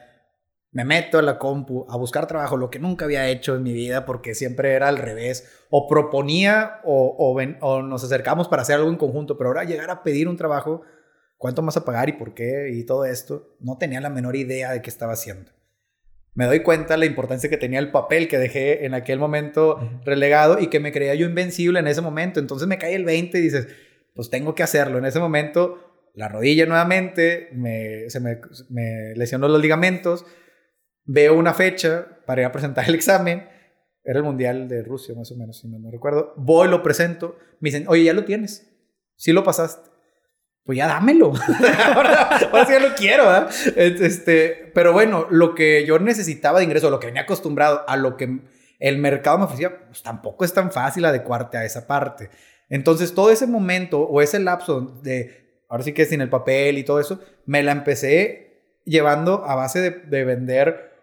me 0.77 0.85
meto 0.85 1.17
a 1.17 1.23
la 1.23 1.39
compu 1.39 1.87
a 1.89 1.97
buscar 1.97 2.27
trabajo, 2.27 2.55
lo 2.55 2.69
que 2.69 2.77
nunca 2.77 3.05
había 3.05 3.27
hecho 3.27 3.55
en 3.55 3.63
mi 3.63 3.73
vida 3.73 4.05
porque 4.05 4.35
siempre 4.35 4.73
era 4.73 4.89
al 4.89 4.99
revés, 4.99 5.49
o 5.71 5.87
proponía 5.87 6.81
o, 6.83 7.15
o, 7.17 7.81
nos 7.81 8.03
acercamos 8.03 8.47
para 8.47 8.61
hacer 8.61 8.75
algo 8.75 8.91
en 8.91 8.97
conjunto, 8.97 9.39
pero 9.39 9.47
ahora 9.47 9.63
llegar 9.63 9.89
a 9.89 10.03
pedir 10.03 10.27
un 10.27 10.37
trabajo, 10.37 10.83
cuánto 11.37 11.63
más 11.63 11.77
a 11.77 11.83
pagar 11.83 12.09
y 12.09 12.11
por 12.11 12.35
qué 12.35 12.69
y 12.71 12.83
todo 12.83 13.05
esto, 13.05 13.55
no 13.59 13.79
tenía 13.79 14.01
la 14.01 14.11
menor 14.11 14.35
idea 14.35 14.71
de 14.71 14.83
qué 14.83 14.91
estaba 14.91 15.13
haciendo. 15.13 15.49
Me 16.35 16.45
doy 16.45 16.59
cuenta 16.59 16.93
de 16.93 16.99
la 16.99 17.05
importancia 17.07 17.49
que 17.49 17.57
tenía 17.57 17.79
el 17.79 17.89
papel 17.89 18.27
que 18.27 18.37
dejé 18.37 18.85
en 18.85 18.93
aquel 18.93 19.17
momento 19.17 19.79
relegado 20.05 20.59
y 20.59 20.67
que 20.67 20.79
me 20.79 20.91
creía 20.91 21.15
yo 21.15 21.25
invencible 21.25 21.79
en 21.79 21.87
ese 21.87 22.01
momento. 22.01 22.39
Entonces 22.39 22.67
me 22.67 22.77
cae 22.77 22.93
el 22.93 23.03
20 23.03 23.39
y 23.39 23.41
dices, 23.41 23.67
pues 24.13 24.29
tengo 24.29 24.53
que 24.53 24.61
hacerlo. 24.61 24.99
En 24.99 25.05
ese 25.05 25.17
momento, 25.17 26.11
la 26.13 26.27
rodilla 26.27 26.67
nuevamente, 26.67 27.49
me, 27.53 28.11
se 28.11 28.19
me, 28.19 28.39
me 28.69 29.15
lesionó 29.15 29.47
los 29.47 29.59
ligamentos, 29.59 30.23
veo 31.07 31.35
una 31.35 31.53
fecha 31.53 32.05
para 32.25 32.41
ir 32.41 32.47
a 32.47 32.51
presentar 32.51 32.87
el 32.87 32.95
examen, 32.95 33.47
era 34.03 34.19
el 34.19 34.23
Mundial 34.23 34.67
de 34.67 34.83
Rusia 34.83 35.15
más 35.15 35.31
o 35.31 35.35
menos, 35.35 35.57
si 35.59 35.67
no, 35.67 35.79
no 35.79 35.89
recuerdo, 35.89 36.33
voy, 36.37 36.67
lo 36.67 36.83
presento, 36.83 37.37
me 37.59 37.69
dicen, 37.69 37.85
oye, 37.87 38.03
ya 38.03 38.13
lo 38.13 38.23
tienes, 38.23 38.69
sí 39.15 39.31
lo 39.31 39.43
pasaste. 39.43 39.89
Pues 40.63 40.77
ya 40.77 40.87
dámelo. 40.87 41.31
ahora, 41.95 42.39
sí 42.39 42.73
ya 42.73 42.79
lo 42.79 42.93
quiero, 42.93 43.23
¿verdad? 43.23 43.49
Este, 43.77 44.69
pero 44.75 44.91
bueno, 44.91 45.25
lo 45.29 45.55
que 45.55 45.85
yo 45.85 45.97
necesitaba 45.97 46.59
de 46.59 46.65
ingreso, 46.65 46.89
lo 46.89 46.99
que 46.99 47.07
venía 47.07 47.21
acostumbrado 47.21 47.85
a 47.87 47.95
lo 47.95 48.17
que 48.17 48.41
el 48.79 48.97
mercado 48.97 49.37
me 49.37 49.45
ofrecía, 49.45 49.85
pues 49.87 50.03
tampoco 50.03 50.43
es 50.43 50.53
tan 50.53 50.71
fácil 50.71 51.05
adecuarte 51.05 51.57
a 51.57 51.63
esa 51.63 51.87
parte. 51.87 52.29
Entonces, 52.69 53.13
todo 53.13 53.31
ese 53.31 53.47
momento 53.47 54.01
o 54.01 54.21
ese 54.21 54.39
lapso 54.39 54.99
de, 55.01 55.63
ahora 55.69 55.83
sí 55.83 55.93
que 55.93 56.05
sin 56.05 56.21
el 56.21 56.29
papel 56.29 56.77
y 56.77 56.83
todo 56.83 56.99
eso, 56.99 57.21
me 57.45 57.63
la 57.63 57.71
empecé 57.71 58.47
llevando 58.85 59.45
a 59.45 59.55
base 59.55 59.91
de, 59.91 60.25
vender, 60.25 60.96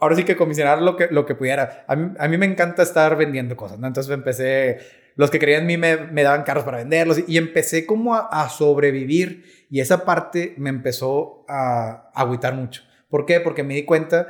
ahora 0.00 0.16
sí 0.16 0.24
que 0.24 0.36
comisionar 0.36 0.82
lo 0.82 0.96
que, 0.96 1.08
lo 1.10 1.26
que 1.26 1.34
pudiera. 1.34 1.84
A 1.86 1.96
mí, 1.96 2.36
me 2.36 2.46
encanta 2.46 2.82
estar 2.82 3.16
vendiendo 3.16 3.56
cosas, 3.56 3.78
¿no? 3.78 3.86
Entonces 3.86 4.12
empecé, 4.12 4.78
los 5.16 5.30
que 5.30 5.38
creían 5.38 5.62
en 5.62 5.66
mí 5.66 5.76
me, 5.76 6.22
daban 6.22 6.42
carros 6.42 6.64
para 6.64 6.78
venderlos 6.78 7.22
y, 7.26 7.36
empecé 7.36 7.86
como 7.86 8.14
a, 8.14 8.48
sobrevivir 8.48 9.44
y 9.70 9.80
esa 9.80 10.04
parte 10.04 10.54
me 10.56 10.70
empezó 10.70 11.44
a, 11.48 12.10
a 12.14 12.20
agüitar 12.22 12.54
mucho. 12.54 12.82
¿Por 13.08 13.26
qué? 13.26 13.40
Porque 13.40 13.62
me 13.62 13.74
di 13.74 13.84
cuenta 13.84 14.28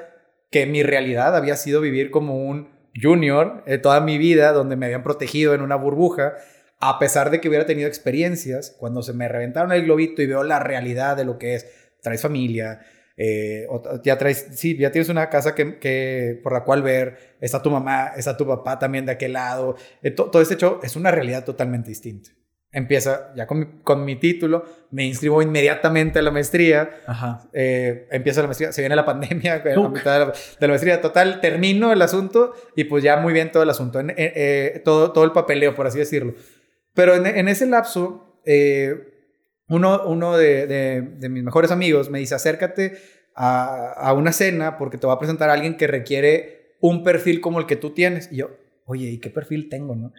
que 0.51 0.67
mi 0.67 0.83
realidad 0.83 1.37
había 1.37 1.57
sido 1.57 1.81
vivir 1.81 2.11
como 2.11 2.37
un 2.37 2.71
junior 3.01 3.63
eh, 3.67 3.79
toda 3.79 4.01
mi 4.01 4.19
vida, 4.19 4.53
donde 4.53 4.77
me 4.77 4.87
habían 4.87 5.03
protegido 5.03 5.55
en 5.55 5.63
una 5.63 5.77
burbuja 5.77 6.35
a 6.81 6.99
pesar 6.99 7.31
de 7.31 7.41
que 7.41 7.49
hubiera 7.49 7.67
tenido 7.67 7.87
experiencias, 7.87 8.75
cuando 8.79 9.03
se 9.03 9.13
me 9.13 9.29
reventaron 9.29 9.71
el 9.71 9.85
globito 9.85 10.23
y 10.23 10.27
veo 10.27 10.43
la 10.43 10.59
realidad 10.59 11.15
de 11.15 11.27
lo 11.27 11.39
que 11.39 11.55
es, 11.55 11.67
traes 12.01 12.23
familia, 12.23 12.81
eh, 13.23 13.69
ya 14.03 14.17
traes, 14.17 14.47
sí, 14.53 14.79
ya 14.79 14.91
tienes 14.91 15.11
una 15.11 15.29
casa 15.29 15.55
que, 15.55 15.79
que, 15.79 16.41
por 16.43 16.55
la 16.55 16.65
cual 16.65 16.83
ver, 16.83 17.37
está 17.39 17.61
tu 17.61 17.71
mamá, 17.71 18.13
está 18.17 18.35
tu 18.35 18.47
papá 18.47 18.79
también 18.79 19.05
de 19.05 19.13
aquel 19.13 19.35
lado, 19.35 19.77
eh, 20.01 20.11
todo 20.11 20.41
este 20.41 20.55
hecho 20.55 20.81
es 20.83 20.97
una 20.97 21.11
realidad 21.11 21.45
totalmente 21.45 21.91
distinta. 21.91 22.31
Empieza 22.73 23.35
ya 23.37 23.47
con 23.47 23.59
mi, 23.59 23.67
con 23.83 24.07
mi 24.07 24.17
título, 24.17 24.65
me 24.91 25.05
inscribo 25.05 25.43
inmediatamente 25.43 26.21
a 26.21 26.23
la 26.23 26.31
maestría, 26.31 26.89
Ajá. 27.07 27.47
Eh, 27.53 28.09
empieza 28.11 28.41
la 28.41 28.47
maestría, 28.47 28.73
se 28.73 28.81
viene 28.81 28.97
la 28.97 29.05
pandemia, 29.05 29.57
a 29.57 29.89
mitad 29.89 30.19
de 30.19 30.25
la, 30.25 30.33
de 30.33 30.67
la, 30.67 30.69
maestría, 30.69 31.03
total, 31.03 31.43
termino 31.43 31.93
el 31.93 32.01
asunto 32.01 32.55
y 32.75 32.85
pues 32.85 33.05
ya 33.05 33.19
muy 33.19 33.35
bien 33.35 33.53
todo 33.53 33.63
el 33.63 33.69
asunto, 33.69 34.01
todo, 34.83 35.13
todo 35.13 35.25
el 35.25 35.33
papeleo, 35.33 35.75
por 35.75 35.87
así 35.87 35.99
decirlo. 35.99 36.33
Pero 36.95 37.15
en, 37.15 37.49
ese 37.49 37.67
lapso, 37.67 38.41
eh, 38.47 39.10
uno, 39.71 40.03
uno 40.07 40.37
de, 40.37 41.17
mis 41.31 41.45
mejores 41.45 41.71
amigos 41.71 42.11
me 42.11 42.19
dice, 42.19 42.35
acércate 42.35 42.99
a, 43.35 44.13
una 44.17 44.33
cena 44.33 44.77
porque 44.77 44.99
te 44.99 45.07
va 45.07 45.15
a 45.15 45.19
presentar 45.19 45.49
a 45.49 45.53
alguien 45.53 45.77
que 45.77 45.87
requiere 45.87 46.77
un 46.81 47.05
perfil 47.05 47.41
como 47.41 47.61
el 47.61 47.67
que 47.67 47.77
tú 47.77 47.91
tienes. 47.91 48.31
Y 48.33 48.37
yo, 48.37 48.51
oye, 48.85 49.09
¿y 49.09 49.19
qué 49.19 49.31
perfil 49.31 49.69
tengo? 49.69 49.95
No? 49.95 50.13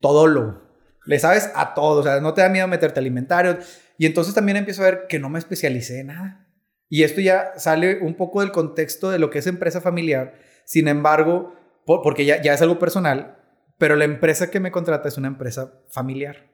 Todo 0.00 0.26
lo. 0.26 0.62
Le 1.04 1.18
sabes 1.18 1.50
a 1.54 1.74
todo, 1.74 2.00
o 2.00 2.02
sea, 2.02 2.20
no 2.20 2.32
te 2.32 2.40
da 2.40 2.48
miedo 2.48 2.66
meterte 2.66 2.98
alimentario. 2.98 3.58
Y 3.98 4.06
entonces 4.06 4.34
también 4.34 4.56
empiezo 4.56 4.82
a 4.82 4.86
ver 4.86 5.06
que 5.06 5.18
no 5.18 5.28
me 5.28 5.38
especialicé 5.38 6.00
en 6.00 6.06
nada. 6.06 6.48
Y 6.88 7.02
esto 7.02 7.20
ya 7.20 7.52
sale 7.56 8.00
un 8.00 8.14
poco 8.14 8.40
del 8.40 8.52
contexto 8.52 9.10
de 9.10 9.18
lo 9.18 9.28
que 9.28 9.40
es 9.40 9.46
empresa 9.46 9.82
familiar. 9.82 10.34
Sin 10.64 10.88
embargo, 10.88 11.54
porque 11.84 12.24
ya, 12.24 12.40
ya 12.40 12.54
es 12.54 12.62
algo 12.62 12.78
personal, 12.78 13.36
pero 13.76 13.96
la 13.96 14.04
empresa 14.04 14.50
que 14.50 14.60
me 14.60 14.70
contrata 14.70 15.08
es 15.08 15.18
una 15.18 15.28
empresa 15.28 15.74
familiar, 15.90 16.48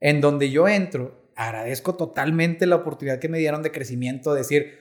en 0.00 0.20
donde 0.20 0.50
yo 0.50 0.68
entro, 0.68 1.27
agradezco 1.38 1.94
totalmente 1.94 2.66
la 2.66 2.76
oportunidad 2.76 3.20
que 3.20 3.28
me 3.28 3.38
dieron 3.38 3.62
de 3.62 3.70
crecimiento, 3.70 4.32
de 4.32 4.40
decir, 4.40 4.74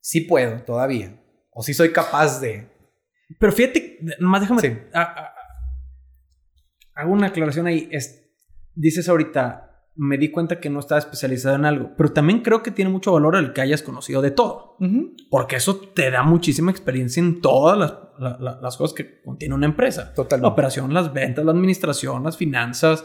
sí 0.00 0.22
puedo 0.22 0.60
todavía, 0.64 1.22
o 1.52 1.62
sí 1.62 1.72
soy 1.72 1.92
capaz 1.92 2.40
de. 2.40 2.68
Pero 3.38 3.52
fíjate, 3.52 4.00
nomás 4.18 4.40
déjame. 4.40 4.88
hago 6.94 7.12
una 7.12 7.28
aclaración 7.28 7.68
ahí. 7.68 7.88
dices 8.74 9.08
ahorita, 9.08 9.86
me 9.94 10.18
di 10.18 10.32
cuenta 10.32 10.58
que 10.58 10.68
no 10.68 10.80
estaba 10.80 10.98
especializado 10.98 11.54
en 11.54 11.64
algo, 11.64 11.92
pero 11.96 12.12
también 12.12 12.40
creo 12.40 12.60
que 12.64 12.72
tiene 12.72 12.90
mucho 12.90 13.12
valor 13.12 13.36
el 13.36 13.52
que 13.52 13.60
hayas 13.60 13.82
conocido 13.82 14.20
de 14.20 14.32
todo, 14.32 14.76
porque 15.30 15.56
eso 15.56 15.78
te 15.78 16.10
da 16.10 16.24
muchísima 16.24 16.72
experiencia 16.72 17.20
en 17.20 17.40
todas 17.40 17.78
las, 18.18 18.76
cosas 18.76 18.94
que 18.94 19.20
contiene 19.22 19.54
una 19.54 19.66
empresa. 19.66 20.12
Totalmente. 20.12 20.42
La 20.42 20.52
operación, 20.52 20.92
las 20.92 21.12
ventas, 21.12 21.44
la 21.44 21.52
administración, 21.52 22.24
las 22.24 22.36
finanzas, 22.36 23.04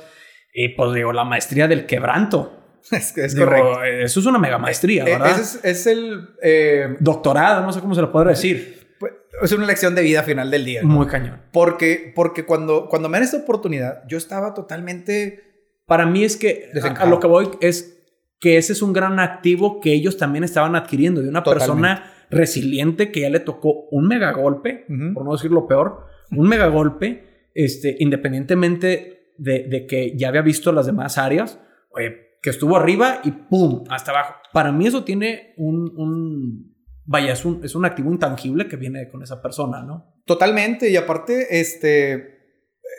y 0.51 0.69
pues 0.69 0.91
digo, 0.93 1.13
la 1.13 1.23
maestría 1.23 1.67
del 1.67 1.85
quebranto. 1.85 2.64
Es, 2.91 3.35
correcto. 3.35 3.83
Eso 3.83 4.19
es 4.19 4.25
una 4.25 4.37
mega 4.37 4.57
maestría, 4.57 5.03
eh, 5.03 5.11
¿verdad? 5.11 5.39
Es, 5.63 5.87
el... 5.87 6.29
Eh, 6.41 6.95
Doctorado, 6.99 7.63
no 7.63 7.73
sé 7.73 7.79
cómo 7.79 7.95
se 7.95 8.01
lo 8.01 8.11
puede 8.11 8.29
decir. 8.29 8.95
Pues, 8.99 9.13
es 9.41 9.51
una 9.51 9.65
lección 9.65 9.95
de 9.95 10.03
vida 10.03 10.23
final 10.23 10.51
del 10.51 10.65
día. 10.65 10.83
Muy 10.83 11.07
cañón. 11.07 11.41
Porque, 11.51 12.11
porque 12.15 12.45
cuando, 12.45 12.87
cuando 12.87 13.09
me 13.09 13.17
dan 13.17 13.23
esta 13.23 13.37
oportunidad, 13.37 14.03
yo 14.07 14.17
estaba 14.17 14.53
totalmente 14.53 15.45
para 15.85 16.05
mí 16.05 16.23
es 16.23 16.35
que 16.37 16.71
a, 16.81 17.05
lo 17.05 17.19
que 17.19 17.27
voy 17.27 17.49
es 17.61 18.03
que 18.39 18.57
ese 18.57 18.73
es 18.73 18.81
un 18.81 18.93
gran 18.93 19.19
activo 19.19 19.79
que 19.79 19.93
ellos 19.93 20.17
también 20.17 20.43
estaban 20.43 20.75
adquiriendo 20.75 21.21
de 21.21 21.29
una 21.29 21.43
persona 21.43 22.11
resiliente 22.29 23.11
que 23.11 23.21
ya 23.21 23.29
le 23.29 23.39
tocó 23.39 23.87
un 23.91 24.07
mega 24.07 24.31
golpe, 24.31 24.85
por 25.13 25.25
no 25.25 25.33
decir 25.33 25.51
lo 25.51 25.67
peor, 25.67 26.05
un 26.31 26.47
mega 26.47 26.67
golpe, 26.67 27.49
este, 27.53 27.95
independientemente 27.99 29.33
de, 29.37 29.85
que 29.87 30.17
ya 30.17 30.29
había 30.29 30.41
visto 30.41 30.71
las 30.71 30.87
demás 30.87 31.17
áreas, 31.17 31.59
oye, 31.91 32.24
que 32.45 32.51
estuvo 32.51 32.77
arriba 32.77 33.21
y 33.23 33.31
¡pum! 33.31 33.85
hasta 33.89 34.11
abajo. 34.11 34.35
Para 34.53 34.71
mí 34.71 34.85
eso 34.85 35.03
tiene 35.03 35.55
un, 35.57 35.91
un 35.97 36.75
vaya, 37.03 37.33
es 37.33 37.43
un, 37.43 37.65
es 37.65 37.73
un 37.73 37.85
activo 37.85 38.11
intangible 38.11 38.67
que 38.67 38.75
viene 38.75 39.09
con 39.09 39.23
esa 39.23 39.41
persona, 39.41 39.81
¿no? 39.81 40.13
Totalmente, 40.27 40.91
y 40.91 40.95
aparte, 40.95 41.59
este, 41.59 42.37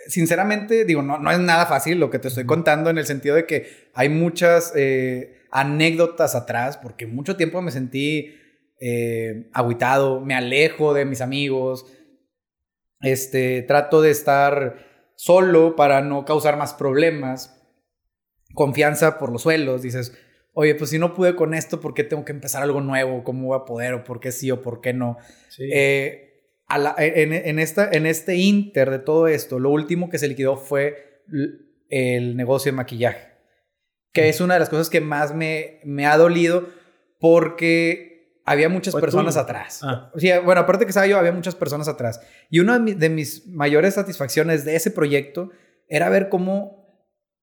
sinceramente, 0.08 0.84
digo, 0.84 1.00
no, 1.00 1.20
no 1.20 1.30
es 1.30 1.38
nada 1.38 1.64
fácil 1.66 2.00
lo 2.00 2.10
que 2.10 2.18
te 2.18 2.26
estoy 2.26 2.44
contando 2.44 2.90
en 2.90 2.98
el 2.98 3.06
sentido 3.06 3.36
de 3.36 3.46
que 3.46 3.90
hay 3.94 4.08
muchas 4.08 4.72
eh, 4.74 5.42
anécdotas 5.52 6.34
atrás, 6.34 6.76
porque 6.76 7.06
mucho 7.06 7.36
tiempo 7.36 7.62
me 7.62 7.70
sentí 7.70 8.34
eh, 8.80 9.48
aguitado, 9.52 10.20
me 10.22 10.34
alejo 10.34 10.92
de 10.92 11.04
mis 11.04 11.20
amigos, 11.20 11.86
este, 13.00 13.62
trato 13.62 14.02
de 14.02 14.10
estar 14.10 15.12
solo 15.14 15.76
para 15.76 16.00
no 16.00 16.24
causar 16.24 16.56
más 16.56 16.74
problemas, 16.74 17.55
confianza 18.56 19.18
por 19.18 19.30
los 19.30 19.42
suelos, 19.42 19.82
dices, 19.82 20.18
oye, 20.54 20.74
pues 20.74 20.90
si 20.90 20.98
no 20.98 21.14
pude 21.14 21.36
con 21.36 21.54
esto, 21.54 21.80
¿por 21.80 21.94
qué 21.94 22.02
tengo 22.02 22.24
que 22.24 22.32
empezar 22.32 22.62
algo 22.62 22.80
nuevo? 22.80 23.22
¿Cómo 23.22 23.48
voy 23.48 23.58
a 23.60 23.64
poder? 23.64 23.94
¿O 23.94 24.02
por 24.02 24.18
qué 24.18 24.32
sí 24.32 24.50
o 24.50 24.62
por 24.62 24.80
qué 24.80 24.94
no? 24.94 25.18
Eh, 25.58 26.42
en, 26.68 27.58
esta, 27.58 27.88
en 27.92 28.06
este 28.06 28.36
inter 28.36 28.90
de 28.90 28.98
todo 28.98 29.28
esto, 29.28 29.60
lo 29.60 29.70
último 29.70 30.08
que 30.08 30.18
se 30.18 30.26
liquidó 30.26 30.56
fue 30.56 31.22
el 31.90 32.36
negocio 32.36 32.72
de 32.72 32.76
maquillaje, 32.76 33.34
que 34.12 34.30
es 34.30 34.40
una 34.40 34.54
de 34.54 34.60
las 34.60 34.70
cosas 34.70 34.90
que 34.90 35.00
más 35.00 35.34
me, 35.34 35.80
me 35.84 36.06
ha 36.06 36.16
dolido 36.16 36.66
porque 37.20 38.40
había 38.46 38.70
muchas 38.70 38.94
personas 38.96 39.36
atrás. 39.36 39.80
Ah. 39.82 40.10
O 40.14 40.18
sea, 40.18 40.40
bueno, 40.40 40.62
aparte 40.62 40.86
que 40.86 40.90
estaba 40.90 41.06
yo, 41.06 41.18
había 41.18 41.32
muchas 41.32 41.54
personas 41.54 41.88
atrás. 41.88 42.20
Y 42.48 42.60
una 42.60 42.78
de 42.78 43.10
mis 43.10 43.46
mayores 43.46 43.94
satisfacciones 43.94 44.64
de 44.64 44.76
ese 44.76 44.90
proyecto 44.90 45.50
era 45.88 46.08
ver 46.08 46.30
cómo 46.30 46.85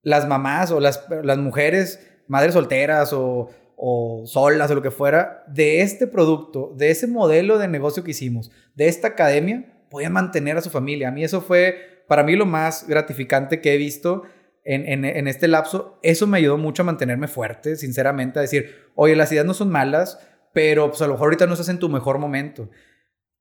las 0.04 0.28
mamás 0.28 0.70
o 0.72 0.80
las, 0.80 1.06
las 1.24 1.38
mujeres 1.38 2.00
madres 2.28 2.54
solteras 2.54 3.12
o, 3.14 3.50
o 3.76 4.24
solas 4.26 4.70
o 4.72 4.76
lo 4.76 4.82
que 4.82 4.92
fuera, 4.92 5.44
de 5.48 5.82
este 5.82 6.08
producto, 6.08 6.74
de 6.78 6.92
ese 6.92 7.08
modelo 7.08 7.58
de 7.58 7.68
negocio 7.68 8.04
que 8.04 8.12
hicimos, 8.12 8.52
de 8.76 8.88
esta 8.88 9.10
academia, 9.10 9.66
podían 9.90 10.14
mantener 10.14 10.58
a 10.58 10.62
su 10.62 10.70
familia. 10.70 11.10
A 11.10 11.12
mí 11.12 11.24
eso 11.24 11.42
fue, 11.42 12.04
para 12.08 12.24
mí, 12.24 12.36
lo 12.36 12.46
más 12.46 12.88
gratificante 12.88 13.62
que 13.62 13.74
he 13.74 13.78
visto 13.78 14.24
en, 14.64 15.06
en, 15.06 15.28
este 15.28 15.48
lapso. 15.48 16.00
Eso 16.02 16.28
me 16.28 16.38
ayudó 16.38 16.58
mucho 16.58 16.84
a 16.84 16.86
mantenerme 16.86 17.28
fuerte, 17.28 17.76
sinceramente, 17.76 18.40
a 18.40 18.42
decir, 18.42 18.74
oye, 18.96 19.16
las 19.16 19.32
ideas 19.32 19.46
no 19.46 19.54
son 19.54 19.70
malas, 19.70 20.20
pero 20.54 20.90
pues 20.90 21.02
a 21.02 21.08
lo 21.08 21.14
mejor 21.14 21.28
ahorita 21.28 21.48
no 21.48 21.54
estás 21.54 21.70
en 21.70 21.80
tu 21.80 21.90
mejor 21.90 22.18
momento. 22.20 22.70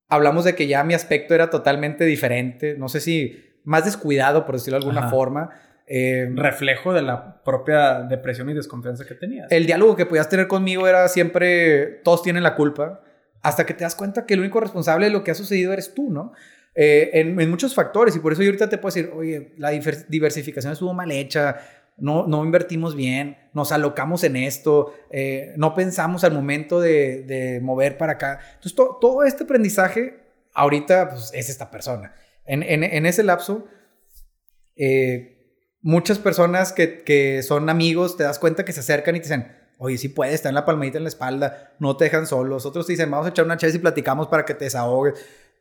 Hablamos 0.09 0.43
de 0.43 0.55
que 0.55 0.67
ya 0.67 0.83
mi 0.83 0.93
aspecto 0.93 1.33
era 1.33 1.49
totalmente 1.49 2.05
diferente, 2.05 2.75
no 2.77 2.89
sé 2.89 2.99
si 2.99 3.59
más 3.63 3.85
descuidado, 3.85 4.45
por 4.45 4.55
decirlo 4.55 4.79
de 4.79 4.85
alguna 4.85 5.09
forma 5.09 5.51
eh, 5.85 6.31
reflejo 6.33 6.93
de 6.93 7.01
la 7.01 7.43
propia 7.43 8.01
depresión 8.01 8.49
y 8.49 8.53
desconfianza 8.53 9.05
que 9.05 9.15
tenías. 9.15 9.51
El 9.51 9.65
diálogo 9.65 9.95
que 9.95 10.05
podías 10.05 10.29
tener 10.29 10.47
conmigo 10.47 10.87
era 10.87 11.07
siempre, 11.09 12.01
todos 12.03 12.23
tienen 12.23 12.43
la 12.43 12.55
culpa, 12.55 13.01
hasta 13.41 13.65
que 13.65 13.73
te 13.73 13.83
das 13.83 13.95
cuenta 13.95 14.25
que 14.25 14.35
el 14.35 14.39
único 14.39 14.61
responsable 14.61 15.07
de 15.07 15.11
lo 15.11 15.23
que 15.23 15.31
ha 15.31 15.35
sucedido 15.35 15.73
eres 15.73 15.93
tú, 15.93 16.09
¿no? 16.09 16.31
Eh, 16.75 17.11
en, 17.13 17.49
muchos 17.49 17.75
factores, 17.75 18.15
y 18.15 18.19
por 18.19 18.31
eso 18.31 18.41
yo 18.41 18.47
ahorita 18.47 18.69
te 18.69 18.77
puedo 18.77 18.95
decir, 18.95 19.11
oye, 19.13 19.53
la 19.57 19.69
diversificación 19.71 20.71
estuvo 20.71 20.93
mal 20.93 21.11
hecha, 21.11 21.57
no, 21.97 22.25
no 22.25 22.43
invertimos 22.45 22.95
bien, 22.95 23.37
nos 23.53 23.71
alocamos 23.71 24.23
en 24.23 24.37
esto, 24.37 24.93
eh, 25.11 25.53
no 25.57 25.75
pensamos 25.75 26.23
al 26.23 26.31
momento 26.31 26.79
de, 26.79 27.59
mover 27.61 27.97
para 27.97 28.13
acá. 28.13 28.39
Entonces, 28.55 28.73
todo 28.75 29.23
este 29.25 29.43
aprendizaje 29.43 30.17
ahorita 30.53 31.09
pues, 31.09 31.31
es 31.33 31.49
esta 31.49 31.69
persona. 31.69 32.15
En, 32.45 32.63
en 32.63 33.05
ese 33.05 33.23
lapso, 33.23 33.67
eh, 34.75 35.32
muchas 35.83 36.17
personas 36.17 36.73
que, 36.73 37.03
que, 37.03 37.43
son 37.43 37.69
amigos, 37.69 38.17
te 38.17 38.23
das 38.23 38.39
cuenta 38.39 38.65
que 38.65 38.73
se 38.73 38.79
acercan 38.79 39.15
y 39.15 39.19
te 39.19 39.25
dicen, 39.25 39.51
oye, 39.77 39.97
sí 39.97 40.09
puedes, 40.09 40.33
está 40.33 40.49
en 40.49 40.55
la 40.55 40.65
palmadita 40.65 40.97
en 40.97 41.03
la 41.03 41.09
espalda, 41.09 41.73
no 41.79 41.95
te 41.97 42.05
dejan 42.05 42.25
solos. 42.25 42.65
Otros 42.65 42.87
te 42.87 42.93
dicen, 42.93 43.11
vamos 43.11 43.27
a 43.27 43.29
echar 43.29 43.45
una 43.45 43.57
chela 43.57 43.75
y 43.75 43.79
platicamos 43.79 44.27
para 44.27 44.45
que 44.45 44.55
te 44.55 44.65
desahogues. 44.65 45.13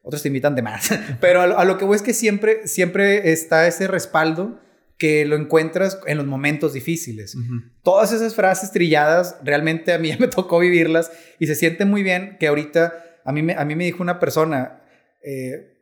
Otros 0.02 0.22
te 0.22 0.28
invitan 0.28 0.54
de 0.54 0.62
más. 0.62 0.90
Pero 1.20 1.42
a, 1.42 1.64
lo 1.64 1.76
que 1.76 1.84
voy 1.84 1.96
es 1.96 2.02
que 2.02 2.14
siempre, 2.14 2.66
siempre 2.66 3.32
está 3.32 3.66
ese 3.66 3.86
respaldo 3.86 4.58
que 4.96 5.24
lo 5.24 5.36
encuentras 5.36 5.98
en 6.06 6.18
los 6.18 6.26
momentos 6.26 6.72
difíciles. 6.72 7.36
Todas 7.82 8.12
esas 8.12 8.36
frases 8.36 8.70
trilladas, 8.70 9.36
realmente 9.42 9.92
a 9.92 9.98
mí 9.98 10.08
ya 10.10 10.16
me 10.18 10.28
tocó 10.28 10.60
vivirlas 10.60 11.10
y 11.40 11.48
se 11.48 11.56
siente 11.56 11.84
muy 11.84 12.02
bien 12.02 12.36
que 12.38 12.46
ahorita 12.46 12.94
a 13.24 13.32
mí 13.32 13.42
me, 13.42 13.54
a 13.54 13.64
mí 13.64 13.74
me 13.74 13.84
dijo 13.84 14.02
una 14.02 14.20
persona, 14.20 14.82
eh, 15.24 15.72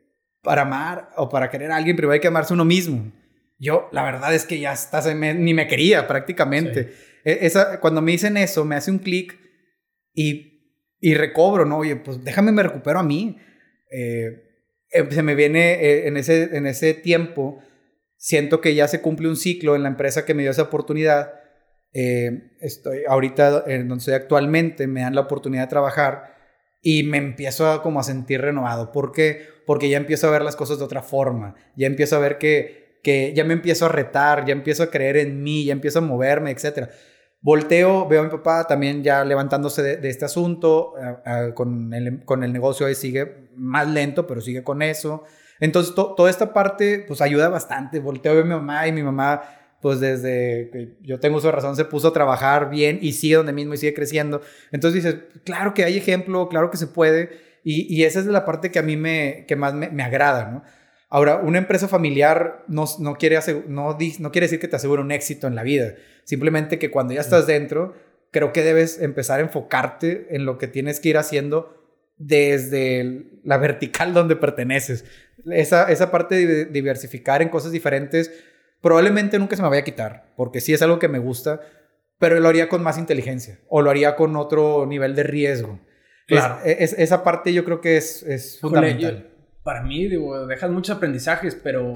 para 0.41 0.63
amar 0.63 1.09
o 1.17 1.29
para 1.29 1.49
querer 1.49 1.71
a 1.71 1.75
alguien, 1.75 1.95
primero 1.95 2.13
hay 2.13 2.19
que 2.19 2.27
amarse 2.27 2.53
uno 2.53 2.65
mismo. 2.65 3.11
Yo, 3.61 3.89
la 3.91 4.03
verdad 4.03 4.33
es 4.33 4.45
que 4.45 4.59
ya 4.59 4.73
estás, 4.73 5.05
ni 5.15 5.53
me 5.53 5.67
quería 5.67 6.07
prácticamente. 6.07 6.93
E, 7.23 7.45
esa, 7.45 7.79
cuando 7.79 8.01
me 8.01 8.11
dicen 8.11 8.35
eso, 8.35 8.65
me 8.65 8.75
hace 8.75 8.89
un 8.89 8.97
clic 8.97 9.37
y, 10.15 10.65
y 10.99 11.13
recobro, 11.13 11.63
¿no? 11.63 11.77
Oye, 11.77 11.95
pues 11.95 12.23
déjame, 12.23 12.51
me 12.51 12.63
recupero 12.63 12.97
a 12.97 13.03
mí. 13.03 13.37
Eh, 13.91 14.49
eh, 14.89 15.07
se 15.11 15.21
me 15.21 15.35
viene 15.35 15.73
eh, 15.73 16.07
en, 16.07 16.17
ese, 16.17 16.57
en 16.57 16.65
ese 16.65 16.95
tiempo, 16.95 17.61
siento 18.17 18.61
que 18.61 18.73
ya 18.73 18.87
se 18.87 18.99
cumple 18.99 19.27
un 19.27 19.37
ciclo 19.37 19.75
en 19.75 19.83
la 19.83 19.89
empresa 19.89 20.25
que 20.25 20.33
me 20.33 20.41
dio 20.41 20.49
esa 20.49 20.63
oportunidad. 20.63 21.31
estoy 21.93 23.03
ahorita, 23.07 23.65
en 23.67 23.87
donde 23.89 24.01
estoy 24.01 24.15
actualmente, 24.15 24.87
me 24.87 25.01
dan 25.01 25.13
la 25.13 25.21
oportunidad 25.21 25.65
de 25.65 25.69
trabajar 25.69 26.35
y 26.81 27.03
me 27.03 27.17
empiezo 27.17 27.69
a, 27.69 27.83
como 27.83 27.99
a 27.99 28.03
sentir 28.03 28.41
renovado. 28.41 28.91
¿Por 28.91 29.11
qué? 29.11 29.45
Porque 29.67 29.87
ya 29.87 29.97
empiezo 29.97 30.27
a 30.27 30.31
ver 30.31 30.41
las 30.41 30.55
cosas 30.55 30.79
de 30.79 30.85
otra 30.85 31.03
forma. 31.03 31.53
Ya 31.75 31.85
empiezo 31.85 32.15
a 32.15 32.19
ver 32.19 32.39
que 32.39 32.80
que 33.01 33.33
ya 33.35 33.43
me 33.43 33.53
empiezo 33.53 33.85
a 33.85 33.89
retar, 33.89 34.45
ya 34.45 34.53
empiezo 34.53 34.83
a 34.83 34.91
creer 34.91 35.17
en 35.17 35.41
mí, 35.41 35.65
ya 35.65 35.73
empiezo 35.73 35.99
a 35.99 36.01
moverme, 36.01 36.51
etc. 36.51 36.89
Volteo, 37.41 38.07
veo 38.07 38.21
a 38.21 38.23
mi 38.23 38.29
papá 38.29 38.67
también 38.67 39.03
ya 39.03 39.25
levantándose 39.25 39.81
de, 39.81 40.09
este 40.09 40.25
asunto, 40.25 40.93
con, 41.55 41.93
el, 41.93 42.23
con 42.23 42.43
el 42.43 42.53
negocio 42.53 42.85
ahí 42.85 42.95
sigue 42.95 43.49
más 43.55 43.87
lento, 43.87 44.27
pero 44.27 44.41
sigue 44.41 44.63
con 44.63 44.81
eso. 44.81 45.23
Entonces, 45.59 45.95
toda 45.95 46.29
esta 46.29 46.53
parte, 46.53 47.03
pues 47.07 47.21
ayuda 47.21 47.49
bastante. 47.49 47.99
Volteo 47.99 48.31
a 48.31 48.35
ver 48.35 48.43
a 48.43 48.47
mi 48.47 48.53
mamá 48.53 48.87
y 48.87 48.91
mi 48.91 49.03
mamá, 49.03 49.41
pues 49.81 49.99
desde 49.99 50.69
que 50.71 50.97
yo 51.01 51.19
tengo 51.19 51.39
su 51.39 51.51
razón, 51.51 51.75
se 51.75 51.85
puso 51.85 52.09
a 52.09 52.13
trabajar 52.13 52.69
bien 52.69 52.99
y 53.01 53.13
sigue 53.13 53.35
donde 53.35 53.53
mismo 53.53 53.73
y 53.73 53.77
sigue 53.77 53.93
creciendo. 53.93 54.41
Entonces 54.71 55.03
dices, 55.03 55.21
claro 55.43 55.73
que 55.73 55.83
hay 55.83 55.97
ejemplo, 55.97 56.47
claro 56.47 56.69
que 56.69 56.77
se 56.77 56.87
puede. 56.87 57.29
Y, 57.63 57.95
y 57.95 58.03
esa 58.05 58.19
es 58.19 58.27
la 58.27 58.45
parte 58.45 58.71
que 58.71 58.79
a 58.79 58.83
mí 58.83 58.97
me, 58.97 59.45
que 59.47 59.55
más 59.55 59.73
me 59.73 60.03
agrada, 60.03 60.51
¿no? 60.51 60.63
Ahora, 61.13 61.41
una 61.43 61.57
empresa 61.57 61.89
familiar 61.89 62.63
no, 62.69 62.85
no, 62.99 63.15
quiere 63.15 63.37
no, 63.67 63.97
no 64.19 64.31
quiere 64.31 64.45
decir 64.45 64.61
que 64.61 64.69
te 64.69 64.77
asegure 64.77 65.01
un 65.01 65.11
éxito 65.11 65.45
en 65.45 65.55
la 65.55 65.63
vida. 65.63 65.95
Simplemente 66.23 66.79
que 66.79 66.89
cuando 66.89 67.13
ya 67.13 67.19
estás 67.19 67.45
dentro, 67.45 67.93
creo 68.31 68.53
que 68.53 68.63
debes 68.63 69.01
empezar 69.01 69.41
a 69.41 69.43
enfocarte 69.43 70.27
en 70.33 70.45
lo 70.45 70.57
que 70.57 70.69
tienes 70.69 71.01
que 71.01 71.09
ir 71.09 71.17
haciendo 71.17 71.77
desde 72.17 73.25
la 73.43 73.57
vertical 73.57 74.13
donde 74.13 74.37
perteneces. 74.37 75.03
Esa, 75.51 75.91
esa 75.91 76.11
parte 76.11 76.47
de 76.47 76.63
diversificar 76.63 77.41
en 77.41 77.49
cosas 77.49 77.73
diferentes 77.73 78.31
probablemente 78.79 79.37
nunca 79.37 79.57
se 79.57 79.63
me 79.63 79.67
vaya 79.67 79.81
a 79.81 79.85
quitar, 79.85 80.31
porque 80.37 80.61
sí 80.61 80.73
es 80.73 80.81
algo 80.81 80.97
que 80.97 81.09
me 81.09 81.19
gusta, 81.19 81.59
pero 82.19 82.39
lo 82.39 82.47
haría 82.47 82.69
con 82.69 82.83
más 82.83 82.97
inteligencia 82.97 83.59
o 83.67 83.81
lo 83.81 83.89
haría 83.89 84.15
con 84.15 84.37
otro 84.37 84.85
nivel 84.85 85.13
de 85.15 85.23
riesgo. 85.23 85.77
Claro. 86.25 86.59
Es, 86.63 86.93
esa 86.93 87.21
parte 87.21 87.51
yo 87.51 87.65
creo 87.65 87.81
que 87.81 87.97
es, 87.97 88.23
es 88.23 88.61
fundamental 88.61 89.30
para 89.63 89.83
mí, 89.83 90.07
digo, 90.07 90.47
dejas 90.47 90.71
muchos 90.71 90.95
aprendizajes, 90.97 91.55
pero 91.55 91.93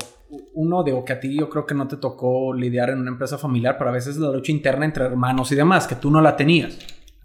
uno, 0.53 0.83
digo, 0.83 1.03
que 1.03 1.13
a 1.13 1.19
ti 1.19 1.37
yo 1.37 1.49
creo 1.49 1.65
que 1.65 1.73
no 1.73 1.87
te 1.87 1.97
tocó 1.97 2.53
lidiar 2.53 2.89
en 2.89 2.99
una 2.99 3.11
empresa 3.11 3.37
familiar, 3.37 3.77
pero 3.77 3.89
a 3.89 3.93
veces 3.93 4.17
la 4.17 4.31
lucha 4.31 4.51
interna 4.51 4.85
entre 4.85 5.05
hermanos 5.05 5.51
y 5.51 5.55
demás, 5.55 5.87
que 5.87 5.95
tú 5.95 6.11
no 6.11 6.21
la 6.21 6.35
tenías 6.35 6.77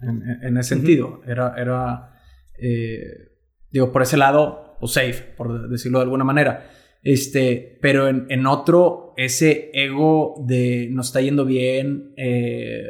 en, 0.03 0.57
ese 0.57 0.77
sentido. 0.77 1.21
Era, 1.27 1.55
era 1.57 2.21
eh, 2.59 3.31
digo, 3.71 3.93
por 3.93 4.03
ese 4.03 4.17
lado, 4.17 4.77
o 4.81 4.89
safe, 4.89 5.35
por 5.37 5.69
decirlo 5.69 5.99
de 5.99 6.05
alguna 6.05 6.25
manera. 6.25 6.71
Este, 7.03 7.79
pero 7.81 8.09
en, 8.09 8.47
otro, 8.47 9.15
ese 9.17 9.71
ego 9.73 10.35
de 10.47 10.89
nos 10.91 11.09
está 11.09 11.21
yendo 11.21 11.45
bien, 11.45 12.13
eh, 12.17 12.85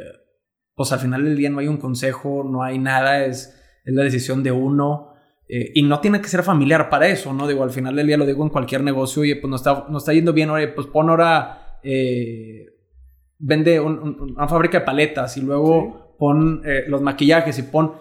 pues 0.75 0.91
al 0.91 0.99
final 0.99 1.23
del 1.23 1.37
día 1.37 1.49
no 1.49 1.59
hay 1.59 1.67
un 1.67 1.77
consejo, 1.77 2.43
no 2.43 2.63
hay 2.63 2.77
nada, 2.77 3.25
es, 3.25 3.57
es 3.85 3.93
la 3.93 4.03
decisión 4.03 4.43
de 4.43 4.51
uno. 4.51 5.10
Eh, 5.53 5.73
y 5.75 5.83
no 5.83 5.99
tiene 5.99 6.21
que 6.21 6.29
ser 6.29 6.43
familiar 6.43 6.89
para 6.89 7.09
eso, 7.09 7.33
¿no? 7.33 7.45
Digo, 7.45 7.61
al 7.61 7.71
final 7.71 7.93
del 7.93 8.07
día 8.07 8.15
lo 8.15 8.25
digo 8.25 8.41
en 8.41 8.49
cualquier 8.49 8.83
negocio, 8.83 9.23
oye, 9.23 9.35
pues 9.35 9.49
no 9.49 9.57
está, 9.57 9.85
no 9.89 9.97
está 9.97 10.13
yendo 10.13 10.31
bien, 10.31 10.49
oye, 10.49 10.69
pues 10.69 10.87
pon 10.87 11.09
ahora, 11.09 11.77
eh, 11.83 12.67
vende 13.37 13.81
una 13.81 14.47
fábrica 14.47 14.79
de 14.79 14.85
paletas 14.85 15.35
y 15.35 15.41
luego 15.41 16.15
pon 16.17 16.61
eh, 16.65 16.85
los 16.87 17.01
maquillajes 17.01 17.59
y 17.59 17.63
pon... 17.63 17.95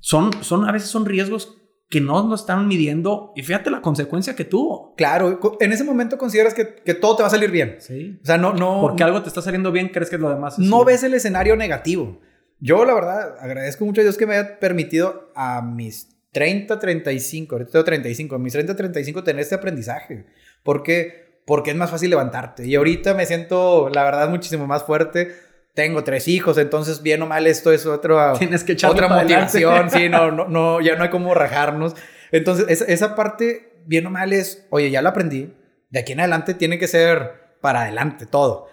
Son, 0.00 0.32
son, 0.42 0.68
a 0.68 0.72
veces 0.72 0.90
son 0.90 1.06
riesgos 1.06 1.56
que 1.88 2.02
no 2.02 2.28
nos 2.28 2.40
están 2.40 2.68
midiendo 2.68 3.32
y 3.36 3.42
fíjate 3.42 3.70
la 3.70 3.80
consecuencia 3.80 4.36
que 4.36 4.44
tuvo. 4.44 4.94
Claro, 4.94 5.40
en 5.60 5.72
ese 5.72 5.84
momento 5.84 6.18
consideras 6.18 6.52
que, 6.52 6.74
que 6.74 6.92
todo 6.92 7.16
te 7.16 7.22
va 7.22 7.28
a 7.28 7.30
salir 7.30 7.50
bien. 7.50 7.76
Sí. 7.78 8.18
O 8.22 8.26
sea, 8.26 8.36
no, 8.36 8.52
no... 8.52 8.82
Porque 8.82 9.02
algo 9.02 9.22
te 9.22 9.28
está 9.28 9.40
saliendo 9.40 9.72
bien, 9.72 9.88
crees 9.88 10.10
que 10.10 10.18
lo 10.18 10.28
demás 10.28 10.58
No 10.58 10.84
ves 10.84 11.02
el 11.04 11.14
escenario 11.14 11.56
negativo. 11.56 12.20
Yo, 12.60 12.84
la 12.84 12.92
verdad, 12.92 13.36
agradezco 13.40 13.86
mucho 13.86 14.02
a 14.02 14.04
Dios 14.04 14.18
que 14.18 14.26
me 14.26 14.36
haya 14.36 14.58
permitido 14.58 15.32
a 15.34 15.62
mis 15.62 16.11
30, 16.32 16.78
35, 16.78 17.54
ahorita 17.54 17.72
tengo 17.72 17.84
35, 17.84 18.36
en 18.36 18.42
mis 18.42 18.52
30, 18.52 18.76
35 18.76 19.24
tener 19.24 19.42
este 19.42 19.54
aprendizaje. 19.54 20.24
¿Por 20.62 20.82
qué? 20.82 21.22
porque 21.44 21.70
es 21.70 21.76
más 21.76 21.90
fácil 21.90 22.10
levantarte. 22.10 22.66
Y 22.66 22.74
ahorita 22.74 23.14
me 23.14 23.26
siento, 23.26 23.90
la 23.92 24.04
verdad, 24.04 24.28
muchísimo 24.28 24.66
más 24.66 24.84
fuerte. 24.84 25.34
Tengo 25.74 26.04
tres 26.04 26.28
hijos, 26.28 26.58
entonces 26.58 27.02
bien 27.02 27.22
o 27.22 27.26
mal 27.26 27.46
esto 27.46 27.72
es 27.72 27.86
otro, 27.86 28.34
Tienes 28.38 28.62
que 28.62 28.76
otra 28.86 29.08
motivación. 29.08 29.90
Sí, 29.90 30.08
no, 30.08 30.30
no, 30.30 30.46
no, 30.46 30.80
ya 30.82 30.96
no 30.96 31.04
hay 31.04 31.10
como 31.10 31.34
rajarnos. 31.34 31.94
Entonces, 32.30 32.66
esa, 32.68 32.84
esa 32.84 33.14
parte, 33.14 33.72
bien 33.86 34.06
o 34.06 34.10
mal, 34.10 34.32
es, 34.32 34.66
oye, 34.70 34.90
ya 34.90 35.02
lo 35.02 35.08
aprendí. 35.08 35.52
De 35.90 36.00
aquí 36.00 36.12
en 36.12 36.20
adelante 36.20 36.54
tiene 36.54 36.78
que 36.78 36.88
ser 36.88 37.56
para 37.60 37.82
adelante 37.82 38.26
todo. 38.26 38.68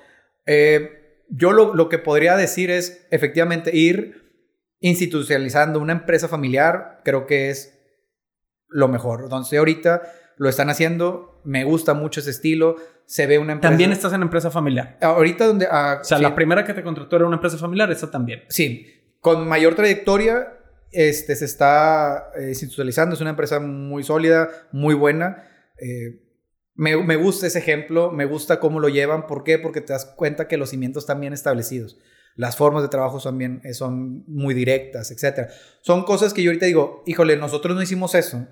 Eh, 0.46 1.16
yo 1.30 1.52
lo, 1.52 1.74
lo 1.74 1.90
que 1.90 2.00
podría 2.00 2.36
decir 2.36 2.70
es, 2.70 3.06
efectivamente, 3.12 3.76
ir 3.76 4.29
institucionalizando 4.80 5.80
una 5.80 5.94
empresa 5.94 6.28
familiar, 6.28 7.02
creo 7.04 7.26
que 7.26 7.50
es 7.50 7.78
lo 8.68 8.88
mejor. 8.88 9.22
Entonces, 9.24 9.58
ahorita 9.58 10.02
lo 10.38 10.48
están 10.50 10.70
haciendo, 10.70 11.42
me 11.44 11.64
gusta 11.64 11.94
mucho 11.94 12.22
ese 12.22 12.30
estilo, 12.30 12.78
se 13.06 13.28
ve 13.28 13.40
una 13.40 13.54
empresa... 13.54 13.72
También 13.72 13.92
estás 13.92 14.14
en 14.14 14.22
empresa 14.22 14.52
familiar. 14.52 14.98
Ahorita 15.02 15.48
donde... 15.48 15.68
ah, 15.70 16.00
O 16.02 16.04
sea, 16.04 16.18
sí. 16.18 16.24
la 16.24 16.36
primera 16.36 16.64
que 16.64 16.74
te 16.74 16.84
contrató 16.84 17.16
era 17.16 17.26
una 17.26 17.36
empresa 17.36 17.58
familiar, 17.58 17.92
esta 17.92 18.10
también. 18.10 18.44
Sí, 18.50 18.86
con 19.20 19.48
mayor 19.48 19.76
trayectoria, 19.76 20.54
este, 20.92 21.36
se 21.36 21.46
está 21.46 22.32
eh, 22.38 22.50
institucionalizando, 22.50 23.16
es 23.16 23.22
una 23.22 23.32
empresa 23.32 23.60
muy 23.60 24.04
sólida, 24.04 24.50
muy 24.72 24.94
buena. 24.94 25.44
Eh, 25.78 26.24
me, 26.76 26.96
me 27.04 27.16
gusta 27.18 27.48
ese 27.48 27.60
ejemplo, 27.60 28.12
me 28.12 28.26
gusta 28.26 28.60
cómo 28.60 28.80
lo 28.80 28.88
llevan. 28.88 29.28
¿Por 29.28 29.44
qué? 29.44 29.60
Porque 29.60 29.82
te 29.82 29.92
das 29.92 30.06
cuenta 30.06 30.48
que 30.48 30.58
los 30.58 30.70
cimientos 30.70 31.04
están 31.04 31.20
bien 31.20 31.34
establecidos. 31.34 31.98
Las 32.40 32.56
formas 32.56 32.84
de 32.84 32.88
trabajo 32.88 33.20
son, 33.20 33.38
bien, 33.38 33.60
eh, 33.66 33.74
son 33.74 34.24
muy 34.28 34.54
directas, 34.54 35.12
etc. 35.12 35.50
Son 35.82 36.04
cosas 36.06 36.34
que 36.34 36.42
yo 36.42 36.52
ahorita 36.52 36.68
digo, 36.68 37.04
híjole, 37.06 37.36
nosotros 37.36 37.76
no 37.76 37.82
hicimos 37.82 38.16
eso, 38.16 38.48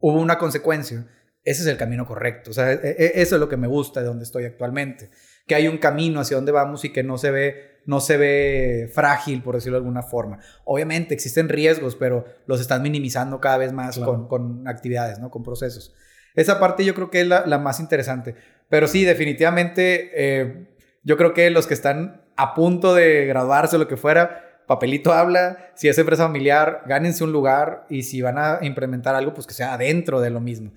hubo 0.00 0.20
una 0.20 0.36
consecuencia. 0.36 1.06
Ese 1.44 1.60
es 1.62 1.68
el 1.68 1.76
camino 1.76 2.06
correcto. 2.06 2.50
O 2.50 2.52
sea, 2.54 2.72
e- 2.72 2.80
e- 2.82 3.12
eso 3.22 3.36
es 3.36 3.40
lo 3.40 3.48
que 3.48 3.56
me 3.56 3.68
gusta 3.68 4.00
de 4.00 4.06
donde 4.06 4.24
estoy 4.24 4.44
actualmente. 4.46 5.10
Que 5.46 5.54
hay 5.54 5.68
un 5.68 5.78
camino 5.78 6.18
hacia 6.20 6.36
donde 6.36 6.50
vamos 6.50 6.84
y 6.84 6.92
que 6.92 7.04
no 7.04 7.16
se 7.16 7.30
ve, 7.30 7.80
no 7.86 8.00
se 8.00 8.16
ve 8.16 8.90
frágil, 8.92 9.42
por 9.44 9.54
decirlo 9.54 9.76
de 9.78 9.82
alguna 9.82 10.02
forma. 10.02 10.40
Obviamente 10.64 11.14
existen 11.14 11.48
riesgos, 11.48 11.94
pero 11.94 12.24
los 12.46 12.60
están 12.60 12.82
minimizando 12.82 13.40
cada 13.40 13.58
vez 13.58 13.72
más 13.72 13.96
Claro. 13.96 14.26
con, 14.26 14.28
con 14.28 14.66
actividades, 14.68 15.20
¿no? 15.20 15.30
Con 15.30 15.44
procesos. 15.44 15.94
Esa 16.34 16.58
parte 16.58 16.84
yo 16.84 16.94
creo 16.94 17.10
que 17.10 17.20
es 17.20 17.28
la, 17.28 17.46
la 17.46 17.58
más 17.58 17.78
interesante. 17.78 18.34
Pero 18.68 18.88
sí, 18.88 19.04
definitivamente, 19.04 20.10
eh, 20.16 20.66
yo 21.04 21.16
creo 21.16 21.32
que 21.32 21.48
los 21.50 21.66
que 21.68 21.74
están 21.74 22.23
a 22.36 22.54
punto 22.54 22.94
de 22.94 23.26
graduarse 23.26 23.76
o 23.76 23.78
lo 23.78 23.88
que 23.88 23.96
fuera, 23.96 24.62
papelito 24.66 25.12
habla, 25.12 25.70
si 25.74 25.88
es 25.88 25.98
empresa 25.98 26.24
familiar, 26.24 26.82
gánense 26.86 27.24
un 27.24 27.32
lugar 27.32 27.86
y 27.88 28.02
si 28.02 28.22
van 28.22 28.38
a 28.38 28.58
implementar 28.62 29.14
algo, 29.14 29.34
pues 29.34 29.46
que 29.46 29.54
sea 29.54 29.74
adentro 29.74 30.20
de 30.20 30.30
lo 30.30 30.40
mismo. 30.40 30.72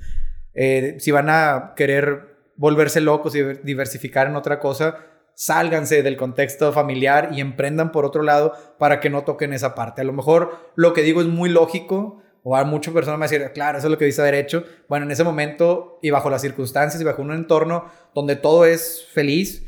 Eh, 0.54 0.98
si 1.00 1.12
van 1.12 1.30
a 1.30 1.74
querer 1.76 2.36
volverse 2.56 3.02
locos 3.02 3.36
y 3.36 3.44
diversificar 3.64 4.28
en 4.28 4.36
otra 4.36 4.60
cosa, 4.60 4.98
sálganse 5.36 6.02
del 6.02 6.18
contexto 6.18 6.74
familiar 6.74 7.30
y 7.32 7.42
emprendan 7.42 7.92
por 7.92 8.06
otro 8.06 8.24
lado 8.24 8.54
para 8.80 9.00
que 9.00 9.10
no 9.10 9.24
toquen 9.24 9.54
esa 9.54 9.76
parte. 9.76 10.02
A 10.02 10.06
lo 10.06 10.14
mejor 10.14 10.72
lo 10.76 10.94
que 10.94 11.04
digo 11.04 11.22
es 11.22 11.28
muy 11.28 11.50
lógico, 11.50 12.24
o 12.50 12.56
a 12.56 12.64
muchas 12.64 12.94
personas 12.94 13.20
me 13.20 13.26
van 13.26 13.30
decir, 13.30 13.52
claro, 13.54 13.78
eso 13.78 13.88
es 13.88 13.92
lo 13.92 13.98
que 13.98 14.06
dice 14.06 14.22
haber 14.22 14.36
hecho. 14.36 14.64
Bueno, 14.88 15.06
en 15.06 15.12
ese 15.12 15.26
momento 15.26 16.00
y 16.02 16.12
bajo 16.12 16.30
las 16.30 16.42
circunstancias 16.42 17.02
y 17.02 17.04
bajo 17.04 17.22
un 17.22 17.34
entorno 17.34 17.86
donde 18.16 18.38
todo 18.38 18.66
es 18.66 19.06
feliz 19.12 19.67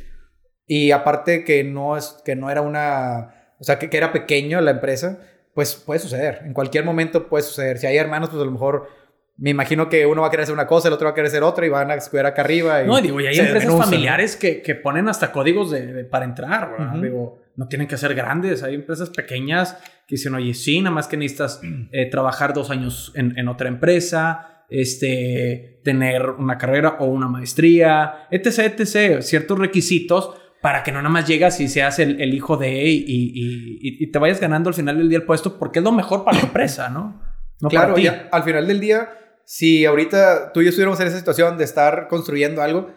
y 0.69 0.91
aparte 0.91 1.43
que 1.43 1.63
no, 1.63 1.97
es, 1.97 2.21
que 2.23 2.35
no 2.35 2.49
era 2.51 2.61
una, 2.61 3.53
o 3.59 3.63
sea, 3.63 3.79
que, 3.79 3.89
que 3.89 3.97
era 3.97 4.13
pequeño 4.13 4.61
la 4.61 4.71
empresa, 4.71 5.17
pues 5.55 5.75
puede 5.75 5.99
suceder. 5.99 6.41
En 6.45 6.53
cualquier 6.53 6.85
momento 6.85 7.27
puede 7.27 7.43
suceder. 7.43 7.79
Si 7.79 7.87
hay 7.87 7.97
hermanos, 7.97 8.29
pues 8.29 8.41
a 8.41 8.45
lo 8.45 8.51
mejor 8.51 8.87
me 9.35 9.49
imagino 9.49 9.89
que 9.89 10.05
uno 10.05 10.21
va 10.21 10.27
a 10.27 10.29
querer 10.29 10.43
hacer 10.43 10.53
una 10.53 10.67
cosa, 10.67 10.87
el 10.89 10.93
otro 10.93 11.05
va 11.05 11.11
a 11.11 11.15
querer 11.15 11.27
hacer 11.29 11.41
otra 11.43 11.65
y 11.65 11.69
van 11.69 11.89
a 11.89 11.95
escuchar 11.95 12.27
acá 12.27 12.43
arriba. 12.43 12.83
Y 12.83 12.87
No, 12.87 13.01
digo, 13.01 13.19
y 13.19 13.25
hay 13.27 13.37
empresas 13.39 13.63
denuncian. 13.63 13.89
familiares 13.89 14.35
que, 14.35 14.61
que 14.61 14.75
ponen 14.75 15.09
hasta 15.09 15.31
códigos 15.31 15.71
de, 15.71 15.87
de- 15.87 16.03
para 16.05 16.25
entrar, 16.25 16.69
¿verdad? 16.71 16.93
Ujú. 16.93 17.01
Digo, 17.03 17.39
no 17.55 17.67
tienen 17.67 17.87
que 17.87 17.97
ser 17.97 18.13
grandes. 18.13 18.61
Hay 18.63 18.75
empresas 18.75 19.09
pequeñas 19.09 19.73
que 20.07 20.15
dicen, 20.15 20.35
oye, 20.35 20.53
sí, 20.53 20.79
nada 20.81 20.93
más 20.93 21.07
que 21.07 21.17
necesitas 21.17 21.61
eh, 21.91 22.05
trabajar 22.11 22.53
dos 22.53 22.69
años 22.69 23.11
en, 23.15 23.37
en 23.39 23.47
otra 23.47 23.69
empresa, 23.69 24.65
este, 24.69 25.79
tener 25.83 26.29
una 26.29 26.57
carrera 26.57 26.97
o 26.99 27.05
una 27.05 27.27
maestría, 27.27 28.27
etc, 28.31 28.77
etc. 28.79 29.21
Ciertos 29.21 29.57
requisitos 29.57 30.35
para 30.61 30.83
que 30.83 30.91
no 30.91 30.99
nada 31.01 31.09
más 31.09 31.27
llegas 31.27 31.59
y 31.61 31.67
seas 31.67 31.99
el, 31.99 32.19
el 32.21 32.33
hijo 32.33 32.57
de 32.57 32.69
y, 32.85 32.97
y- 33.07 33.79
y- 33.81 34.03
y 34.03 34.11
te 34.11 34.19
vayas 34.19 34.39
ganando 34.39 34.67
al 34.69 34.73
final 34.73 34.97
del 34.97 35.07
día 35.09 35.19
el 35.19 35.25
puesto 35.25 35.57
porque 35.57 35.79
es 35.79 35.85
lo 35.85 35.91
mejor 35.91 36.23
para 36.25 36.37
la 36.37 36.43
empresa, 36.43 36.89
¿no? 36.89 37.21
No 37.61 37.69
claro, 37.69 37.87
para 37.93 37.95
ti. 37.95 38.01
y 38.03 38.07
a- 38.07 38.27
al 38.31 38.43
final 38.43 38.67
del 38.67 38.79
día, 38.79 39.09
si 39.45 39.85
ahorita 39.85 40.51
tú 40.53 40.61
y 40.61 40.65
yo 40.65 40.69
estuviéramos 40.69 40.99
en 40.99 41.07
esa 41.07 41.17
situación 41.17 41.57
de 41.57 41.63
estar 41.63 42.07
construyendo 42.07 42.61
algo, 42.61 42.89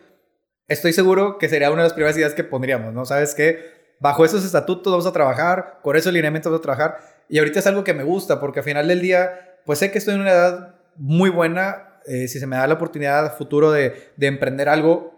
estoy 0.69 0.93
seguro 0.93 1.39
que 1.39 1.49
sería 1.49 1.71
una 1.71 1.83
de 1.83 1.87
las 1.89 1.93
primeras 1.95 2.17
ideas 2.17 2.35
que 2.35 2.45
pondríamos, 2.45 2.93
¿no? 2.93 3.05
¿Sabes 3.05 3.35
qué? 3.35 3.59
Bajo 4.01 4.25
esos 4.25 4.45
estatutos 4.45 4.93
vamos 4.93 5.07
a 5.07 5.13
trabajar, 5.13 5.79
con 5.83 5.97
esos 5.97 6.13
lineamientos 6.13 6.51
vamos 6.51 6.61
a 6.61 6.63
trabajar. 6.63 6.97
Y 7.29 7.39
ahorita 7.39 7.61
es 7.61 7.67
algo 7.67 7.85
que 7.85 7.95
me 7.95 8.03
gusta, 8.03 8.41
porque 8.41 8.61
al 8.61 8.65
final 8.65 8.89
del 8.89 9.01
día, 9.01 9.31
pues 9.65 9.79
sé 9.79 9.91
que 9.93 9.99
estoy 9.99 10.15
en 10.15 10.21
una 10.23 10.33
edad 10.33 10.75
muy 10.97 11.31
buena. 11.31 11.89
eh, 12.07 12.27
si 12.27 12.41
se 12.41 12.49
me 12.49 12.57
da 12.57 12.67
la 12.67 12.75
oportunidad 12.75 13.37
futuro 13.37 13.71
de, 13.71 14.11
de 14.17 14.27
emprender 14.27 14.69
algo, 14.69 15.12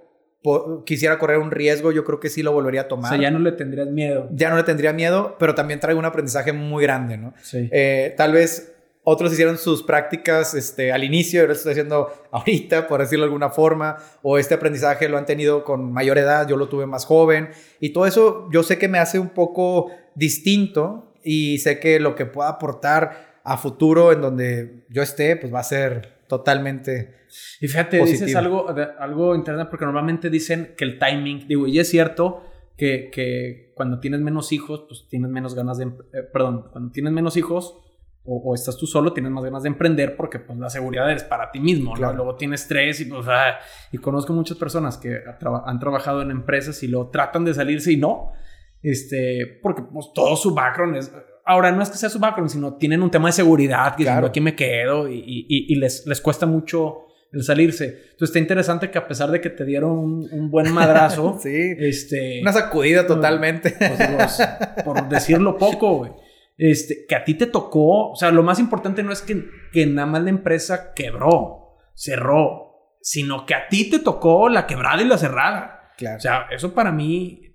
quisiera 0.85 1.19
correr 1.19 1.39
un 1.39 1.51
riesgo, 1.51 1.91
yo 1.93 2.05
creo 2.05 2.21
que 2.21 2.29
sí 2.29 2.43
lo 2.43 2.53
volvería 2.53 2.83
a 2.83 2.85
O 2.85 2.89
tomar. 2.89 3.11
sea, 3.13 3.21
ya 3.21 3.31
no 3.31 3.39
le 3.39 3.53
tendrías 3.53 3.89
miedo. 3.89 4.29
ya 4.33 4.51
no 4.51 4.57
le 4.57 4.63
tendría 4.63 4.93
miedo, 4.93 5.37
pero 5.39 5.55
también 5.55 5.81
traigo 5.81 5.99
un 5.99 6.05
aprendizaje 6.05 6.53
muy 6.53 6.83
grande, 6.83 7.17
¿no? 7.17 7.33
Sí. 7.43 7.69
Eh, 7.73 8.15
tal 8.17 8.33
vez 8.33 8.71
otros 9.07 9.33
hicieron 9.33 9.59
sus 9.59 9.83
prácticas 9.83 10.55
este, 10.55 10.91
al 10.93 11.05
inicio, 11.05 11.41
yo 11.43 11.47
lo 11.47 11.53
estoy 11.53 11.73
haciendo 11.73 12.11
ahorita, 12.31 12.87
por 12.89 13.01
decirlo 13.01 13.25
de 13.25 13.29
alguna 13.29 13.51
forma, 13.51 13.99
o 14.23 14.39
este 14.39 14.55
aprendizaje 14.55 15.09
lo 15.09 15.19
han 15.19 15.27
tenido 15.27 15.63
con 15.65 15.93
mayor 15.93 16.19
edad, 16.19 16.49
yo 16.49 16.57
lo 16.57 16.69
tuve 16.69 16.87
más 16.87 17.05
joven, 17.05 17.51
y 17.81 17.91
todo 17.93 18.07
eso 18.07 18.49
yo 18.53 18.63
sé 18.63 18.79
que 18.79 18.89
me 18.89 18.99
hace 18.99 19.19
un 19.19 19.29
poco 19.31 19.91
distinto 20.15 21.13
y 21.23 21.59
sé 21.59 21.81
que 21.81 22.01
lo 22.01 22.15
que 22.15 22.27
pueda 22.27 22.49
aportar 22.51 23.35
a 23.45 23.57
futuro 23.59 24.13
en 24.13 24.21
donde 24.23 24.85
yo 24.89 25.03
esté, 25.03 25.37
pues 25.37 25.53
va 25.53 25.61
a 25.61 25.65
ser 25.65 26.14
totalmente... 26.29 27.15
Y 27.61 27.67
fíjate, 27.69 27.99
positivo. 27.99 28.25
dices 28.27 28.37
algo, 28.37 28.73
de- 28.73 28.89
algo 28.99 29.35
interesante 29.35 29.71
porque 29.71 29.85
normalmente 29.85 30.31
dicen 30.31 30.75
que 30.77 30.85
el 30.85 30.99
timing, 30.99 31.49
digo, 31.49 31.67
y 31.67 31.79
es 31.79 31.89
cierto 31.89 32.45
que, 32.77 33.11
que 33.13 33.73
cuando 33.75 33.99
tienes 34.01 34.21
menos 34.21 34.53
hijos, 34.53 34.85
pues 34.89 35.07
tienes 35.09 35.31
menos 35.31 35.55
ganas 35.55 35.79
de, 35.79 35.85
eh, 35.85 36.23
perdón, 36.33 36.69
cuando 36.71 36.93
tienes 36.93 37.13
menos 37.13 37.37
hijos 37.37 37.77
o, 38.25 38.37
o 38.39 38.55
estás 38.55 38.77
tú 38.77 38.87
solo, 38.87 39.13
tienes 39.13 39.33
más 39.33 39.45
ganas 39.45 39.65
de 39.65 39.69
emprender 39.69 40.17
porque 40.17 40.39
pues 40.39 40.59
la 40.59 40.71
seguridad 40.71 41.11
es 41.11 41.25
para 41.25 41.51
ti 41.51 41.59
mismo, 41.61 41.95
¿no? 41.97 42.13
Luego 42.13 42.37
tienes 42.37 42.63
estrés 42.63 43.01
y 43.01 43.07
pues, 43.07 43.27
ah, 43.29 43.57
y 43.93 43.99
conozco 43.99 44.33
muchas 44.33 44.57
personas 44.57 44.97
que 44.97 45.19
han 45.67 45.79
trabajado 45.81 46.23
en 46.23 46.31
empresas 46.31 46.83
y 46.85 46.89
lo 46.89 47.09
tratan 47.11 47.45
de 47.45 47.53
salirse 47.55 47.93
y 47.93 47.97
no, 47.97 48.33
este, 48.81 49.59
porque 49.63 49.83
pues 49.83 50.13
todo 50.15 50.37
su 50.37 50.55
background 50.55 50.97
es... 50.97 51.13
Ahora, 51.47 51.71
no 51.73 51.83
es 51.83 51.91
que 51.91 51.99
sea 51.99 52.09
su 52.09 52.19
background, 52.19 52.51
sino 52.51 52.75
tienen 52.77 53.03
un 53.03 53.11
tema 53.11 53.29
de 53.29 53.33
seguridad, 53.33 53.97
que 53.97 54.05
Claro. 54.05 54.21
dicen, 54.23 54.31
aquí 54.31 54.41
me 54.41 54.55
quedo 54.57 55.09
y, 55.09 55.23
y- 55.49 55.75
les, 55.77 56.07
les 56.07 56.21
cuesta 56.21 56.47
mucho 56.47 57.07
el 57.33 57.43
salirse. 57.43 57.85
Entonces 58.13 58.29
está 58.31 58.39
interesante 58.39 58.91
que 58.91 58.97
a 58.99 59.07
pesar 59.09 59.31
de 59.31 59.41
que 59.41 59.51
te 59.51 59.65
dieron 59.65 59.91
un, 59.91 60.29
un 60.33 60.51
buen 60.51 60.73
madrazo, 60.73 61.39
Sí, 61.43 61.75
este, 61.79 62.41
una 62.41 62.53
sacudida 62.53 63.07
totalmente. 63.07 63.75
pues, 63.77 63.99
digo, 63.99 64.21
s- 64.23 64.45
por 64.85 65.09
decirlo 65.09 65.59
poco, 65.59 65.97
güey, 65.99 66.13
este, 66.57 67.05
que 67.09 67.15
a 67.17 67.25
ti 67.25 67.35
te 67.35 67.47
tocó, 67.47 68.13
o 68.13 68.17
sea, 68.17 68.31
lo 68.31 68.43
más 68.45 68.59
importante 68.61 69.03
no 69.03 69.13
es 69.13 69.21
que, 69.21 69.45
que 69.73 69.85
nada 69.87 70.07
más 70.07 70.23
la 70.23 70.31
empresa 70.31 70.93
quebró, 70.95 71.77
cerró, 71.95 72.97
sino 73.01 73.45
que 73.47 73.55
a 73.55 73.69
ti 73.69 73.91
te 73.91 73.99
tocó 73.99 74.49
la 74.49 74.67
quebrada 74.67 75.03
y 75.03 75.07
la 75.07 75.19
cerrada. 75.19 75.91
Claro. 75.99 76.17
O 76.17 76.21
sea, 76.21 76.47
eso 76.51 76.73
para 76.75 76.91
mí 76.93 77.54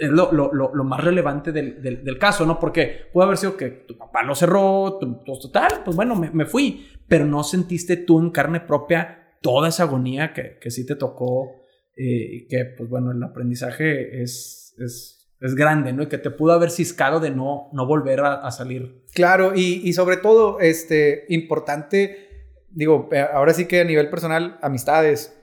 es 0.00 0.08
lo, 0.10 0.32
lo- 0.32 0.50
lo- 0.52 0.84
más 0.84 1.04
relevante 1.04 1.52
del, 1.52 1.82
del- 1.82 2.18
caso, 2.18 2.46
¿no? 2.46 2.58
Porque 2.58 3.08
puede 3.12 3.26
haber 3.26 3.36
sido 3.38 3.56
que 3.56 3.68
tu 3.68 3.96
papá 3.98 4.22
lo 4.22 4.34
cerró, 4.34 4.98
tu, 4.98 5.22
total, 5.38 5.82
pues 5.84 5.94
bueno, 5.96 6.16
me, 6.16 6.30
me 6.30 6.46
fui, 6.46 6.88
pero 7.06 7.26
no 7.26 7.44
sentiste 7.44 7.96
tú 7.98 8.18
en 8.18 8.30
carne 8.30 8.60
propia 8.60 9.36
toda 9.42 9.68
esa 9.68 9.82
agonía 9.84 10.32
que, 10.32 10.58
que 10.60 10.70
sí 10.70 10.86
te 10.86 10.96
tocó 10.96 11.52
eh, 11.96 12.28
y 12.32 12.48
que, 12.48 12.64
pues 12.76 12.88
bueno, 12.88 13.12
el 13.12 13.22
aprendizaje 13.22 14.22
es, 14.22 14.74
es, 14.78 15.30
es 15.40 15.54
grande, 15.54 15.92
¿no? 15.92 16.02
Y 16.02 16.06
que 16.08 16.18
te 16.18 16.30
pudo 16.30 16.52
haber 16.52 16.70
ciscado 16.70 17.20
de 17.20 17.30
no, 17.30 17.68
no 17.72 17.86
volver 17.86 18.20
a, 18.20 18.34
a 18.34 18.50
salir. 18.50 19.04
Claro, 19.14 19.52
y, 19.54 19.82
y 19.86 19.92
sobre 19.92 20.16
todo, 20.16 20.60
este, 20.60 21.26
importante, 21.28 22.28
digo, 22.70 23.08
eh, 23.12 23.20
ahora 23.32 23.52
sí 23.52 23.66
que 23.66 23.80
a 23.80 23.84
nivel 23.84 24.08
personal, 24.08 24.58
amistades, 24.62 25.36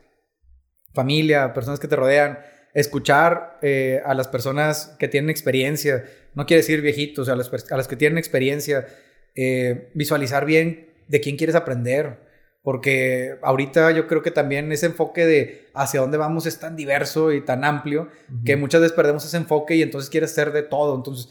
familia, 0.93 1.53
personas 1.53 1.79
que 1.79 1.87
te 1.87 1.95
rodean, 1.95 2.39
escuchar 2.77 3.57
eh, 3.63 4.01
a 4.05 4.13
las 4.13 4.27
personas 4.27 4.95
que 4.99 5.07
tienen 5.07 5.31
experiencia, 5.31 6.05
no 6.35 6.45
quiere 6.45 6.61
decir 6.61 6.81
viejitos, 6.81 7.27
a 7.27 7.35
las, 7.35 7.51
a 7.71 7.75
las 7.75 7.87
que 7.87 7.95
tienen 7.95 8.19
experiencia, 8.19 8.85
eh, 9.33 9.89
visualizar 9.95 10.45
bien 10.45 10.89
de 11.07 11.19
quién 11.19 11.37
quieres 11.37 11.55
aprender, 11.55 12.19
porque 12.61 13.39
ahorita 13.41 13.89
yo 13.91 14.05
creo 14.05 14.21
que 14.21 14.29
también 14.29 14.71
ese 14.71 14.85
enfoque 14.85 15.25
de 15.25 15.65
hacia 15.73 16.01
dónde 16.01 16.17
vamos 16.17 16.45
es 16.45 16.59
tan 16.59 16.75
diverso 16.75 17.31
y 17.31 17.43
tan 17.43 17.63
amplio 17.63 18.09
que 18.45 18.57
muchas 18.57 18.81
veces 18.81 18.95
perdemos 18.95 19.25
ese 19.25 19.37
enfoque 19.37 19.75
y 19.75 19.81
entonces 19.81 20.11
quieres 20.11 20.31
hacer 20.31 20.51
de 20.51 20.63
todo. 20.63 20.95
Entonces, 20.95 21.29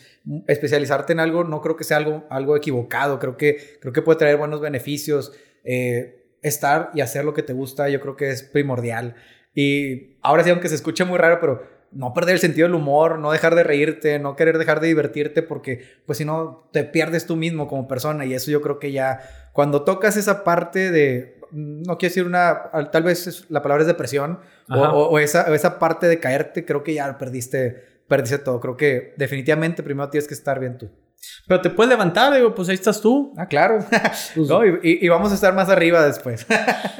especializarte 0.48 1.12
en 1.12 1.20
algo 1.20 1.44
no 1.44 1.60
creo 1.60 1.76
que 1.76 1.84
sea 1.84 1.98
algo, 1.98 2.24
algo 2.30 2.56
equivocado. 2.56 3.18
Creo 3.18 3.36
que, 3.36 3.78
creo 3.80 3.92
que 3.92 4.02
puede 4.02 4.18
traer 4.18 4.38
buenos 4.38 4.60
beneficios. 4.60 5.32
Eh, 5.62 6.26
estar 6.42 6.90
y 6.94 7.00
hacer 7.00 7.24
lo 7.24 7.34
que 7.34 7.42
te 7.42 7.52
gusta, 7.52 7.88
yo 7.88 8.00
creo 8.00 8.16
que 8.16 8.30
es 8.30 8.42
primordial. 8.42 9.14
Y 9.56 10.18
ahora 10.20 10.44
sí, 10.44 10.50
aunque 10.50 10.68
se 10.68 10.74
escuche 10.74 11.04
muy 11.06 11.16
raro, 11.18 11.40
pero 11.40 11.62
no 11.90 12.12
perder 12.12 12.34
el 12.34 12.40
sentido 12.40 12.68
del 12.68 12.74
humor, 12.74 13.18
no 13.18 13.32
dejar 13.32 13.54
de 13.54 13.64
reírte, 13.64 14.18
no 14.18 14.36
querer 14.36 14.58
dejar 14.58 14.80
de 14.80 14.88
divertirte, 14.88 15.42
porque 15.42 15.82
pues 16.04 16.18
si 16.18 16.26
no, 16.26 16.68
te 16.72 16.84
pierdes 16.84 17.26
tú 17.26 17.36
mismo 17.36 17.66
como 17.66 17.88
persona. 17.88 18.26
Y 18.26 18.34
eso 18.34 18.50
yo 18.50 18.60
creo 18.60 18.78
que 18.78 18.92
ya, 18.92 19.20
cuando 19.54 19.82
tocas 19.82 20.18
esa 20.18 20.44
parte 20.44 20.90
de, 20.90 21.40
no 21.52 21.96
quiero 21.96 22.10
decir 22.10 22.26
una, 22.26 22.70
tal 22.92 23.02
vez 23.02 23.46
la 23.48 23.62
palabra 23.62 23.82
es 23.82 23.88
depresión, 23.88 24.40
o, 24.68 25.18
esa, 25.18 25.42
esa 25.54 25.78
parte 25.78 26.06
de 26.06 26.20
caerte, 26.20 26.66
creo 26.66 26.82
que 26.84 26.92
ya 26.92 27.16
perdiste, 27.16 28.02
perdiste 28.08 28.38
todo. 28.38 28.60
Creo 28.60 28.76
que 28.76 29.14
definitivamente 29.16 29.82
primero 29.82 30.10
tienes 30.10 30.28
que 30.28 30.34
estar 30.34 30.60
bien 30.60 30.76
tú. 30.76 30.90
Pero 31.48 31.62
te 31.62 31.70
puedes 31.70 31.88
levantar, 31.88 32.34
digo, 32.34 32.54
pues 32.54 32.68
ahí 32.68 32.74
estás 32.74 33.00
tú. 33.00 33.32
Ah, 33.38 33.46
claro. 33.46 33.78
Pues 34.34 34.50
y, 34.82 35.08
vamos 35.08 35.32
a 35.32 35.34
estar 35.34 35.54
más 35.54 35.70
arriba 35.70 36.04
después. 36.04 36.46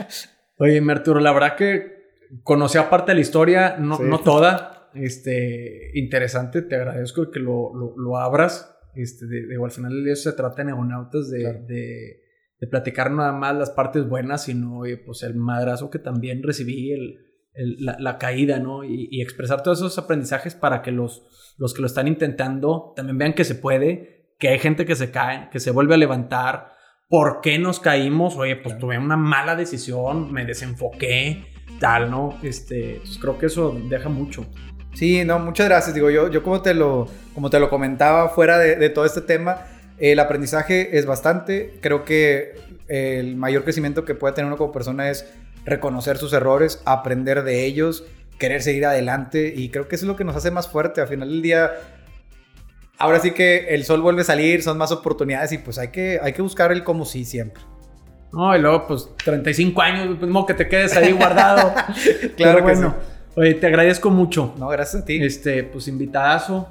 Oye, 0.58 0.82
Arturo, 0.88 1.20
la 1.20 1.32
verdad 1.32 1.54
que 1.54 1.95
conocí 2.42 2.78
aparte 2.78 3.12
de 3.12 3.16
la 3.16 3.20
historia, 3.20 3.76
no, 3.78 3.98
no 3.98 4.20
toda. 4.20 4.90
Este, 4.94 5.90
interesante, 5.94 6.62
te 6.62 6.74
agradezco 6.74 7.30
que 7.30 7.40
lo, 7.40 7.72
lo, 7.74 8.18
abras. 8.18 8.76
Este, 8.94 9.26
de, 9.26 9.62
al 9.62 9.70
final 9.70 9.92
del 9.92 10.04
día 10.04 10.16
se 10.16 10.32
trata 10.32 10.62
de 10.62 10.66
neonautas, 10.66 11.30
de, 11.30 11.38
de, 11.66 12.22
de, 12.58 12.66
platicar 12.66 13.10
nada 13.10 13.32
más 13.32 13.54
las 13.54 13.70
partes 13.70 14.08
buenas, 14.08 14.44
sino 14.44 14.82
pues 15.04 15.22
el 15.22 15.34
madrazo 15.34 15.90
que 15.90 15.98
también 15.98 16.42
recibí, 16.42 16.92
el, 16.92 17.18
el, 17.52 17.76
la, 17.84 17.96
la, 18.00 18.16
caída, 18.16 18.58
¿no? 18.58 18.84
Y, 18.84 19.08
y, 19.10 19.20
expresar 19.20 19.62
todos 19.62 19.80
esos 19.80 19.98
aprendizajes 19.98 20.54
para 20.54 20.80
que 20.80 20.92
los, 20.92 21.54
los 21.58 21.74
que 21.74 21.82
lo 21.82 21.86
están 21.86 22.08
intentando 22.08 22.94
también 22.96 23.18
vean 23.18 23.34
que 23.34 23.44
se 23.44 23.54
puede, 23.54 24.34
que 24.38 24.48
hay 24.48 24.58
gente 24.58 24.86
que 24.86 24.96
se 24.96 25.10
cae, 25.10 25.50
que 25.50 25.60
se 25.60 25.70
vuelve 25.70 25.94
a 25.94 25.98
levantar. 25.98 26.72
¿Por 27.08 27.40
qué 27.42 27.58
nos 27.58 27.80
caímos? 27.80 28.36
Oye, 28.36 28.56
pues 28.56 28.78
tuve 28.78 28.98
una 28.98 29.16
mala 29.16 29.56
decisión, 29.56 30.32
me 30.32 30.44
desenfoqué, 30.44 31.55
tal, 31.80 32.10
¿no? 32.10 32.38
Este, 32.42 33.00
pues 33.02 33.18
creo 33.18 33.38
que 33.38 33.46
eso 33.46 33.76
deja 33.88 34.08
mucho. 34.08 34.46
Sí, 34.94 35.24
no, 35.24 35.38
muchas 35.38 35.66
gracias. 35.66 35.94
Digo, 35.94 36.10
yo, 36.10 36.30
yo 36.30 36.42
como, 36.42 36.62
te 36.62 36.74
lo, 36.74 37.06
como 37.34 37.50
te 37.50 37.60
lo 37.60 37.68
comentaba 37.68 38.30
fuera 38.30 38.58
de, 38.58 38.76
de 38.76 38.88
todo 38.90 39.04
este 39.04 39.20
tema, 39.20 39.66
el 39.98 40.18
aprendizaje 40.18 40.96
es 40.98 41.06
bastante. 41.06 41.78
Creo 41.80 42.04
que 42.04 42.54
el 42.88 43.36
mayor 43.36 43.64
crecimiento 43.64 44.04
que 44.04 44.14
puede 44.14 44.34
tener 44.34 44.46
uno 44.46 44.56
como 44.56 44.72
persona 44.72 45.10
es 45.10 45.26
reconocer 45.64 46.16
sus 46.16 46.32
errores, 46.32 46.80
aprender 46.84 47.42
de 47.42 47.64
ellos 47.64 48.04
querer 48.38 48.62
seguir 48.62 48.86
adelante 48.86 49.52
y 49.54 49.70
creo 49.70 49.88
que 49.88 49.96
eso 49.96 50.04
es 50.04 50.08
lo 50.08 50.16
que 50.16 50.24
nos 50.24 50.36
hace 50.36 50.50
más 50.50 50.68
fuerte. 50.68 51.00
Al 51.00 51.08
final 51.08 51.28
del 51.28 51.42
día, 51.42 51.72
ahora 52.98 53.20
sí 53.20 53.32
que 53.32 53.68
el 53.68 53.84
sol 53.84 54.02
vuelve 54.02 54.22
a 54.22 54.24
salir, 54.24 54.62
son 54.62 54.78
más 54.78 54.92
oportunidades 54.92 55.52
y 55.52 55.58
pues 55.58 55.78
hay 55.78 55.88
que, 55.88 56.20
hay 56.22 56.32
que 56.32 56.42
buscar 56.42 56.72
el 56.72 56.84
como 56.84 57.04
sí 57.04 57.24
siempre. 57.24 57.62
No, 58.36 58.54
y 58.54 58.60
luego 58.60 58.86
pues 58.86 59.08
35 59.24 59.80
años, 59.80 60.16
pues 60.20 60.46
que 60.46 60.52
te 60.52 60.68
quedes 60.68 60.94
ahí 60.94 61.12
guardado. 61.12 61.72
claro 62.36 62.62
bueno. 62.62 62.94
Oye, 63.34 63.54
te 63.54 63.66
agradezco 63.66 64.10
mucho. 64.10 64.52
No, 64.58 64.68
gracias 64.68 65.02
a 65.02 65.06
ti. 65.06 65.22
Este, 65.22 65.64
pues 65.64 65.88
invitadazo. 65.88 66.68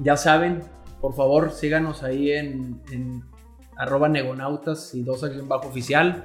Ya 0.00 0.16
saben, 0.16 0.64
por 1.00 1.14
favor, 1.14 1.52
síganos 1.52 2.02
ahí 2.02 2.32
en, 2.32 2.80
en 2.90 3.22
arroba 3.76 4.08
negonautas 4.08 4.92
y 4.94 5.02
dos 5.02 5.22
acción 5.22 5.48
bajo 5.48 5.68
oficial. 5.68 6.24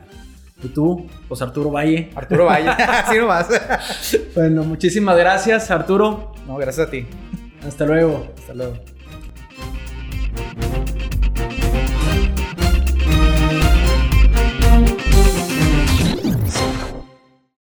¿Y 0.63 0.69
tú? 0.69 1.07
Pues 1.27 1.39
Arturo 1.43 1.69
Valle. 1.69 2.09
Arturo 2.15 2.45
Valle, 2.45 2.69
así 2.69 3.17
nomás. 3.17 3.47
bueno, 4.33 4.63
muchísimas 4.63 5.17
gracias, 5.17 5.69
Arturo. 5.69 6.33
No, 6.47 6.57
gracias 6.57 6.87
a 6.87 6.89
ti. 6.89 7.05
Hasta 7.63 7.85
luego. 7.85 8.27
Hasta 8.35 8.55
luego. 8.55 8.73